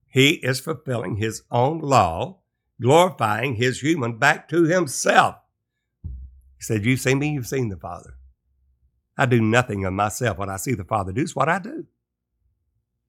he 0.07 0.31
is 0.31 0.59
fulfilling 0.59 1.17
his 1.17 1.43
own 1.51 1.79
law, 1.79 2.39
glorifying 2.81 3.55
his 3.55 3.81
human 3.81 4.17
back 4.17 4.49
to 4.49 4.63
himself. 4.63 5.35
He 6.03 6.63
said, 6.63 6.85
You've 6.85 6.99
seen 6.99 7.19
me, 7.19 7.29
you've 7.29 7.47
seen 7.47 7.69
the 7.69 7.77
Father. 7.77 8.15
I 9.17 9.25
do 9.25 9.41
nothing 9.41 9.85
of 9.85 9.93
myself. 9.93 10.37
What 10.37 10.49
I 10.49 10.57
see 10.57 10.73
the 10.73 10.83
Father 10.83 11.11
do 11.11 11.21
is 11.21 11.35
what 11.35 11.49
I 11.49 11.59
do. 11.59 11.85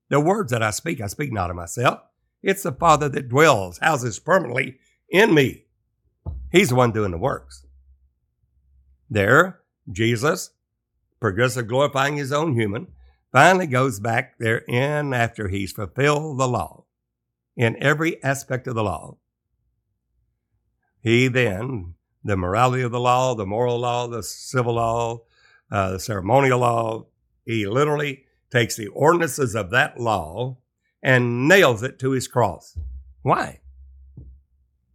The 0.08 0.20
words 0.20 0.50
that 0.50 0.62
I 0.62 0.70
speak, 0.70 1.00
I 1.00 1.06
speak 1.06 1.32
not 1.32 1.50
of 1.50 1.56
myself. 1.56 2.00
It's 2.42 2.62
the 2.62 2.72
Father 2.72 3.08
that 3.08 3.28
dwells, 3.28 3.78
houses 3.78 4.18
permanently 4.18 4.78
in 5.08 5.34
me. 5.34 5.64
He's 6.52 6.70
the 6.70 6.74
one 6.74 6.92
doing 6.92 7.12
the 7.12 7.18
works. 7.18 7.64
There, 9.08 9.60
Jesus 9.90 10.50
progressive 11.20 11.68
glorifying 11.68 12.16
his 12.16 12.32
own 12.32 12.54
human, 12.54 12.88
finally 13.30 13.66
goes 13.66 14.00
back 14.00 14.38
there 14.38 14.58
in 14.66 15.14
after 15.14 15.48
he's 15.48 15.72
fulfilled 15.72 16.38
the 16.38 16.48
law 16.48 16.84
in 17.56 17.80
every 17.82 18.22
aspect 18.22 18.66
of 18.66 18.74
the 18.74 18.82
law. 18.82 19.16
He 21.02 21.28
then, 21.28 21.94
the 22.24 22.36
morality 22.36 22.82
of 22.82 22.92
the 22.92 23.00
law, 23.00 23.34
the 23.34 23.46
moral 23.46 23.78
law, 23.78 24.06
the 24.06 24.22
civil 24.22 24.74
law, 24.74 25.20
uh, 25.70 25.92
the 25.92 26.00
ceremonial 26.00 26.60
law, 26.60 27.06
he 27.44 27.66
literally 27.66 28.24
takes 28.50 28.76
the 28.76 28.88
ordinances 28.88 29.54
of 29.54 29.70
that 29.70 29.98
law 29.98 30.58
and 31.02 31.48
nails 31.48 31.82
it 31.82 31.98
to 32.00 32.10
his 32.10 32.28
cross. 32.28 32.76
Why? 33.22 33.60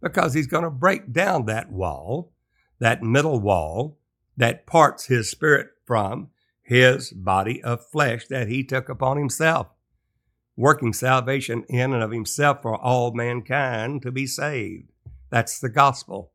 Because 0.02 0.34
he's 0.34 0.46
going 0.46 0.64
to 0.64 0.70
break 0.70 1.12
down 1.12 1.46
that 1.46 1.72
wall, 1.72 2.32
that 2.78 3.02
middle 3.02 3.40
wall 3.40 3.98
that 4.36 4.66
parts 4.66 5.06
his 5.06 5.30
spirit 5.30 5.68
from 5.86 6.28
his 6.62 7.12
body 7.12 7.62
of 7.62 7.86
flesh 7.86 8.26
that 8.26 8.48
he 8.48 8.64
took 8.64 8.88
upon 8.88 9.16
himself, 9.16 9.68
working 10.56 10.92
salvation 10.92 11.64
in 11.68 11.92
and 11.92 12.02
of 12.02 12.10
himself 12.10 12.62
for 12.62 12.76
all 12.76 13.12
mankind 13.12 14.02
to 14.02 14.10
be 14.10 14.26
saved. 14.26 14.90
That's 15.30 15.58
the 15.58 15.68
gospel, 15.68 16.32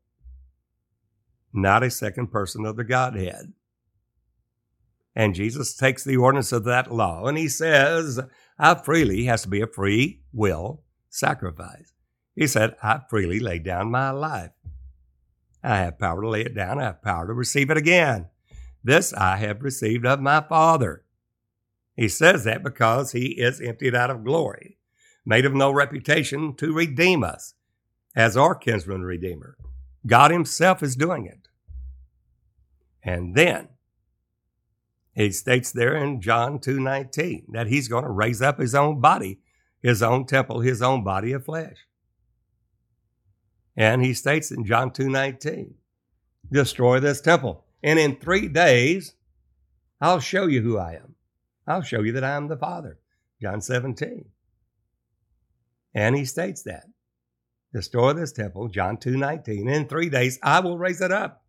not 1.52 1.82
a 1.82 1.90
second 1.90 2.28
person 2.28 2.64
of 2.64 2.76
the 2.76 2.84
Godhead. 2.84 3.52
And 5.14 5.34
Jesus 5.34 5.76
takes 5.76 6.02
the 6.02 6.16
ordinance 6.16 6.52
of 6.52 6.64
that 6.64 6.92
law 6.92 7.26
and 7.26 7.36
he 7.36 7.48
says, 7.48 8.18
I 8.58 8.74
freely 8.76 9.24
has 9.24 9.42
to 9.42 9.48
be 9.48 9.60
a 9.60 9.66
free 9.66 10.22
will 10.32 10.82
sacrifice. 11.10 11.92
He 12.34 12.46
said, 12.46 12.76
I 12.82 13.00
freely 13.10 13.38
lay 13.38 13.58
down 13.58 13.90
my 13.90 14.10
life. 14.10 14.52
I 15.62 15.76
have 15.78 15.98
power 15.98 16.22
to 16.22 16.28
lay 16.28 16.40
it 16.40 16.54
down. 16.54 16.80
I 16.80 16.84
have 16.84 17.02
power 17.02 17.26
to 17.26 17.34
receive 17.34 17.70
it 17.70 17.76
again. 17.76 18.28
This 18.84 19.12
I 19.12 19.36
have 19.36 19.62
received 19.62 20.04
of 20.04 20.20
my 20.20 20.40
Father. 20.40 21.04
He 21.94 22.08
says 22.08 22.44
that 22.44 22.62
because 22.62 23.12
he 23.12 23.40
is 23.40 23.60
emptied 23.60 23.94
out 23.94 24.10
of 24.10 24.24
glory, 24.24 24.78
made 25.24 25.44
of 25.44 25.54
no 25.54 25.70
reputation 25.70 26.54
to 26.56 26.72
redeem 26.72 27.22
us 27.22 27.54
as 28.16 28.36
our 28.36 28.54
kinsman 28.54 29.02
redeemer. 29.02 29.56
God 30.06 30.30
himself 30.30 30.82
is 30.82 30.96
doing 30.96 31.26
it. 31.26 31.48
And 33.02 33.34
then 33.34 33.68
he 35.14 35.30
states 35.30 35.70
there 35.70 35.94
in 35.94 36.20
John 36.20 36.58
2:19 36.58 37.52
that 37.52 37.66
he's 37.66 37.88
going 37.88 38.04
to 38.04 38.10
raise 38.10 38.40
up 38.40 38.58
his 38.58 38.74
own 38.74 39.00
body, 39.00 39.40
his 39.80 40.02
own 40.02 40.26
temple, 40.26 40.60
his 40.60 40.80
own 40.82 41.04
body 41.04 41.32
of 41.32 41.44
flesh. 41.44 41.76
And 43.76 44.04
he 44.04 44.14
states 44.14 44.50
in 44.50 44.64
John 44.64 44.90
2:19, 44.90 45.74
destroy 46.50 47.00
this 47.00 47.20
temple 47.20 47.64
and 47.82 47.98
in 47.98 48.16
three 48.16 48.48
days, 48.48 49.14
I'll 50.00 50.20
show 50.20 50.46
you 50.46 50.62
who 50.62 50.78
I 50.78 50.94
am. 50.94 51.14
I'll 51.66 51.82
show 51.82 52.02
you 52.02 52.12
that 52.12 52.24
I 52.24 52.36
am 52.36 52.48
the 52.48 52.56
Father. 52.56 52.98
John 53.40 53.60
17. 53.60 54.24
And 55.94 56.16
he 56.16 56.24
states 56.24 56.62
that. 56.62 56.84
Destroy 57.72 58.12
this 58.12 58.32
temple, 58.32 58.68
John 58.68 58.98
2 58.98 59.16
19. 59.16 59.68
In 59.68 59.88
three 59.88 60.10
days, 60.10 60.38
I 60.42 60.60
will 60.60 60.78
raise 60.78 61.00
it 61.00 61.10
up. 61.10 61.42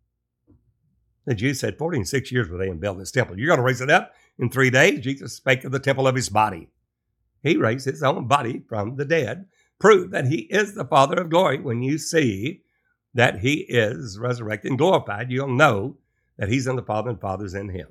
The 1.26 1.34
Jews 1.34 1.60
said, 1.60 1.78
46 1.78 2.32
years 2.32 2.48
were 2.48 2.58
they 2.58 2.68
in 2.68 2.80
building 2.80 3.00
this 3.00 3.10
temple. 3.10 3.38
You're 3.38 3.48
going 3.48 3.58
to 3.58 3.64
raise 3.64 3.80
it 3.80 3.90
up 3.90 4.12
in 4.38 4.50
three 4.50 4.70
days? 4.70 5.00
Jesus 5.00 5.34
spake 5.34 5.64
of 5.64 5.72
the 5.72 5.78
temple 5.78 6.06
of 6.06 6.14
his 6.14 6.28
body. 6.28 6.68
He 7.42 7.56
raised 7.56 7.84
his 7.86 8.02
own 8.02 8.26
body 8.26 8.62
from 8.68 8.96
the 8.96 9.04
dead, 9.04 9.46
prove 9.78 10.10
that 10.10 10.26
he 10.26 10.42
is 10.42 10.74
the 10.74 10.84
Father 10.84 11.20
of 11.20 11.30
glory. 11.30 11.60
When 11.60 11.82
you 11.82 11.98
see 11.98 12.62
that 13.12 13.40
he 13.40 13.60
is 13.60 14.18
resurrected 14.18 14.70
and 14.70 14.78
glorified, 14.78 15.30
you'll 15.30 15.48
know 15.48 15.98
that 16.36 16.48
he's 16.48 16.66
in 16.66 16.76
the 16.76 16.82
Father 16.82 17.10
and 17.10 17.20
Father's 17.20 17.54
in 17.54 17.68
him. 17.70 17.88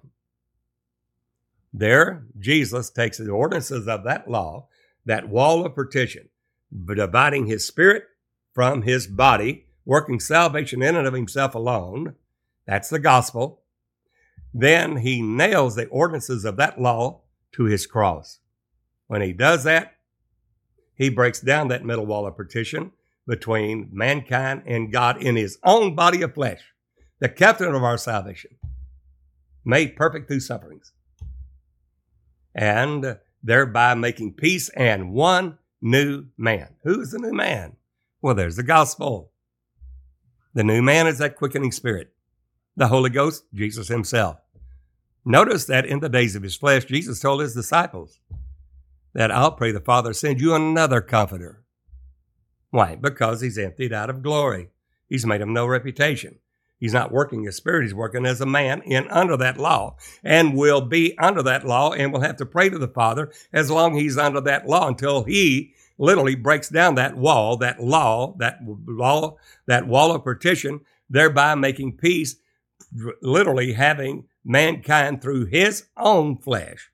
There, 1.73 2.25
Jesus 2.37 2.89
takes 2.89 3.17
the 3.17 3.31
ordinances 3.31 3.87
of 3.87 4.03
that 4.03 4.29
law, 4.29 4.67
that 5.05 5.29
wall 5.29 5.65
of 5.65 5.73
partition, 5.73 6.29
dividing 6.85 7.47
his 7.47 7.65
spirit 7.65 8.03
from 8.53 8.83
his 8.83 9.07
body, 9.07 9.65
working 9.85 10.19
salvation 10.19 10.83
in 10.83 10.95
and 10.95 11.07
of 11.07 11.13
himself 11.13 11.55
alone. 11.55 12.15
That's 12.67 12.89
the 12.89 12.99
gospel. 12.99 13.61
Then 14.53 14.97
he 14.97 15.21
nails 15.21 15.75
the 15.75 15.87
ordinances 15.87 16.45
of 16.45 16.57
that 16.57 16.79
law 16.79 17.21
to 17.53 17.63
his 17.63 17.87
cross. 17.87 18.39
When 19.07 19.21
he 19.21 19.33
does 19.33 19.63
that, 19.63 19.95
he 20.95 21.09
breaks 21.09 21.41
down 21.41 21.69
that 21.69 21.83
middle 21.83 22.05
wall 22.05 22.27
of 22.27 22.35
partition 22.35 22.91
between 23.25 23.89
mankind 23.91 24.63
and 24.67 24.91
God 24.91 25.21
in 25.21 25.35
his 25.35 25.57
own 25.63 25.95
body 25.95 26.21
of 26.21 26.35
flesh 26.35 26.61
the 27.23 27.29
captain 27.29 27.73
of 27.73 27.83
our 27.83 27.97
salvation, 27.97 28.51
made 29.63 29.95
perfect 29.95 30.27
through 30.27 30.41
sufferings, 30.41 30.91
and 32.53 33.17
thereby 33.41 33.93
making 33.93 34.33
peace 34.33 34.67
and 34.75 35.13
one 35.13 35.57
new 35.81 36.25
man. 36.37 36.75
Who 36.83 36.99
is 36.99 37.11
the 37.11 37.19
new 37.19 37.31
man? 37.31 37.77
Well, 38.21 38.35
there's 38.35 38.57
the 38.57 38.63
gospel. 38.63 39.31
The 40.53 40.65
new 40.65 40.81
man 40.81 41.07
is 41.07 41.19
that 41.19 41.37
quickening 41.37 41.71
spirit. 41.71 42.11
The 42.75 42.89
Holy 42.89 43.09
Ghost, 43.09 43.45
Jesus 43.53 43.87
himself. 43.87 44.35
Notice 45.23 45.63
that 45.67 45.85
in 45.85 46.01
the 46.01 46.09
days 46.09 46.35
of 46.35 46.43
his 46.43 46.57
flesh, 46.57 46.83
Jesus 46.83 47.21
told 47.21 47.39
his 47.39 47.53
disciples 47.53 48.19
that 49.13 49.31
I'll 49.31 49.53
pray 49.53 49.71
the 49.71 49.79
Father 49.79 50.11
send 50.11 50.41
you 50.41 50.55
another 50.55 50.99
comforter. 50.99 51.63
Why? 52.71 52.97
Because 52.97 53.39
he's 53.39 53.57
emptied 53.57 53.93
out 53.93 54.09
of 54.09 54.23
glory. 54.23 54.71
He's 55.07 55.25
made 55.25 55.39
him 55.39 55.53
no 55.53 55.65
reputation. 55.65 56.39
He's 56.83 56.91
not 56.91 57.13
working 57.13 57.47
as 57.47 57.55
spirit, 57.55 57.83
he's 57.83 57.93
working 57.93 58.25
as 58.25 58.41
a 58.41 58.45
man 58.45 58.81
in 58.81 59.07
under 59.07 59.37
that 59.37 59.57
law 59.57 59.95
and 60.21 60.53
will 60.53 60.81
be 60.81 61.17
under 61.17 61.41
that 61.41 61.65
law 61.65 61.93
and 61.93 62.11
will 62.11 62.19
have 62.19 62.35
to 62.35 62.45
pray 62.45 62.67
to 62.67 62.77
the 62.77 62.89
Father 62.89 63.31
as 63.53 63.71
long 63.71 63.95
as 63.95 64.01
he's 64.01 64.17
under 64.17 64.41
that 64.41 64.67
law 64.67 64.89
until 64.89 65.23
he 65.23 65.73
literally 65.97 66.35
breaks 66.35 66.67
down 66.67 66.95
that 66.95 67.15
wall, 67.15 67.55
that 67.55 67.81
law, 67.81 68.35
that 68.39 68.59
law, 68.85 69.37
that 69.65 69.87
wall 69.87 70.11
of 70.11 70.25
partition, 70.25 70.81
thereby 71.09 71.55
making 71.55 71.95
peace 71.95 72.35
literally 73.21 73.71
having 73.71 74.25
mankind 74.43 75.21
through 75.21 75.45
his 75.45 75.85
own 75.95 76.37
flesh 76.37 76.91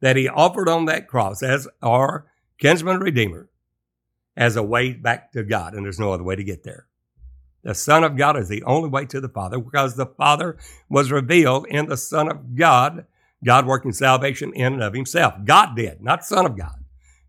that 0.00 0.16
he 0.16 0.26
offered 0.26 0.66
on 0.66 0.86
that 0.86 1.08
cross 1.08 1.42
as 1.42 1.68
our 1.82 2.24
kinsman 2.56 3.00
redeemer 3.00 3.50
as 4.34 4.56
a 4.56 4.62
way 4.62 4.94
back 4.94 5.30
to 5.32 5.42
God. 5.42 5.74
And 5.74 5.84
there's 5.84 6.00
no 6.00 6.14
other 6.14 6.24
way 6.24 6.36
to 6.36 6.42
get 6.42 6.62
there. 6.64 6.86
The 7.64 7.74
Son 7.74 8.04
of 8.04 8.16
God 8.16 8.36
is 8.36 8.48
the 8.48 8.62
only 8.64 8.90
way 8.90 9.06
to 9.06 9.20
the 9.20 9.28
Father 9.28 9.58
because 9.58 9.96
the 9.96 10.06
Father 10.06 10.58
was 10.90 11.10
revealed 11.10 11.66
in 11.66 11.86
the 11.86 11.96
Son 11.96 12.30
of 12.30 12.54
God, 12.54 13.06
God 13.42 13.66
working 13.66 13.92
salvation 13.92 14.52
in 14.52 14.74
and 14.74 14.82
of 14.82 14.92
himself. 14.92 15.34
God 15.44 15.74
did, 15.74 16.02
not 16.02 16.24
Son 16.24 16.44
of 16.44 16.56
God. 16.58 16.84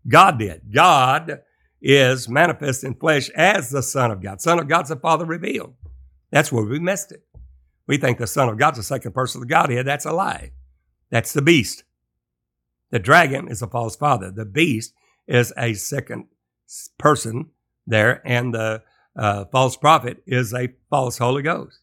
God 0.06 0.38
did. 0.38 0.72
God 0.72 1.40
is 1.80 2.28
manifest 2.28 2.84
in 2.84 2.94
flesh 2.94 3.30
as 3.30 3.70
the 3.70 3.82
Son 3.82 4.10
of 4.10 4.22
God. 4.22 4.42
Son 4.42 4.58
of 4.58 4.68
God's 4.68 4.90
the 4.90 4.96
Father 4.96 5.24
revealed. 5.24 5.74
That's 6.30 6.52
where 6.52 6.64
we 6.64 6.78
missed 6.78 7.12
it. 7.12 7.24
We 7.86 7.96
think 7.96 8.18
the 8.18 8.26
Son 8.26 8.48
of 8.48 8.58
God's 8.58 8.76
the 8.76 8.84
second 8.84 9.12
person 9.12 9.40
of 9.40 9.48
the 9.48 9.52
Godhead. 9.52 9.86
That's 9.86 10.04
a 10.04 10.12
lie. 10.12 10.52
That's 11.10 11.32
the 11.32 11.42
beast. 11.42 11.84
The 12.90 12.98
dragon 12.98 13.48
is 13.48 13.62
a 13.62 13.66
false 13.66 13.96
father. 13.96 14.30
The 14.30 14.44
beast 14.44 14.92
is 15.26 15.52
a 15.56 15.74
second 15.74 16.26
person 16.98 17.50
there, 17.86 18.20
and 18.24 18.54
the 18.54 18.82
uh, 19.16 19.44
false 19.46 19.76
prophet 19.76 20.22
is 20.26 20.52
a 20.52 20.68
false 20.90 21.18
Holy 21.18 21.42
Ghost. 21.42 21.80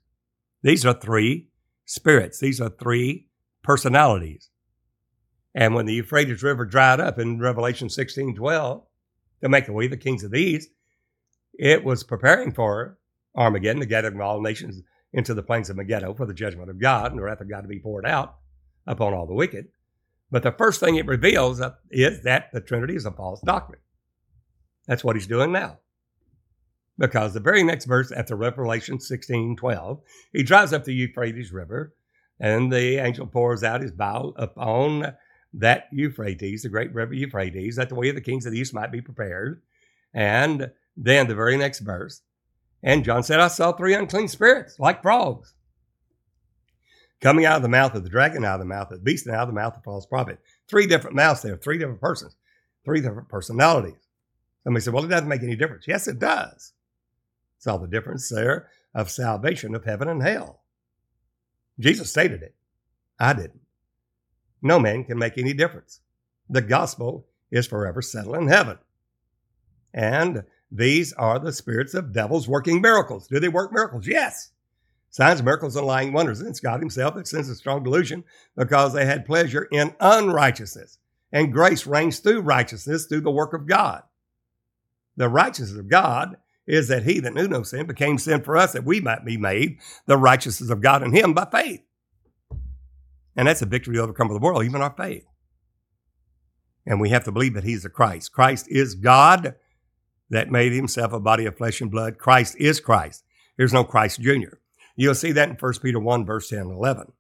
These 0.62 0.86
are 0.86 0.94
three 0.94 1.48
spirits. 1.86 2.40
These 2.40 2.62
are 2.62 2.70
three 2.70 3.28
personalities. 3.64 4.50
And 5.56 5.76
when 5.76 5.86
the 5.86 5.94
Euphrates 5.94 6.44
River 6.44 6.66
dried 6.66 7.00
up 7.00 7.20
in 7.20 7.40
Revelation 7.40 7.90
16 7.90 8.36
12, 8.36 8.84
to 9.42 9.50
make 9.50 9.68
away 9.68 9.88
the 9.88 9.98
kings 9.98 10.24
of 10.24 10.32
the 10.32 10.40
east, 10.40 10.70
it 11.54 11.84
was 11.84 12.04
preparing 12.04 12.54
for 12.54 12.98
Armageddon, 13.36 13.80
the 13.80 13.86
gathering 13.86 14.16
of 14.16 14.22
all 14.22 14.42
nations 14.42 14.82
into 15.12 15.34
the 15.34 15.44
plains 15.44 15.70
of 15.70 15.76
Megiddo 15.76 16.14
for 16.14 16.26
the 16.26 16.34
judgment 16.34 16.70
of 16.70 16.80
God 16.80 17.12
and 17.12 17.20
the 17.20 17.24
wrath 17.24 17.42
of 17.42 17.50
God 17.50 17.62
to 17.62 17.68
be 17.68 17.80
poured 17.80 18.06
out 18.06 18.38
upon 18.88 19.14
all 19.14 19.28
the 19.28 19.34
wicked. 19.34 19.68
But 20.32 20.44
the 20.44 20.52
first 20.52 20.80
thing 20.80 20.96
it 20.96 21.06
reveals 21.06 21.62
is 21.92 22.24
that 22.24 22.50
the 22.52 22.62
Trinity 22.62 22.96
is 22.96 23.06
a 23.06 23.12
false 23.12 23.42
doctrine. 23.42 23.82
That's 24.88 25.04
what 25.04 25.16
he's 25.16 25.28
doing 25.28 25.52
now. 25.52 25.80
Because 26.98 27.34
the 27.34 27.40
very 27.40 27.64
next 27.64 27.86
verse 27.86 28.12
after 28.12 28.36
Revelation 28.36 29.00
16 29.00 29.56
12, 29.56 30.02
he 30.32 30.44
drives 30.44 30.74
up 30.74 30.84
the 30.84 30.94
Euphrates 30.94 31.52
River, 31.52 31.94
and 32.40 32.72
the 32.72 32.98
angel 32.98 33.26
pours 33.26 33.64
out 33.64 33.82
his 33.82 33.92
bow 33.92 34.34
upon 34.38 35.14
that 35.54 35.88
Euphrates, 35.92 36.64
the 36.64 36.70
great 36.70 36.94
river 36.94 37.14
Euphrates, 37.14 37.76
that 37.76 37.90
the 37.90 37.96
way 37.96 38.10
of 38.10 38.16
the 38.16 38.22
kings 38.22 38.46
of 38.46 38.52
the 38.52 38.60
east 38.60 38.74
might 38.74 38.92
be 38.92 39.02
prepared. 39.02 39.62
And 40.14 40.72
then 40.96 41.28
the 41.28 41.36
very 41.36 41.58
next 41.58 41.80
verse, 41.80 42.22
and 42.84 43.06
John 43.06 43.24
said, 43.24 43.40
I 43.40 43.48
saw 43.48 43.72
three 43.72 43.94
unclean 43.94 44.28
spirits 44.28 44.78
like 44.78 45.02
frogs 45.02 45.54
coming 47.22 47.46
out 47.46 47.56
of 47.56 47.62
the 47.62 47.70
mouth 47.70 47.96
of 47.96 48.04
the 48.04 48.10
dragon, 48.10 48.44
out 48.44 48.56
of 48.56 48.60
the 48.60 48.66
mouth 48.66 48.92
of 48.92 49.00
the 49.00 49.04
beast, 49.04 49.26
and 49.26 49.36
out 49.36 49.44
of 49.44 49.48
the 49.48 49.54
mouth 49.54 49.74
of 49.74 49.82
the 49.82 49.86
false 49.86 50.06
prophet. 50.06 50.40
Three 50.68 50.86
different 50.86 51.16
mouths 51.16 51.42
there, 51.42 51.56
three 51.56 51.78
different 51.78 52.02
persons, 52.02 52.36
three 52.84 53.00
different 53.00 53.30
personalities. 53.30 54.10
Somebody 54.64 54.84
said, 54.84 54.94
Well, 54.94 55.06
it 55.06 55.08
doesn't 55.08 55.28
make 55.28 55.42
any 55.42 55.56
difference. 55.56 55.88
Yes, 55.88 56.08
it 56.08 56.20
does. 56.20 56.73
All 57.68 57.80
the 57.80 57.88
difference 57.88 58.30
there 58.30 58.68
of 58.94 59.10
salvation 59.10 59.74
of 59.76 59.86
heaven 59.86 60.08
and 60.08 60.22
hell. 60.22 60.62
Jesus 61.80 62.10
stated 62.10 62.44
it. 62.44 62.56
I 63.20 63.34
didn't. 63.34 63.62
No 64.62 64.80
man 64.80 65.04
can 65.04 65.18
make 65.18 65.38
any 65.38 65.54
difference. 65.54 66.02
The 66.50 66.62
gospel 66.62 67.28
is 67.52 67.68
forever 67.68 68.02
settled 68.02 68.38
in 68.38 68.48
heaven. 68.48 68.78
And 69.94 70.44
these 70.72 71.14
are 71.14 71.40
the 71.40 71.54
spirits 71.54 71.94
of 71.94 72.14
devils 72.14 72.48
working 72.48 72.82
miracles. 72.82 73.28
Do 73.28 73.40
they 73.40 73.50
work 73.50 73.72
miracles? 73.72 74.08
Yes. 74.08 74.52
Signs, 75.10 75.44
miracles, 75.44 75.76
and 75.76 75.86
lying 75.86 76.12
wonders. 76.12 76.42
It's 76.42 76.60
God 76.60 76.80
Himself 76.80 77.14
that 77.16 77.28
sends 77.28 77.48
a 77.48 77.56
strong 77.56 77.84
delusion 77.84 78.24
because 78.58 78.94
they 78.94 79.06
had 79.06 79.26
pleasure 79.26 79.68
in 79.72 79.96
unrighteousness. 80.00 80.98
And 81.32 81.54
grace 81.54 81.86
reigns 81.86 82.20
through 82.20 82.42
righteousness 82.42 83.06
through 83.06 83.22
the 83.22 83.32
work 83.32 83.54
of 83.54 83.68
God. 83.68 84.04
The 85.16 85.30
righteousness 85.30 85.78
of 85.78 85.90
God 85.90 86.38
is 86.66 86.88
that 86.88 87.04
He 87.04 87.20
that 87.20 87.34
knew 87.34 87.48
no 87.48 87.64
sin 87.64 87.86
became 87.86 88.18
sin 88.18 88.42
for 88.42 88.58
us 88.58 88.74
that 88.74 88.86
we 88.86 89.00
might 89.02 89.26
be 89.26 89.38
made 89.38 89.80
the 90.06 90.18
righteousness 90.18 90.70
of 90.70 90.82
God 90.82 91.04
in 91.04 91.14
Him 91.14 91.34
by 91.34 91.46
faith. 91.46 91.82
And 93.36 93.48
that's 93.48 93.62
a 93.62 93.66
victory 93.66 93.96
to 93.96 94.02
overcome 94.02 94.28
the 94.28 94.40
world, 94.40 94.64
even 94.64 94.82
our 94.82 94.94
faith. 94.96 95.26
And 96.86 97.00
we 97.02 97.10
have 97.10 97.24
to 97.26 97.32
believe 97.32 97.54
that 97.56 97.64
He's 97.64 97.84
the 97.84 97.90
Christ. 97.90 98.32
Christ 98.32 98.68
is 98.70 98.96
God 98.96 99.56
that 100.30 100.52
made 100.52 100.74
himself 100.74 101.14
a 101.14 101.20
body 101.20 101.46
of 101.46 101.56
flesh 101.58 101.80
and 101.80 101.92
blood. 101.92 102.18
Christ 102.18 102.56
is 102.60 102.80
Christ. 102.80 103.24
There's 103.56 103.74
no 103.74 103.84
Christ 103.84 104.20
Jr. 104.20 104.58
You'll 104.96 105.16
see 105.16 105.32
that 105.32 105.50
in 105.50 105.56
1 105.56 105.74
Peter 105.82 106.00
1, 106.00 106.26
verse 106.26 106.50
10 106.50 106.60
and 106.60 106.72
11. 106.72 107.12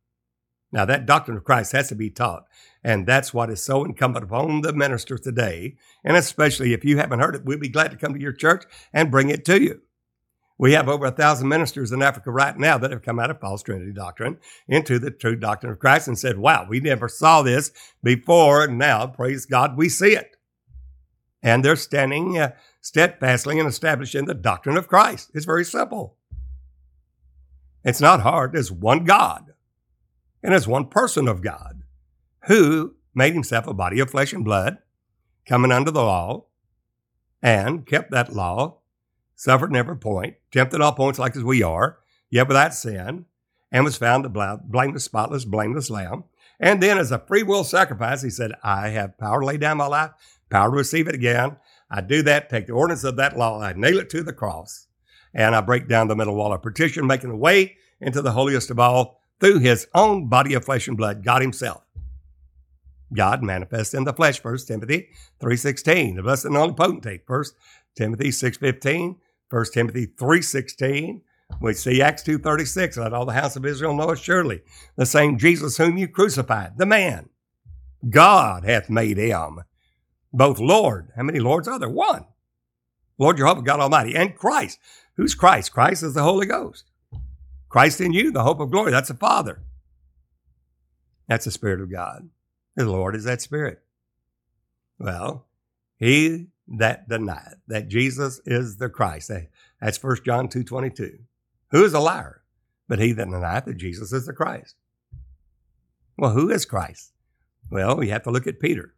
Now, 0.71 0.85
that 0.85 1.05
doctrine 1.05 1.37
of 1.37 1.43
Christ 1.43 1.71
has 1.73 1.89
to 1.89 1.95
be 1.95 2.09
taught. 2.09 2.45
And 2.83 3.07
that's 3.07 3.33
what 3.33 3.49
is 3.49 3.63
so 3.63 3.85
incumbent 3.85 4.25
upon 4.25 4.61
the 4.61 4.73
minister 4.73 5.17
today. 5.17 5.77
And 6.03 6.17
especially 6.17 6.73
if 6.73 6.83
you 6.83 6.97
haven't 6.97 7.19
heard 7.19 7.35
it, 7.35 7.45
we'll 7.45 7.59
be 7.59 7.69
glad 7.69 7.91
to 7.91 7.97
come 7.97 8.13
to 8.13 8.19
your 8.19 8.33
church 8.33 8.65
and 8.91 9.11
bring 9.11 9.29
it 9.29 9.45
to 9.45 9.61
you. 9.61 9.81
We 10.57 10.73
have 10.73 10.87
over 10.87 11.05
a 11.05 11.11
thousand 11.11 11.47
ministers 11.47 11.91
in 11.91 12.01
Africa 12.01 12.29
right 12.31 12.57
now 12.57 12.77
that 12.77 12.91
have 12.91 13.01
come 13.01 13.19
out 13.19 13.31
of 13.31 13.39
false 13.39 13.63
Trinity 13.63 13.91
doctrine 13.91 14.37
into 14.67 14.99
the 14.99 15.11
true 15.11 15.35
doctrine 15.35 15.71
of 15.71 15.79
Christ 15.79 16.07
and 16.07 16.17
said, 16.17 16.37
wow, 16.37 16.67
we 16.69 16.79
never 16.79 17.07
saw 17.07 17.41
this 17.41 17.71
before. 18.03 18.65
And 18.65 18.77
now, 18.77 19.07
praise 19.07 19.45
God, 19.45 19.77
we 19.77 19.89
see 19.89 20.13
it. 20.13 20.35
And 21.41 21.65
they're 21.65 21.75
standing 21.75 22.37
uh, 22.37 22.51
steadfastly 22.81 23.59
and 23.59 23.67
establishing 23.67 24.25
the 24.25 24.33
doctrine 24.33 24.77
of 24.77 24.87
Christ. 24.87 25.31
It's 25.33 25.45
very 25.45 25.65
simple. 25.65 26.17
It's 27.83 27.99
not 27.99 28.21
hard. 28.21 28.53
There's 28.53 28.71
one 28.71 29.03
God, 29.03 29.53
and 30.41 30.53
there's 30.53 30.67
one 30.67 30.87
person 30.87 31.27
of 31.27 31.41
God 31.41 31.82
who 32.47 32.95
made 33.13 33.33
himself 33.33 33.67
a 33.67 33.73
body 33.73 33.99
of 33.99 34.09
flesh 34.09 34.33
and 34.33 34.43
blood, 34.43 34.77
coming 35.45 35.71
under 35.71 35.91
the 35.91 36.03
law, 36.03 36.45
and 37.41 37.85
kept 37.85 38.11
that 38.11 38.33
law, 38.33 38.79
suffered 39.35 39.69
in 39.69 39.75
every 39.75 39.97
point, 39.97 40.35
tempted 40.51 40.81
all 40.81 40.93
points 40.93 41.19
like 41.19 41.35
as 41.35 41.43
we 41.43 41.61
are, 41.61 41.99
yet 42.29 42.47
without 42.47 42.73
sin, 42.73 43.25
and 43.71 43.83
was 43.83 43.97
found 43.97 44.23
the 44.23 44.59
blameless, 44.65 45.03
spotless, 45.03 45.45
blameless 45.45 45.89
lamb. 45.89 46.23
And 46.59 46.81
then, 46.81 46.97
as 46.97 47.11
a 47.11 47.19
free 47.19 47.43
will 47.43 47.63
sacrifice, 47.63 48.21
he 48.21 48.29
said, 48.29 48.53
I 48.63 48.89
have 48.89 49.17
power 49.17 49.41
to 49.41 49.45
lay 49.45 49.57
down 49.57 49.77
my 49.77 49.87
life, 49.87 50.11
power 50.49 50.69
to 50.69 50.77
receive 50.77 51.07
it 51.07 51.15
again. 51.15 51.57
I 51.89 52.01
do 52.01 52.21
that, 52.23 52.49
take 52.49 52.67
the 52.67 52.73
ordinance 52.73 53.03
of 53.03 53.17
that 53.17 53.37
law, 53.37 53.59
I 53.59 53.73
nail 53.73 53.99
it 53.99 54.09
to 54.11 54.23
the 54.23 54.33
cross, 54.33 54.87
and 55.33 55.55
I 55.55 55.61
break 55.61 55.87
down 55.87 56.07
the 56.07 56.15
middle 56.15 56.35
wall 56.35 56.53
of 56.53 56.61
partition, 56.61 57.05
making 57.07 57.31
a 57.31 57.35
way 57.35 57.77
into 57.99 58.21
the 58.21 58.31
holiest 58.31 58.69
of 58.69 58.79
all 58.79 59.19
through 59.39 59.59
his 59.59 59.87
own 59.93 60.29
body 60.29 60.53
of 60.53 60.63
flesh 60.63 60.87
and 60.87 60.95
blood, 60.95 61.23
God 61.23 61.41
himself. 61.41 61.83
God 63.13 63.43
manifests 63.43 63.93
in 63.93 64.03
the 64.03 64.13
flesh, 64.13 64.43
1 64.43 64.57
Timothy 64.67 65.09
3.16, 65.41 66.15
the 66.15 66.23
blessed 66.23 66.45
and 66.45 66.57
only 66.57 66.73
potentate, 66.73 67.21
1 67.27 67.43
Timothy 67.95 68.29
6.15, 68.29 69.17
1 69.49 69.65
Timothy 69.73 70.07
3.16, 70.07 71.21
we 71.61 71.73
see 71.73 72.01
Acts 72.01 72.23
2.36, 72.23 72.97
let 72.97 73.13
all 73.13 73.25
the 73.25 73.33
house 73.33 73.55
of 73.55 73.65
Israel 73.65 73.95
know 73.95 74.11
it 74.11 74.19
surely. 74.19 74.61
the 74.95 75.05
same 75.05 75.37
Jesus 75.37 75.77
whom 75.77 75.97
you 75.97 76.07
crucified, 76.07 76.77
the 76.77 76.85
man, 76.85 77.29
God 78.09 78.65
hath 78.65 78.89
made 78.89 79.17
him 79.17 79.61
both 80.33 80.59
Lord. 80.59 81.11
How 81.15 81.23
many 81.23 81.39
Lords 81.39 81.67
are 81.67 81.79
there? 81.79 81.89
One. 81.89 82.25
Lord 83.17 83.37
Jehovah 83.37 83.61
God 83.61 83.79
Almighty 83.79 84.15
and 84.15 84.35
Christ. 84.35 84.79
Who's 85.15 85.35
Christ? 85.35 85.71
Christ 85.71 86.01
is 86.01 86.15
the 86.15 86.23
Holy 86.23 86.47
Ghost. 86.47 86.85
Christ 87.69 88.01
in 88.01 88.13
you, 88.13 88.31
the 88.31 88.43
hope 88.43 88.59
of 88.59 88.71
glory. 88.71 88.91
That's 88.91 89.09
the 89.09 89.13
Father. 89.13 89.61
That's 91.27 91.45
the 91.45 91.51
Spirit 91.51 91.81
of 91.81 91.91
God. 91.91 92.29
The 92.75 92.85
Lord 92.85 93.15
is 93.15 93.25
that 93.25 93.41
Spirit. 93.41 93.83
Well, 94.97 95.45
he 95.97 96.47
that 96.67 97.07
denieth 97.09 97.59
that 97.67 97.87
Jesus 97.87 98.41
is 98.45 98.77
the 98.77 98.89
Christ. 98.89 99.31
That's 99.81 100.01
1 100.01 100.17
John 100.25 100.47
2 100.47 100.63
22. 100.63 101.19
Who 101.71 101.83
is 101.83 101.93
a 101.93 101.99
liar? 101.99 102.41
But 102.87 102.99
he 102.99 103.11
that 103.13 103.29
denieth 103.29 103.65
that 103.65 103.77
Jesus 103.77 104.11
is 104.11 104.25
the 104.25 104.33
Christ. 104.33 104.75
Well, 106.17 106.31
who 106.31 106.49
is 106.49 106.65
Christ? 106.65 107.11
Well, 107.69 108.03
you 108.03 108.11
have 108.11 108.23
to 108.23 108.31
look 108.31 108.47
at 108.47 108.59
Peter. 108.59 108.93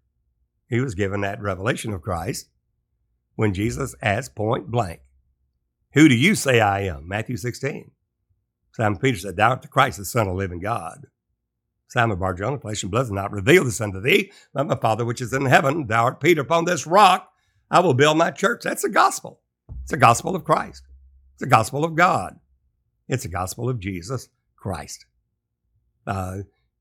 He 0.68 0.80
was 0.80 0.96
given 0.96 1.22
that 1.22 1.42
revelation 1.42 1.94
of 1.94 2.02
Christ 2.02 2.50
when 3.36 3.54
Jesus 3.54 3.96
asked 4.02 4.36
point 4.36 4.72
blank, 4.72 5.02
Who 5.94 6.10
do 6.10 6.16
you 6.16 6.36
say 6.36 6.60
I 6.60 6.82
am? 6.82 7.08
Matthew 7.08 7.38
16. 7.38 7.92
Simon 8.74 9.00
Peter 9.00 9.18
said, 9.18 9.38
Thou 9.38 9.52
art 9.52 9.62
the 9.62 9.68
Christ, 9.68 9.98
the 9.98 10.06
Son 10.06 10.28
of 10.28 10.34
the 10.34 10.38
living 10.38 10.60
God. 10.60 11.08
Simon 11.88 12.18
flesh 12.18 12.84
and 12.84 12.92
blood 12.92 13.04
has 13.04 13.12
not 13.12 13.32
revealed 13.32 13.68
this 13.68 13.80
unto 13.80 14.02
thee, 14.02 14.32
but 14.54 14.68
my 14.68 14.76
Father 14.76 15.06
which 15.06 15.22
is 15.22 15.34
in 15.34 15.46
heaven. 15.46 15.88
Thou 15.88 16.04
art 16.04 16.20
Peter, 16.20 16.42
upon 16.42 16.66
this 16.66 16.88
rock 16.88 17.32
I 17.70 17.80
will 17.80 17.94
build 17.94 18.18
my 18.18 18.32
church. 18.32 18.62
That's 18.64 18.84
the 18.84 18.90
gospel. 18.90 19.42
It's 19.82 19.92
the 19.92 19.98
gospel 19.98 20.36
of 20.36 20.44
Christ. 20.44 20.84
It's 21.34 21.42
the 21.42 21.48
gospel 21.48 21.84
of 21.84 21.96
God. 21.96 22.40
It's 23.08 23.24
the 23.24 23.30
gospel 23.30 23.70
of 23.70 23.80
Jesus 23.80 24.30
Christ. 24.56 25.06
Uh, 26.06 26.40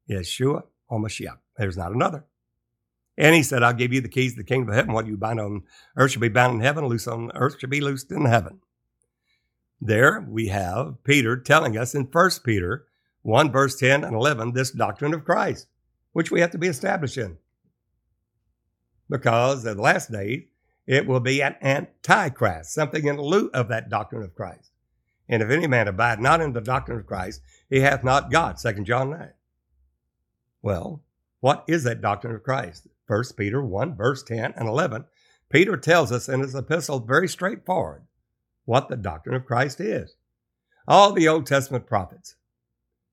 Yeshua 0.08 0.64
or. 0.88 1.38
There's 1.56 1.76
not 1.76 1.92
another. 1.92 2.24
And 3.16 3.34
he 3.34 3.42
said, 3.42 3.62
I'll 3.62 3.72
give 3.72 3.92
you 3.92 4.00
the 4.00 4.08
keys 4.08 4.32
to 4.32 4.38
the 4.38 4.44
kingdom 4.44 4.70
of 4.70 4.74
heaven. 4.74 4.92
What 4.92 5.06
you 5.06 5.16
bind 5.16 5.40
on 5.40 5.62
earth 5.96 6.12
shall 6.12 6.20
be 6.20 6.28
bound 6.28 6.54
in 6.54 6.60
heaven, 6.60 6.86
loose 6.86 7.06
on 7.06 7.30
earth 7.34 7.58
shall 7.60 7.70
be 7.70 7.80
loosed 7.80 8.10
in 8.10 8.24
heaven. 8.24 8.60
There 9.80 10.24
we 10.28 10.48
have 10.48 11.02
Peter 11.04 11.36
telling 11.36 11.76
us 11.76 11.94
in 11.94 12.04
1 12.04 12.30
Peter 12.44 12.86
1, 13.24 13.50
verse 13.50 13.74
10 13.76 14.04
and 14.04 14.14
11, 14.14 14.52
this 14.52 14.70
doctrine 14.70 15.14
of 15.14 15.24
Christ, 15.24 15.66
which 16.12 16.30
we 16.30 16.40
have 16.40 16.50
to 16.50 16.58
be 16.58 16.68
established 16.68 17.16
in. 17.16 17.38
Because 19.08 19.64
at 19.64 19.76
the 19.76 19.82
last 19.82 20.12
day, 20.12 20.48
it 20.86 21.06
will 21.06 21.20
be 21.20 21.42
an 21.42 21.56
antichrist, 21.62 22.74
something 22.74 23.06
in 23.06 23.18
lieu 23.18 23.50
of 23.54 23.68
that 23.68 23.88
doctrine 23.88 24.22
of 24.22 24.34
Christ. 24.34 24.70
And 25.26 25.42
if 25.42 25.48
any 25.48 25.66
man 25.66 25.88
abide 25.88 26.20
not 26.20 26.42
in 26.42 26.52
the 26.52 26.60
doctrine 26.60 26.98
of 26.98 27.06
Christ, 27.06 27.40
he 27.70 27.80
hath 27.80 28.04
not 28.04 28.30
God, 28.30 28.58
2 28.58 28.84
John 28.84 29.10
9. 29.10 29.30
Well, 30.60 31.02
what 31.40 31.64
is 31.66 31.84
that 31.84 32.02
doctrine 32.02 32.34
of 32.34 32.42
Christ? 32.42 32.88
1 33.06 33.24
Peter 33.38 33.62
1, 33.62 33.96
verse 33.96 34.22
10 34.22 34.52
and 34.54 34.68
11. 34.68 35.06
Peter 35.48 35.78
tells 35.78 36.12
us 36.12 36.28
in 36.28 36.40
his 36.40 36.54
epistle 36.54 37.00
very 37.00 37.28
straightforward 37.28 38.02
what 38.66 38.88
the 38.88 38.96
doctrine 38.96 39.34
of 39.34 39.46
Christ 39.46 39.80
is. 39.80 40.14
All 40.86 41.12
the 41.12 41.28
Old 41.28 41.46
Testament 41.46 41.86
prophets 41.86 42.36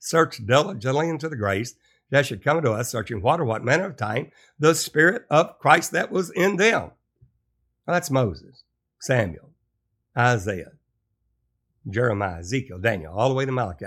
searched 0.02 0.46
diligently 0.46 1.08
into 1.08 1.30
the 1.30 1.38
grace 1.38 1.76
that 2.10 2.26
should 2.26 2.44
come 2.44 2.62
to 2.62 2.72
us, 2.72 2.90
searching 2.90 3.22
what 3.22 3.40
or 3.40 3.46
what 3.46 3.64
manner 3.64 3.86
of 3.86 3.96
time 3.96 4.32
the 4.60 4.76
Spirit 4.76 5.26
of 5.30 5.58
Christ 5.60 5.92
that 5.92 6.12
was 6.12 6.30
in 6.32 6.58
them. 6.58 6.92
Well, 7.86 7.94
that's 7.94 8.12
Moses, 8.12 8.64
Samuel, 9.00 9.52
Isaiah, 10.18 10.74
Jeremiah, 11.90 12.40
Ezekiel, 12.40 12.80
Daniel, 12.80 13.14
all 13.14 13.30
the 13.30 13.36
way 13.36 13.46
to 13.46 13.52
Malachi. 13.52 13.86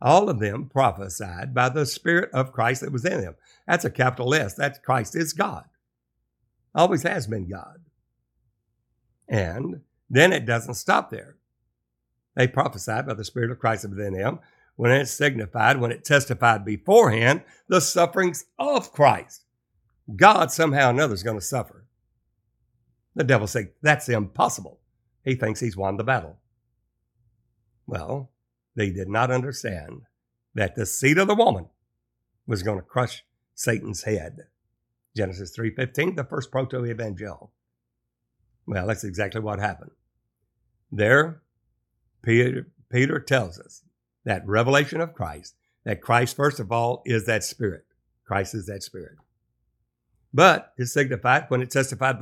All 0.00 0.30
of 0.30 0.38
them 0.38 0.70
prophesied 0.72 1.52
by 1.52 1.68
the 1.68 1.84
Spirit 1.84 2.30
of 2.32 2.52
Christ 2.52 2.80
that 2.80 2.92
was 2.92 3.04
in 3.04 3.20
them. 3.20 3.34
That's 3.66 3.84
a 3.84 3.90
capital 3.90 4.34
S. 4.34 4.54
That's 4.54 4.78
Christ 4.78 5.14
is 5.14 5.34
God. 5.34 5.64
Always 6.74 7.02
has 7.02 7.26
been 7.26 7.48
God. 7.48 7.80
And 9.28 9.82
then 10.08 10.32
it 10.32 10.46
doesn't 10.46 10.74
stop 10.74 11.10
there. 11.10 11.36
They 12.34 12.48
prophesied 12.48 13.06
by 13.06 13.14
the 13.14 13.24
Spirit 13.24 13.50
of 13.50 13.58
Christ 13.58 13.88
within 13.88 14.14
them 14.14 14.38
when 14.80 14.92
it 14.92 15.04
signified, 15.04 15.78
when 15.78 15.92
it 15.92 16.06
testified 16.06 16.64
beforehand, 16.64 17.42
the 17.68 17.82
sufferings 17.82 18.46
of 18.58 18.94
Christ. 18.94 19.44
God 20.16 20.50
somehow 20.50 20.86
or 20.86 20.92
another 20.92 21.12
is 21.12 21.22
going 21.22 21.36
to 21.36 21.44
suffer. 21.44 21.84
The 23.14 23.22
devil 23.22 23.46
said, 23.46 23.72
That's 23.82 24.08
impossible. 24.08 24.80
He 25.22 25.34
thinks 25.34 25.60
he's 25.60 25.76
won 25.76 25.98
the 25.98 26.02
battle. 26.02 26.38
Well, 27.86 28.30
they 28.74 28.88
did 28.88 29.10
not 29.10 29.30
understand 29.30 30.04
that 30.54 30.76
the 30.76 30.86
seed 30.86 31.18
of 31.18 31.28
the 31.28 31.34
woman 31.34 31.66
was 32.46 32.62
going 32.62 32.78
to 32.78 32.82
crush 32.82 33.22
Satan's 33.54 34.04
head. 34.04 34.46
Genesis 35.14 35.54
3.15, 35.54 36.16
the 36.16 36.24
first 36.24 36.50
proto-evangel. 36.50 37.52
Well, 38.66 38.86
that's 38.86 39.04
exactly 39.04 39.42
what 39.42 39.58
happened. 39.58 39.90
There, 40.90 41.42
Peter, 42.22 42.68
Peter 42.90 43.20
tells 43.20 43.58
us 43.58 43.82
that 44.24 44.46
revelation 44.46 45.00
of 45.00 45.14
Christ, 45.14 45.54
that 45.84 46.00
Christ, 46.00 46.36
first 46.36 46.60
of 46.60 46.70
all, 46.70 47.02
is 47.04 47.26
that 47.26 47.44
spirit. 47.44 47.84
Christ 48.24 48.54
is 48.54 48.66
that 48.66 48.82
spirit. 48.82 49.16
But 50.32 50.72
it 50.78 50.86
signified 50.86 51.46
when 51.48 51.62
it 51.62 51.70
testified 51.70 52.18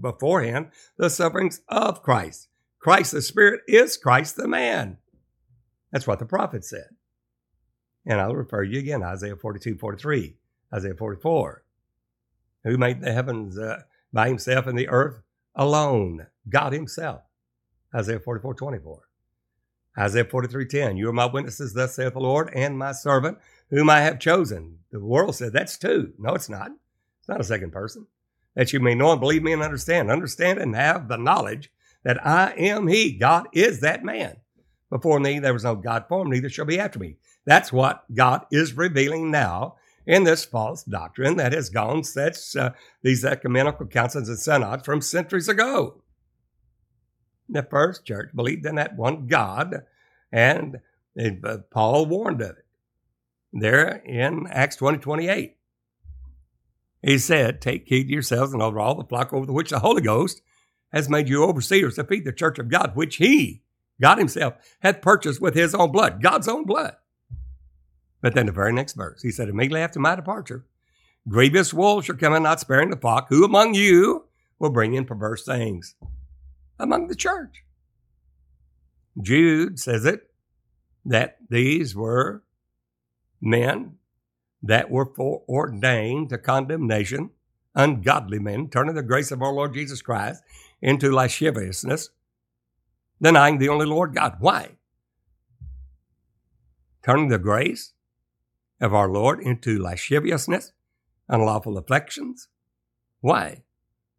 beforehand 0.00 0.70
the 0.96 1.10
sufferings 1.10 1.60
of 1.68 2.02
Christ. 2.02 2.48
Christ 2.78 3.12
the 3.12 3.20
Spirit 3.20 3.60
is 3.68 3.98
Christ 3.98 4.36
the 4.36 4.48
man. 4.48 4.96
That's 5.92 6.06
what 6.06 6.18
the 6.18 6.24
prophet 6.24 6.64
said. 6.64 6.88
And 8.06 8.18
I'll 8.20 8.34
refer 8.34 8.62
you 8.62 8.78
again, 8.78 9.02
Isaiah 9.02 9.36
42, 9.36 9.76
43, 9.76 10.36
Isaiah 10.74 10.94
44. 10.94 11.62
Who 12.64 12.78
made 12.78 13.02
the 13.02 13.12
heavens 13.12 13.58
uh, 13.58 13.82
by 14.12 14.28
himself 14.28 14.66
and 14.66 14.78
the 14.78 14.88
earth 14.88 15.20
alone? 15.54 16.26
God 16.48 16.72
himself. 16.72 17.20
Isaiah 17.94 18.20
44, 18.20 18.54
24. 18.54 19.02
Isaiah 20.00 20.24
43:10, 20.24 20.96
You 20.96 21.10
are 21.10 21.12
my 21.12 21.26
witnesses, 21.26 21.74
thus 21.74 21.94
saith 21.94 22.14
the 22.14 22.20
Lord, 22.20 22.50
and 22.54 22.78
my 22.78 22.92
servant, 22.92 23.36
whom 23.68 23.90
I 23.90 24.00
have 24.00 24.18
chosen. 24.18 24.78
The 24.90 24.98
world 24.98 25.36
said 25.36 25.52
that's 25.52 25.76
two. 25.76 26.14
No, 26.18 26.34
it's 26.34 26.48
not. 26.48 26.70
It's 27.18 27.28
not 27.28 27.40
a 27.40 27.44
second 27.44 27.70
person. 27.70 28.06
That 28.54 28.72
you 28.72 28.80
may 28.80 28.94
know 28.94 29.12
and 29.12 29.20
believe 29.20 29.42
me 29.42 29.52
and 29.52 29.62
understand. 29.62 30.10
Understand 30.10 30.58
and 30.58 30.74
have 30.74 31.08
the 31.08 31.18
knowledge 31.18 31.70
that 32.02 32.26
I 32.26 32.52
am 32.52 32.86
He. 32.86 33.12
God 33.12 33.48
is 33.52 33.80
that 33.80 34.02
man. 34.02 34.38
Before 34.88 35.20
me 35.20 35.38
there 35.38 35.52
was 35.52 35.64
no 35.64 35.76
God 35.76 36.06
form, 36.08 36.30
neither 36.30 36.48
shall 36.48 36.64
be 36.64 36.80
after 36.80 36.98
me. 36.98 37.16
That's 37.44 37.72
what 37.72 38.04
God 38.12 38.46
is 38.50 38.76
revealing 38.76 39.30
now 39.30 39.76
in 40.06 40.24
this 40.24 40.46
false 40.46 40.82
doctrine 40.82 41.36
that 41.36 41.52
has 41.52 41.68
gone 41.68 42.04
such 42.04 42.56
uh, 42.56 42.70
these 43.02 43.24
ecumenical 43.24 43.86
councils 43.86 44.28
and 44.28 44.38
synods 44.38 44.84
from 44.84 45.02
centuries 45.02 45.48
ago. 45.48 46.02
The 47.48 47.62
first 47.64 48.04
church 48.04 48.30
believed 48.34 48.64
in 48.64 48.76
that 48.76 48.96
one 48.96 49.26
God, 49.26 49.82
and 50.32 50.80
it, 51.14 51.44
uh, 51.44 51.58
Paul 51.70 52.06
warned 52.06 52.40
of 52.40 52.50
it. 52.50 52.66
There 53.52 53.96
in 54.04 54.46
Acts 54.48 54.76
20 54.76 54.98
28, 54.98 55.56
he 57.02 57.18
said, 57.18 57.60
Take 57.60 57.88
heed 57.88 58.04
to 58.04 58.12
yourselves 58.12 58.52
and 58.52 58.62
over 58.62 58.78
all 58.78 58.94
the 58.94 59.04
flock 59.04 59.32
over 59.32 59.52
which 59.52 59.70
the 59.70 59.80
Holy 59.80 60.02
Ghost 60.02 60.42
has 60.92 61.08
made 61.08 61.28
you 61.28 61.44
overseers 61.44 61.96
to 61.96 62.04
feed 62.04 62.24
the 62.24 62.32
church 62.32 62.58
of 62.58 62.68
God, 62.68 62.92
which 62.94 63.16
he, 63.16 63.62
God 64.00 64.18
himself, 64.18 64.54
hath 64.80 65.02
purchased 65.02 65.40
with 65.40 65.54
his 65.54 65.74
own 65.74 65.92
blood, 65.92 66.22
God's 66.22 66.48
own 66.48 66.64
blood. 66.64 66.96
But 68.20 68.34
then 68.34 68.46
the 68.46 68.52
very 68.52 68.72
next 68.72 68.94
verse, 68.94 69.22
he 69.22 69.30
said, 69.30 69.48
Immediately 69.48 69.80
after 69.80 69.98
my 69.98 70.14
departure, 70.14 70.66
grievous 71.28 71.72
wolves 71.72 72.06
shall 72.06 72.16
come 72.16 72.40
not 72.42 72.60
sparing 72.60 72.90
the 72.90 72.96
flock. 72.96 73.28
Who 73.28 73.44
among 73.44 73.74
you 73.74 74.26
will 74.58 74.70
bring 74.70 74.94
in 74.94 75.06
perverse 75.06 75.44
things? 75.44 75.94
Among 76.78 77.08
the 77.08 77.14
church. 77.14 77.64
Jude 79.22 79.78
says 79.78 80.04
it 80.04 80.30
that 81.04 81.38
these 81.48 81.94
were 81.94 82.42
men 83.40 83.96
that 84.62 84.90
were 84.90 85.06
foreordained 85.06 86.28
to 86.28 86.38
condemnation, 86.38 87.30
ungodly 87.74 88.38
men, 88.38 88.68
turning 88.68 88.94
the 88.94 89.02
grace 89.02 89.30
of 89.30 89.42
our 89.42 89.52
Lord 89.52 89.74
Jesus 89.74 90.02
Christ 90.02 90.42
into 90.82 91.12
lasciviousness, 91.12 92.10
denying 93.20 93.58
the 93.58 93.68
only 93.68 93.86
Lord 93.86 94.14
God. 94.14 94.36
Why? 94.40 94.76
Turning 97.02 97.28
the 97.28 97.38
grace 97.38 97.92
of 98.80 98.94
our 98.94 99.08
Lord 99.08 99.40
into 99.40 99.82
lasciviousness, 99.82 100.72
unlawful 101.28 101.78
affections. 101.78 102.48
Why? 103.20 103.62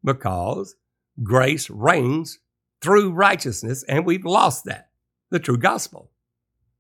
Because 0.04 0.76
grace 1.24 1.70
reigns 1.70 2.40
through 2.82 3.12
righteousness, 3.12 3.84
and 3.88 4.06
we've 4.06 4.26
lost 4.26 4.66
that, 4.66 4.90
the 5.32 5.40
true 5.40 5.58
gospel. 5.58 6.12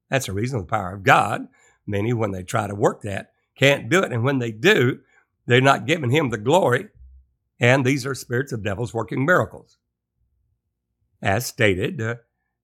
That's 0.09 0.27
the 0.27 0.33
reason 0.33 0.59
the 0.59 0.65
power 0.65 0.93
of 0.93 1.03
God. 1.03 1.47
Many, 1.87 2.13
when 2.13 2.31
they 2.31 2.43
try 2.43 2.67
to 2.67 2.75
work 2.75 3.01
that, 3.01 3.31
can't 3.57 3.89
do 3.89 4.03
it. 4.03 4.11
And 4.11 4.23
when 4.23 4.37
they 4.37 4.51
do, 4.51 4.99
they're 5.47 5.61
not 5.61 5.87
giving 5.87 6.11
Him 6.11 6.29
the 6.29 6.37
glory. 6.37 6.89
And 7.59 7.83
these 7.83 8.05
are 8.05 8.13
spirits 8.13 8.51
of 8.51 8.63
devils 8.63 8.93
working 8.93 9.25
miracles. 9.25 9.77
As 11.21 11.45
stated 11.45 11.99
uh, 11.99 12.15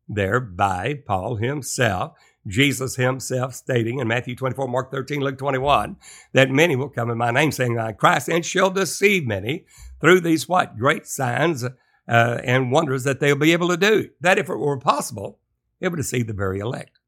there 0.07 0.39
by 0.39 1.01
Paul 1.05 1.38
himself 1.38 2.13
Jesus 2.47 2.95
himself 2.95 3.53
stating 3.53 3.99
in 3.99 4.07
Matthew 4.07 4.35
24, 4.35 4.67
Mark 4.67 4.91
13, 4.91 5.21
Luke 5.21 5.38
21, 5.38 5.97
that 6.33 6.49
many 6.49 6.75
will 6.75 6.89
come 6.89 7.09
in 7.09 7.17
my 7.17 7.31
name 7.31 7.51
saying, 7.51 7.77
I 7.77 7.91
Christ, 7.91 8.29
and 8.29 8.45
shall 8.45 8.69
deceive 8.69 9.27
many 9.27 9.65
through 9.99 10.21
these 10.21 10.47
what? 10.47 10.77
Great 10.77 11.05
signs 11.05 11.63
uh, 11.63 11.69
and 12.43 12.71
wonders 12.71 13.03
that 13.03 13.19
they'll 13.19 13.35
be 13.35 13.53
able 13.53 13.67
to 13.69 13.77
do. 13.77 14.09
That 14.21 14.38
if 14.38 14.49
it 14.49 14.55
were 14.55 14.79
possible, 14.79 15.39
it 15.80 15.89
would 15.89 15.97
deceive 15.97 16.28
the 16.28 16.34
very 16.34 16.59
elect. 16.59 16.99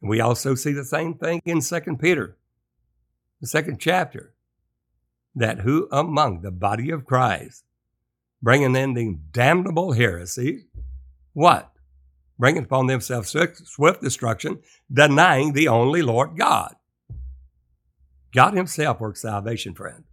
We 0.00 0.20
also 0.20 0.54
see 0.54 0.72
the 0.72 0.84
same 0.84 1.14
thing 1.14 1.40
in 1.44 1.60
2 1.60 1.80
Peter, 1.98 2.36
the 3.40 3.46
second 3.46 3.80
chapter, 3.80 4.34
that 5.34 5.60
who 5.60 5.88
among 5.90 6.42
the 6.42 6.50
body 6.50 6.90
of 6.90 7.04
Christ, 7.04 7.64
bringing 8.42 8.76
in 8.76 8.94
the 8.94 9.18
damnable 9.32 9.92
heresy, 9.92 10.66
what? 11.32 11.74
bringing 12.38 12.64
upon 12.64 12.86
themselves 12.86 13.34
swift 13.64 14.02
destruction, 14.02 14.60
denying 14.92 15.52
the 15.52 15.68
only 15.68 16.02
Lord 16.02 16.36
God. 16.36 16.74
God 18.34 18.54
Himself 18.54 19.00
works 19.00 19.22
salvation, 19.22 19.74
friend. 19.74 20.04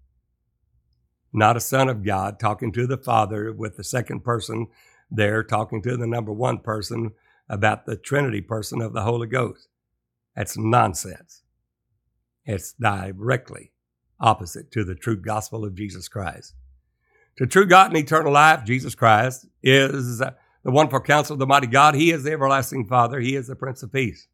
Not 1.33 1.57
a 1.57 1.61
son 1.61 1.89
of 1.89 2.03
God 2.03 2.39
talking 2.39 2.71
to 2.73 2.85
the 2.85 2.97
Father 2.97 3.51
with 3.51 3.77
the 3.77 3.83
second 3.83 4.23
person 4.23 4.67
there, 5.11 5.43
talking 5.43 5.81
to 5.83 5.97
the 5.97 6.07
number 6.07 6.31
one 6.31 6.59
person 6.59 7.11
about 7.49 7.85
the 7.85 7.97
Trinity 7.97 8.41
person 8.41 8.81
of 8.81 8.93
the 8.93 9.03
Holy 9.03 9.27
Ghost. 9.27 9.67
That's 10.35 10.57
nonsense. 10.57 11.43
It's 12.45 12.73
directly 12.73 13.71
opposite 14.19 14.71
to 14.71 14.83
the 14.83 14.95
true 14.95 15.17
gospel 15.17 15.65
of 15.65 15.75
Jesus 15.75 16.07
Christ. 16.07 16.55
To 17.37 17.45
true 17.45 17.65
God 17.65 17.91
and 17.91 17.97
eternal 17.97 18.33
life, 18.33 18.63
Jesus 18.63 18.95
Christ 18.95 19.47
is 19.61 20.19
the 20.19 20.35
wonderful 20.63 21.01
counsel 21.01 21.33
of 21.33 21.39
the 21.39 21.47
mighty 21.47 21.67
God. 21.67 21.95
He 21.95 22.11
is 22.11 22.23
the 22.23 22.31
everlasting 22.31 22.85
Father. 22.87 23.19
He 23.19 23.35
is 23.35 23.47
the 23.47 23.55
Prince 23.55 23.83
of 23.83 23.91
Peace. 23.91 24.27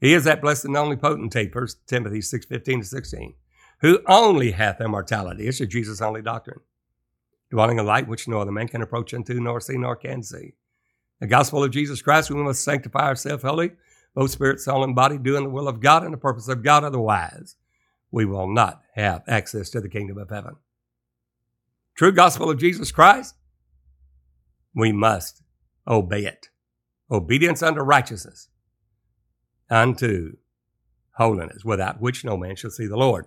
He 0.00 0.14
is 0.14 0.24
that 0.24 0.42
blessed 0.42 0.64
and 0.64 0.76
only 0.76 0.96
potentate, 0.96 1.54
1 1.54 1.66
Timothy 1.86 2.20
6, 2.20 2.46
15 2.46 2.80
to 2.80 2.86
16, 2.86 3.34
who 3.80 4.00
only 4.06 4.50
hath 4.50 4.80
immortality. 4.80 5.46
It's 5.46 5.60
a 5.60 5.66
Jesus 5.66 6.00
only 6.00 6.22
doctrine. 6.22 6.60
Dwelling 7.52 7.78
in 7.78 7.84
light 7.84 8.08
which 8.08 8.26
no 8.26 8.40
other 8.40 8.50
man 8.50 8.66
can 8.66 8.80
approach 8.80 9.12
unto, 9.12 9.38
nor 9.38 9.60
see, 9.60 9.76
nor 9.76 9.94
can 9.94 10.22
see. 10.22 10.54
The 11.20 11.26
gospel 11.26 11.62
of 11.62 11.70
Jesus 11.70 12.00
Christ, 12.00 12.30
we 12.30 12.42
must 12.42 12.64
sanctify 12.64 13.06
ourselves 13.06 13.42
wholly, 13.42 13.72
both 14.14 14.30
spirit, 14.30 14.58
soul, 14.58 14.82
and 14.82 14.96
body, 14.96 15.18
doing 15.18 15.44
the 15.44 15.50
will 15.50 15.68
of 15.68 15.80
God 15.80 16.02
and 16.02 16.14
the 16.14 16.18
purpose 16.18 16.48
of 16.48 16.62
God. 16.62 16.82
Otherwise, 16.82 17.56
we 18.10 18.24
will 18.24 18.50
not 18.50 18.80
have 18.94 19.22
access 19.28 19.68
to 19.68 19.82
the 19.82 19.90
kingdom 19.90 20.16
of 20.16 20.30
heaven. 20.30 20.56
True 21.94 22.10
gospel 22.10 22.48
of 22.48 22.58
Jesus 22.58 22.90
Christ, 22.90 23.34
we 24.74 24.90
must 24.90 25.42
obey 25.86 26.24
it. 26.24 26.48
Obedience 27.10 27.62
unto 27.62 27.82
righteousness, 27.82 28.48
unto 29.68 30.36
holiness, 31.16 31.66
without 31.66 32.00
which 32.00 32.24
no 32.24 32.38
man 32.38 32.56
shall 32.56 32.70
see 32.70 32.86
the 32.86 32.96
Lord. 32.96 33.26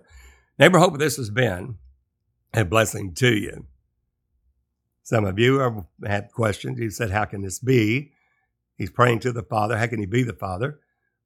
Neighbor, 0.58 0.80
hope 0.80 0.98
this 0.98 1.16
has 1.16 1.30
been 1.30 1.76
a 2.52 2.64
blessing 2.64 3.14
to 3.14 3.32
you. 3.32 3.66
Some 5.06 5.24
of 5.24 5.38
you 5.38 5.60
have 5.60 5.84
had 6.04 6.32
questions. 6.32 6.80
You 6.80 6.90
said, 6.90 7.12
How 7.12 7.26
can 7.26 7.40
this 7.40 7.60
be? 7.60 8.10
He's 8.76 8.90
praying 8.90 9.20
to 9.20 9.30
the 9.30 9.44
Father. 9.44 9.78
How 9.78 9.86
can 9.86 10.00
he 10.00 10.04
be 10.04 10.24
the 10.24 10.32
Father? 10.32 10.80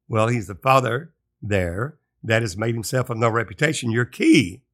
Well, 0.06 0.28
he's 0.28 0.48
the 0.48 0.54
Father 0.54 1.14
there 1.40 1.96
that 2.22 2.42
has 2.42 2.58
made 2.58 2.74
himself 2.74 3.08
of 3.08 3.16
no 3.16 3.30
reputation. 3.30 3.90
Your 3.90 4.04
key 4.04 4.64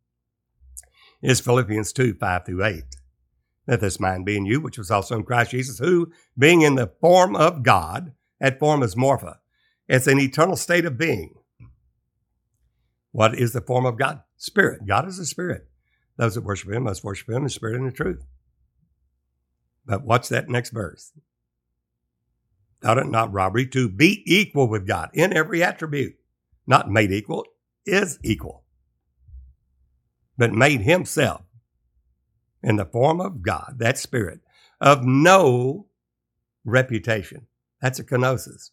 is 1.23 1.39
Philippians 1.39 1.93
2 1.93 2.15
5 2.15 2.47
through 2.47 2.65
8. 2.65 2.83
That 3.67 3.81
this 3.81 4.01
mind 4.01 4.27
be 4.27 4.37
in 4.37 4.45
you, 4.45 4.61
which 4.61 4.77
was 4.77 4.91
also 4.91 5.15
in 5.15 5.23
Christ 5.23 5.53
Jesus, 5.53 5.79
who, 5.79 6.11
being 6.37 6.63
in 6.63 6.75
the 6.75 6.91
form 7.01 7.37
of 7.37 7.63
God, 7.63 8.11
that 8.41 8.59
form 8.59 8.83
is 8.83 8.97
morpha. 8.97 9.37
It's 9.87 10.09
an 10.09 10.19
eternal 10.19 10.57
state 10.57 10.85
of 10.85 10.99
being. 10.99 11.37
What 13.13 13.39
is 13.39 13.53
the 13.53 13.61
form 13.61 13.87
of 13.87 13.99
God? 13.99 14.23
Spirit. 14.37 14.85
God 14.85 15.07
is 15.07 15.21
a 15.21 15.27
spirit. 15.27 15.69
Those 16.17 16.35
that 16.35 16.43
worship 16.43 16.73
Him 16.73 16.83
must 16.83 17.05
worship 17.05 17.31
Him 17.31 17.45
in 17.45 17.49
spirit 17.51 17.77
and 17.77 17.87
in 17.87 17.93
truth. 17.93 18.27
But 19.87 20.05
watch 20.05 20.29
that 20.29 20.49
next 20.49 20.71
verse. 20.71 21.13
Thought 22.83 22.99
it 22.99 23.07
not 23.07 23.33
robbery 23.33 23.67
to 23.69 23.89
be 23.89 24.23
equal 24.27 24.69
with 24.69 24.87
God 24.87 25.11
in 25.15 25.33
every 25.33 25.63
attribute. 25.63 26.17
Not 26.67 26.91
made 26.91 27.13
equal, 27.13 27.45
is 27.87 28.19
equal 28.23 28.67
but 30.37 30.53
made 30.53 30.83
himself 30.83 31.43
in 32.63 32.77
the 32.77 32.85
form 32.85 33.21
of 33.21 33.43
God, 33.43 33.77
that 33.79 33.99
spirit, 33.99 34.41
of 34.81 35.05
no 35.05 35.87
reputation. 36.65 37.47
That's 37.81 37.99
a 37.99 38.05
kenosis. 38.05 38.71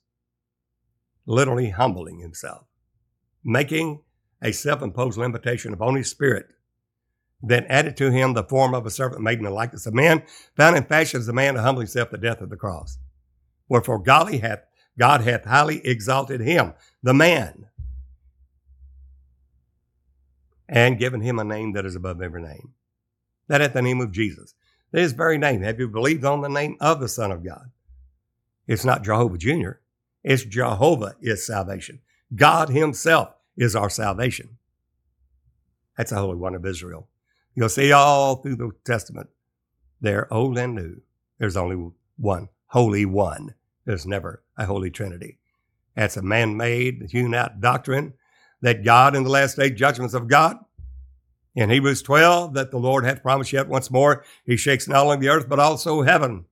Literally 1.26 1.70
humbling 1.70 2.20
himself, 2.20 2.66
making 3.44 4.02
a 4.42 4.52
self 4.52 4.82
imposed 4.82 5.18
limitation 5.18 5.72
of 5.72 5.82
only 5.82 6.04
spirit, 6.04 6.48
then 7.44 7.66
added 7.66 7.98
to 7.98 8.10
him 8.10 8.34
the 8.34 8.44
form 8.44 8.74
of 8.74 8.86
a 8.86 8.92
servant 8.92 9.22
made 9.22 9.38
in 9.38 9.44
the 9.44 9.52
likeness 9.52 9.86
of 9.86 9.94
man, 9.94 10.24
found 10.56 10.78
in 10.78 10.84
fashion 10.86 11.20
as 11.20 11.28
a 11.28 11.34
man 11.34 11.56
to 11.56 11.62
humble 11.62 11.82
himself 11.82 12.10
to 12.10 12.18
death 12.18 12.42
of 12.42 12.50
the 12.50 12.56
cross. 12.56 12.98
Wherefore 13.68 14.00
God 14.00 14.34
hath, 14.34 14.64
God 14.98 15.22
hath 15.22 15.44
highly 15.44 15.86
exalted 15.86 16.40
him, 16.40 16.74
the 17.04 17.14
man, 17.14 17.68
and 20.70 20.98
given 20.98 21.22
him 21.22 21.38
a 21.38 21.44
name 21.44 21.74
that 21.74 21.86
is 21.86 21.96
above 21.96 22.22
every 22.22 22.42
name. 22.42 22.74
That 23.50 23.62
at 23.62 23.74
the 23.74 23.82
name 23.82 24.00
of 24.00 24.12
Jesus. 24.12 24.54
His 24.94 25.12
very 25.12 25.38
name. 25.38 25.62
Have 25.64 25.80
you 25.80 25.90
believed 25.90 26.24
on 26.24 26.42
the 26.42 26.48
name 26.48 26.78
of 26.80 27.00
the 27.00 27.10
Son 27.10 27.32
of 27.32 27.44
God? 27.44 27.72
It's 28.68 28.86
not 28.86 29.04
Jehovah 29.04 29.38
Jr., 29.38 29.72
it's 30.24 30.46
Jehovah 30.46 31.16
is 31.22 31.46
salvation. 31.46 32.00
God 32.34 32.70
Himself 32.70 33.34
is 33.58 33.76
our 33.76 33.90
salvation. 33.90 34.58
That's 35.98 36.12
the 36.12 36.18
Holy 36.18 36.38
One 36.38 36.56
of 36.56 36.66
Israel. 36.66 37.10
You'll 37.56 37.70
see 37.70 37.92
all 37.92 38.38
through 38.38 38.56
the 38.56 38.72
Testament, 38.84 39.30
there, 40.02 40.32
old 40.34 40.58
and 40.58 40.76
new, 40.76 41.02
there's 41.40 41.58
only 41.58 41.92
one, 42.18 42.50
Holy 42.68 43.06
One. 43.06 43.56
There's 43.86 44.06
never 44.06 44.44
a 44.58 44.66
Holy 44.66 44.90
Trinity. 44.90 45.40
That's 45.96 46.18
a 46.18 46.22
man 46.22 46.58
made, 46.58 47.10
hewn 47.12 47.36
out 47.36 47.60
doctrine 47.60 48.14
that 48.62 48.84
God 48.84 49.16
in 49.16 49.24
the 49.24 49.30
last 49.30 49.58
day 49.58 49.70
judgments 49.70 50.14
of 50.14 50.28
God. 50.28 50.58
In 51.54 51.70
Hebrews 51.70 52.02
12, 52.02 52.54
that 52.56 52.72
the 52.72 52.80
Lord 52.80 53.06
hath 53.06 53.22
promised 53.22 53.54
yet 53.54 53.68
once 53.68 53.92
more, 53.92 54.24
he 54.46 54.58
shakes 54.58 54.88
not 54.88 55.06
only 55.06 55.18
the 55.18 55.30
earth, 55.30 55.48
but 55.48 55.60
also 55.60 56.02
heaven, 56.02 56.46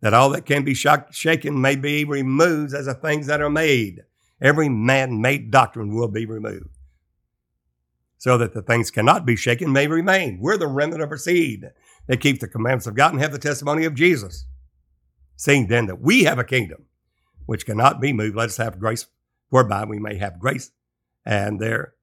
that 0.00 0.14
all 0.14 0.30
that 0.30 0.46
can 0.46 0.62
be 0.62 0.74
shaken 0.74 1.60
may 1.60 1.74
be 1.74 2.04
removed 2.04 2.72
as 2.74 2.86
the 2.86 2.94
things 2.94 3.26
that 3.26 3.40
are 3.40 3.50
made. 3.50 4.04
Every 4.40 4.68
man 4.68 5.20
made 5.20 5.50
doctrine 5.50 5.92
will 5.92 6.06
be 6.06 6.24
removed, 6.24 6.77
so 8.18 8.36
that 8.36 8.52
the 8.52 8.62
things 8.62 8.90
cannot 8.90 9.24
be 9.24 9.36
shaken 9.36 9.72
may 9.72 9.86
remain. 9.86 10.38
We're 10.40 10.58
the 10.58 10.66
remnant 10.66 11.02
of 11.02 11.10
our 11.10 11.16
seed 11.16 11.70
that 12.08 12.20
keep 12.20 12.40
the 12.40 12.48
commandments 12.48 12.86
of 12.86 12.96
God 12.96 13.12
and 13.12 13.22
have 13.22 13.32
the 13.32 13.38
testimony 13.38 13.84
of 13.84 13.94
Jesus. 13.94 14.44
Seeing 15.36 15.68
then 15.68 15.86
that 15.86 16.00
we 16.00 16.24
have 16.24 16.38
a 16.38 16.44
kingdom 16.44 16.86
which 17.46 17.64
cannot 17.64 18.00
be 18.00 18.12
moved, 18.12 18.36
let 18.36 18.48
us 18.48 18.56
have 18.56 18.80
grace 18.80 19.06
whereby 19.50 19.84
we 19.84 19.98
may 19.98 20.16
have 20.16 20.40
grace 20.40 20.72
and 21.24 21.60
they're 21.60 21.94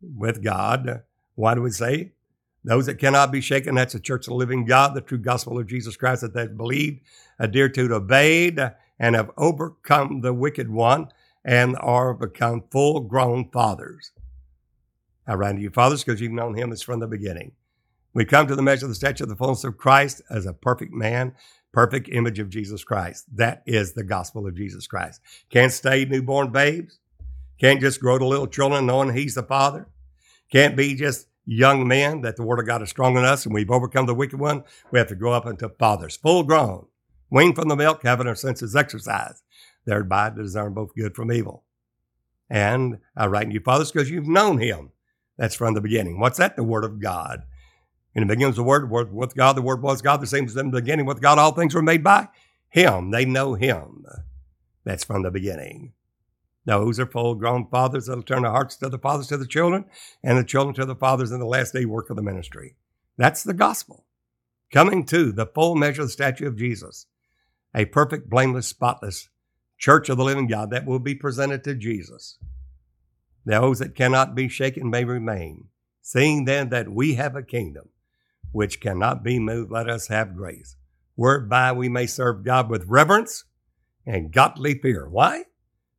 with 0.00 0.42
God. 0.42 1.02
Why 1.34 1.54
do 1.54 1.62
we 1.62 1.70
say? 1.72 2.12
Those 2.64 2.86
that 2.86 2.98
cannot 2.98 3.32
be 3.32 3.40
shaken, 3.40 3.74
that's 3.74 3.94
the 3.94 4.00
church 4.00 4.26
of 4.26 4.32
the 4.32 4.36
living 4.36 4.64
God, 4.64 4.94
the 4.94 5.00
true 5.00 5.18
gospel 5.18 5.58
of 5.58 5.66
Jesus 5.66 5.96
Christ 5.96 6.22
that 6.22 6.34
they've 6.34 6.56
believed, 6.56 7.00
adhered 7.40 7.74
to, 7.74 7.92
obeyed, 7.92 8.60
and 8.98 9.14
have 9.14 9.30
overcome 9.36 10.20
the 10.20 10.34
wicked 10.34 10.70
one 10.70 11.08
and 11.44 11.76
are 11.80 12.14
become 12.14 12.64
full 12.70 13.00
grown 13.00 13.48
fathers. 13.50 14.12
I 15.28 15.34
write 15.34 15.56
to 15.56 15.60
you, 15.60 15.68
fathers, 15.68 16.02
because 16.02 16.22
you've 16.22 16.32
known 16.32 16.56
him 16.56 16.72
as 16.72 16.80
from 16.82 17.00
the 17.00 17.06
beginning. 17.06 17.52
We 18.14 18.24
come 18.24 18.46
to 18.46 18.56
the 18.56 18.62
measure 18.62 18.86
of 18.86 18.88
the 18.88 18.94
stature 18.94 19.24
of 19.24 19.28
the 19.28 19.36
fullness 19.36 19.62
of 19.62 19.76
Christ 19.76 20.22
as 20.30 20.46
a 20.46 20.54
perfect 20.54 20.92
man, 20.92 21.34
perfect 21.70 22.08
image 22.08 22.38
of 22.38 22.48
Jesus 22.48 22.82
Christ. 22.82 23.26
That 23.36 23.62
is 23.66 23.92
the 23.92 24.04
gospel 24.04 24.46
of 24.46 24.56
Jesus 24.56 24.86
Christ. 24.86 25.20
Can't 25.50 25.70
stay 25.70 26.06
newborn 26.06 26.50
babes. 26.50 26.98
Can't 27.60 27.80
just 27.80 28.00
grow 28.00 28.18
to 28.18 28.26
little 28.26 28.46
children 28.46 28.86
knowing 28.86 29.14
He's 29.14 29.34
the 29.34 29.42
Father. 29.42 29.88
Can't 30.50 30.76
be 30.76 30.94
just 30.94 31.26
young 31.44 31.86
men 31.86 32.22
that 32.22 32.36
the 32.36 32.42
Word 32.42 32.58
of 32.58 32.66
God 32.66 32.82
is 32.82 32.88
strong 32.88 33.18
in 33.18 33.24
us 33.24 33.44
and 33.44 33.54
we've 33.54 33.70
overcome 33.70 34.06
the 34.06 34.14
wicked 34.14 34.40
one. 34.40 34.64
We 34.90 34.98
have 34.98 35.08
to 35.08 35.14
grow 35.14 35.32
up 35.32 35.44
into 35.44 35.68
fathers, 35.68 36.16
full 36.16 36.42
grown, 36.42 36.86
weaned 37.30 37.56
from 37.56 37.68
the 37.68 37.76
milk, 37.76 38.02
having 38.02 38.26
our 38.26 38.34
senses 38.34 38.74
exercised, 38.74 39.42
thereby 39.84 40.30
to 40.30 40.42
discern 40.42 40.72
both 40.72 40.94
good 40.94 41.14
from 41.14 41.30
evil. 41.30 41.64
And 42.48 42.98
I 43.14 43.26
write 43.26 43.48
to 43.48 43.52
you, 43.52 43.60
fathers, 43.60 43.92
because 43.92 44.08
you've 44.08 44.26
known 44.26 44.58
Him. 44.58 44.92
That's 45.38 45.54
from 45.54 45.74
the 45.74 45.80
beginning. 45.80 46.18
What's 46.18 46.38
that? 46.38 46.56
The 46.56 46.64
Word 46.64 46.84
of 46.84 47.00
God. 47.00 47.44
In 48.14 48.22
the 48.22 48.26
beginning 48.26 48.48
was 48.48 48.56
the 48.56 48.64
Word, 48.64 48.90
word 48.90 49.12
with 49.12 49.36
God, 49.36 49.56
the 49.56 49.62
Word 49.62 49.80
was 49.80 50.02
God, 50.02 50.20
the 50.20 50.26
same 50.26 50.44
as 50.44 50.56
in 50.56 50.70
the 50.70 50.80
beginning 50.80 51.06
with 51.06 51.22
God, 51.22 51.38
all 51.38 51.52
things 51.52 51.74
were 51.74 51.82
made 51.82 52.02
by 52.02 52.28
Him. 52.68 53.12
They 53.12 53.24
know 53.24 53.54
Him. 53.54 54.04
That's 54.84 55.04
from 55.04 55.22
the 55.22 55.30
beginning. 55.30 55.92
Those 56.64 56.98
are 57.00 57.06
full 57.06 57.34
grown 57.34 57.68
fathers 57.68 58.06
that'll 58.06 58.22
turn 58.24 58.42
their 58.42 58.50
hearts 58.50 58.76
to 58.76 58.88
the 58.88 58.98
fathers 58.98 59.28
to 59.28 59.36
the 59.36 59.46
children, 59.46 59.84
and 60.22 60.36
the 60.36 60.44
children 60.44 60.74
to 60.74 60.84
the 60.84 60.96
fathers 60.96 61.30
in 61.30 61.38
the 61.38 61.46
last 61.46 61.72
day 61.72 61.84
work 61.84 62.10
of 62.10 62.16
the 62.16 62.22
ministry. 62.22 62.74
That's 63.16 63.42
the 63.42 63.54
gospel. 63.54 64.04
Coming 64.72 65.06
to 65.06 65.32
the 65.32 65.46
full 65.46 65.76
measure 65.76 66.02
of 66.02 66.08
the 66.08 66.12
statue 66.12 66.46
of 66.46 66.58
Jesus, 66.58 67.06
a 67.74 67.86
perfect, 67.86 68.28
blameless, 68.28 68.66
spotless 68.66 69.28
church 69.78 70.08
of 70.08 70.18
the 70.18 70.24
living 70.24 70.46
God 70.46 70.70
that 70.70 70.84
will 70.84 70.98
be 70.98 71.14
presented 71.14 71.64
to 71.64 71.74
Jesus. 71.74 72.38
Those 73.48 73.80
that 73.80 73.96
cannot 73.96 74.34
be 74.34 74.48
shaken 74.48 74.90
may 74.90 75.04
remain. 75.04 75.68
Seeing 76.02 76.44
then 76.44 76.68
that 76.68 76.88
we 76.88 77.14
have 77.14 77.34
a 77.34 77.42
kingdom 77.42 77.88
which 78.52 78.80
cannot 78.80 79.24
be 79.24 79.38
moved, 79.38 79.72
let 79.72 79.88
us 79.88 80.08
have 80.08 80.36
grace, 80.36 80.76
whereby 81.16 81.72
we 81.72 81.88
may 81.88 82.06
serve 82.06 82.44
God 82.44 82.70
with 82.70 82.86
reverence 82.86 83.44
and 84.06 84.32
godly 84.32 84.74
fear. 84.78 85.08
Why? 85.08 85.44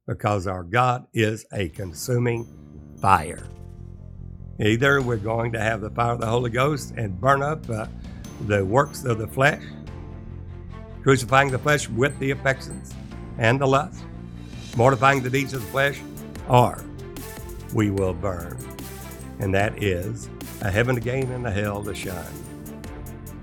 because 0.09 0.47
our 0.47 0.63
God 0.63 1.05
is 1.13 1.45
a 1.53 1.69
consuming 1.69 2.47
fire. 2.99 3.47
Either 4.59 5.03
we're 5.03 5.17
going 5.17 5.51
to 5.51 5.59
have 5.59 5.81
the 5.81 5.91
fire 5.91 6.13
of 6.13 6.19
the 6.19 6.25
Holy 6.25 6.49
Ghost 6.49 6.95
and 6.97 7.21
burn 7.21 7.43
up 7.43 7.69
uh, 7.69 7.85
the 8.47 8.65
works 8.65 9.05
of 9.05 9.19
the 9.19 9.27
flesh, 9.27 9.61
crucifying 11.03 11.51
the 11.51 11.59
flesh 11.59 11.87
with 11.89 12.17
the 12.17 12.31
affections 12.31 12.95
and 13.37 13.61
the 13.61 13.67
lust, 13.67 14.03
mortifying 14.75 15.21
the 15.21 15.29
deeds 15.29 15.53
of 15.53 15.61
the 15.61 15.67
flesh, 15.67 16.01
or 16.49 16.83
we 17.73 17.89
will 17.91 18.13
burn. 18.13 18.57
And 19.39 19.53
that 19.53 19.81
is 19.81 20.29
a 20.61 20.69
heaven 20.69 20.95
to 20.95 21.01
gain 21.01 21.31
and 21.31 21.45
a 21.47 21.51
hell 21.51 21.83
to 21.83 21.95
shun. 21.95 22.25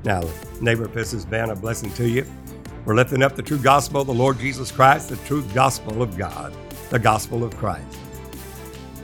Now, 0.04 0.22
neighbor, 0.60 0.84
if 0.84 0.94
this 0.94 1.12
has 1.12 1.24
been 1.24 1.50
a 1.50 1.56
blessing 1.56 1.92
to 1.94 2.08
you, 2.08 2.26
we're 2.84 2.94
lifting 2.94 3.22
up 3.22 3.34
the 3.34 3.42
true 3.42 3.58
gospel 3.58 4.02
of 4.02 4.06
the 4.06 4.14
Lord 4.14 4.38
Jesus 4.38 4.70
Christ, 4.70 5.08
the 5.08 5.16
true 5.18 5.42
gospel 5.54 6.02
of 6.02 6.16
God, 6.16 6.54
the 6.90 6.98
gospel 6.98 7.42
of 7.42 7.56
Christ. 7.56 7.98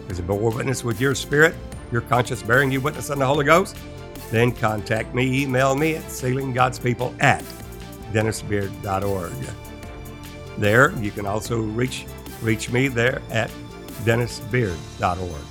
Is 0.08 0.18
it 0.18 0.26
bore 0.26 0.50
witness 0.50 0.84
with 0.84 1.00
your 1.00 1.14
spirit, 1.14 1.54
your 1.90 2.02
conscience 2.02 2.42
bearing 2.42 2.70
you 2.70 2.80
witness 2.80 3.10
on 3.10 3.18
the 3.18 3.26
Holy 3.26 3.44
Ghost? 3.44 3.76
Then 4.30 4.52
contact 4.52 5.14
me, 5.14 5.42
email 5.42 5.74
me 5.74 5.96
at 5.96 6.04
sealinggodspeople 6.04 7.20
at 7.20 7.42
dennisbeard.org. 8.12 9.32
There, 10.58 10.92
you 10.98 11.10
can 11.10 11.26
also 11.26 11.60
reach 11.60 12.06
reach 12.42 12.70
me 12.70 12.88
there 12.88 13.22
at 13.30 13.50
dennisbeard.org, 14.04 15.46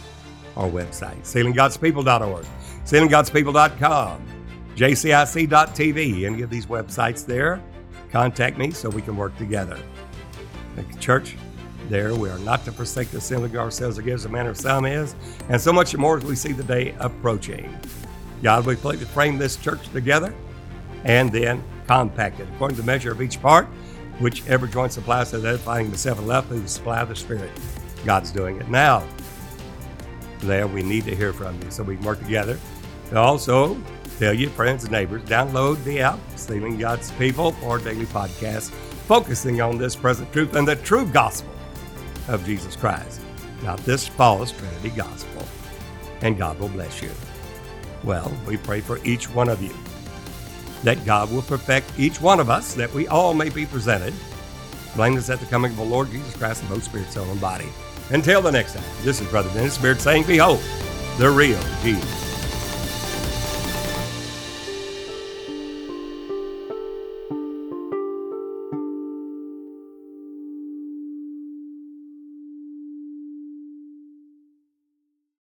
our 0.57 0.69
website, 0.69 1.21
sealinggodspeople.org, 1.21 2.45
sealinggodspeople.com, 2.85 4.25
jcic.tv, 4.75 6.25
any 6.25 6.41
of 6.41 6.49
these 6.49 6.65
websites 6.65 7.25
there 7.25 7.61
contact 8.11 8.57
me 8.57 8.71
so 8.71 8.89
we 8.89 9.01
can 9.01 9.15
work 9.15 9.35
together. 9.37 9.77
The 10.75 10.83
church, 10.99 11.35
there 11.89 12.15
we 12.15 12.29
are 12.29 12.39
not 12.39 12.63
to 12.65 12.71
forsake 12.71 13.09
the 13.09 13.17
assembling 13.17 13.57
ourselves 13.57 13.99
as 13.99 14.23
the 14.23 14.29
manner 14.29 14.49
of 14.49 14.57
some 14.57 14.85
is, 14.85 15.15
and 15.49 15.59
so 15.59 15.73
much 15.73 15.91
the 15.91 15.97
more 15.97 16.17
as 16.17 16.23
we 16.23 16.35
see 16.35 16.51
the 16.51 16.63
day 16.63 16.95
approaching. 16.99 17.77
God 18.41 18.65
will 18.65 18.75
to 18.75 19.05
frame 19.05 19.37
this 19.37 19.55
church 19.55 19.87
together 19.89 20.33
and 21.03 21.31
then 21.31 21.63
compact 21.87 22.39
it 22.39 22.47
according 22.53 22.75
to 22.77 22.81
the 22.81 22.85
measure 22.85 23.11
of 23.11 23.21
each 23.21 23.41
part, 23.41 23.67
whichever 24.19 24.67
joint 24.67 24.93
supplies 24.93 25.31
to 25.31 25.37
edifying 25.37 25.87
himself 25.87 26.19
and 26.19 26.27
left 26.27 26.49
the 26.49 26.67
supply 26.67 27.03
the 27.03 27.15
Spirit. 27.15 27.51
God's 28.05 28.31
doing 28.31 28.59
it 28.59 28.69
now. 28.69 29.07
There, 30.39 30.67
we 30.67 30.83
need 30.83 31.05
to 31.05 31.15
hear 31.15 31.33
from 31.33 31.61
you 31.61 31.71
so 31.71 31.83
we 31.83 31.95
can 31.95 32.05
work 32.05 32.19
together. 32.19 32.57
And 33.09 33.17
also, 33.17 33.77
tell 34.17 34.33
your 34.33 34.49
friends 34.51 34.83
and 34.83 34.91
neighbors, 34.91 35.21
download 35.23 35.83
the 35.83 36.01
app, 36.01 36.19
Sealing 36.35 36.77
God's 36.77 37.11
People, 37.11 37.55
or 37.63 37.77
daily 37.77 38.05
podcast, 38.07 38.71
focusing 39.07 39.61
on 39.61 39.77
this 39.77 39.95
present 39.95 40.31
truth 40.33 40.55
and 40.55 40.67
the 40.67 40.77
true 40.77 41.05
gospel 41.05 41.53
of 42.27 42.45
Jesus 42.45 42.75
Christ, 42.75 43.21
not 43.63 43.79
this 43.79 44.07
false 44.07 44.51
Trinity 44.51 44.89
gospel. 44.89 45.45
And 46.21 46.37
God 46.37 46.59
will 46.59 46.69
bless 46.69 47.01
you. 47.01 47.11
Well, 48.03 48.31
we 48.47 48.57
pray 48.57 48.81
for 48.81 49.03
each 49.05 49.29
one 49.29 49.49
of 49.49 49.61
you 49.61 49.73
that 50.83 51.05
God 51.05 51.31
will 51.31 51.43
perfect 51.43 51.91
each 51.99 52.19
one 52.19 52.39
of 52.39 52.49
us, 52.49 52.73
that 52.73 52.91
we 52.93 53.07
all 53.07 53.33
may 53.33 53.49
be 53.49 53.65
presented 53.65 54.13
blameless 54.95 55.29
at 55.29 55.39
the 55.39 55.45
coming 55.45 55.71
of 55.71 55.77
the 55.77 55.83
Lord 55.83 56.09
Jesus 56.09 56.35
Christ 56.35 56.63
in 56.63 56.69
both 56.69 56.83
spirit, 56.83 57.09
soul, 57.11 57.29
and 57.29 57.39
body. 57.39 57.67
Until 58.11 58.41
the 58.41 58.51
next 58.51 58.73
time, 58.73 58.83
this 59.03 59.21
is 59.21 59.27
Brother 59.29 59.49
Dennis 59.53 59.77
Beard 59.77 60.01
saying, 60.01 60.25
Behold, 60.27 60.61
the 61.17 61.29
real 61.29 61.61
Jesus. 61.81 62.30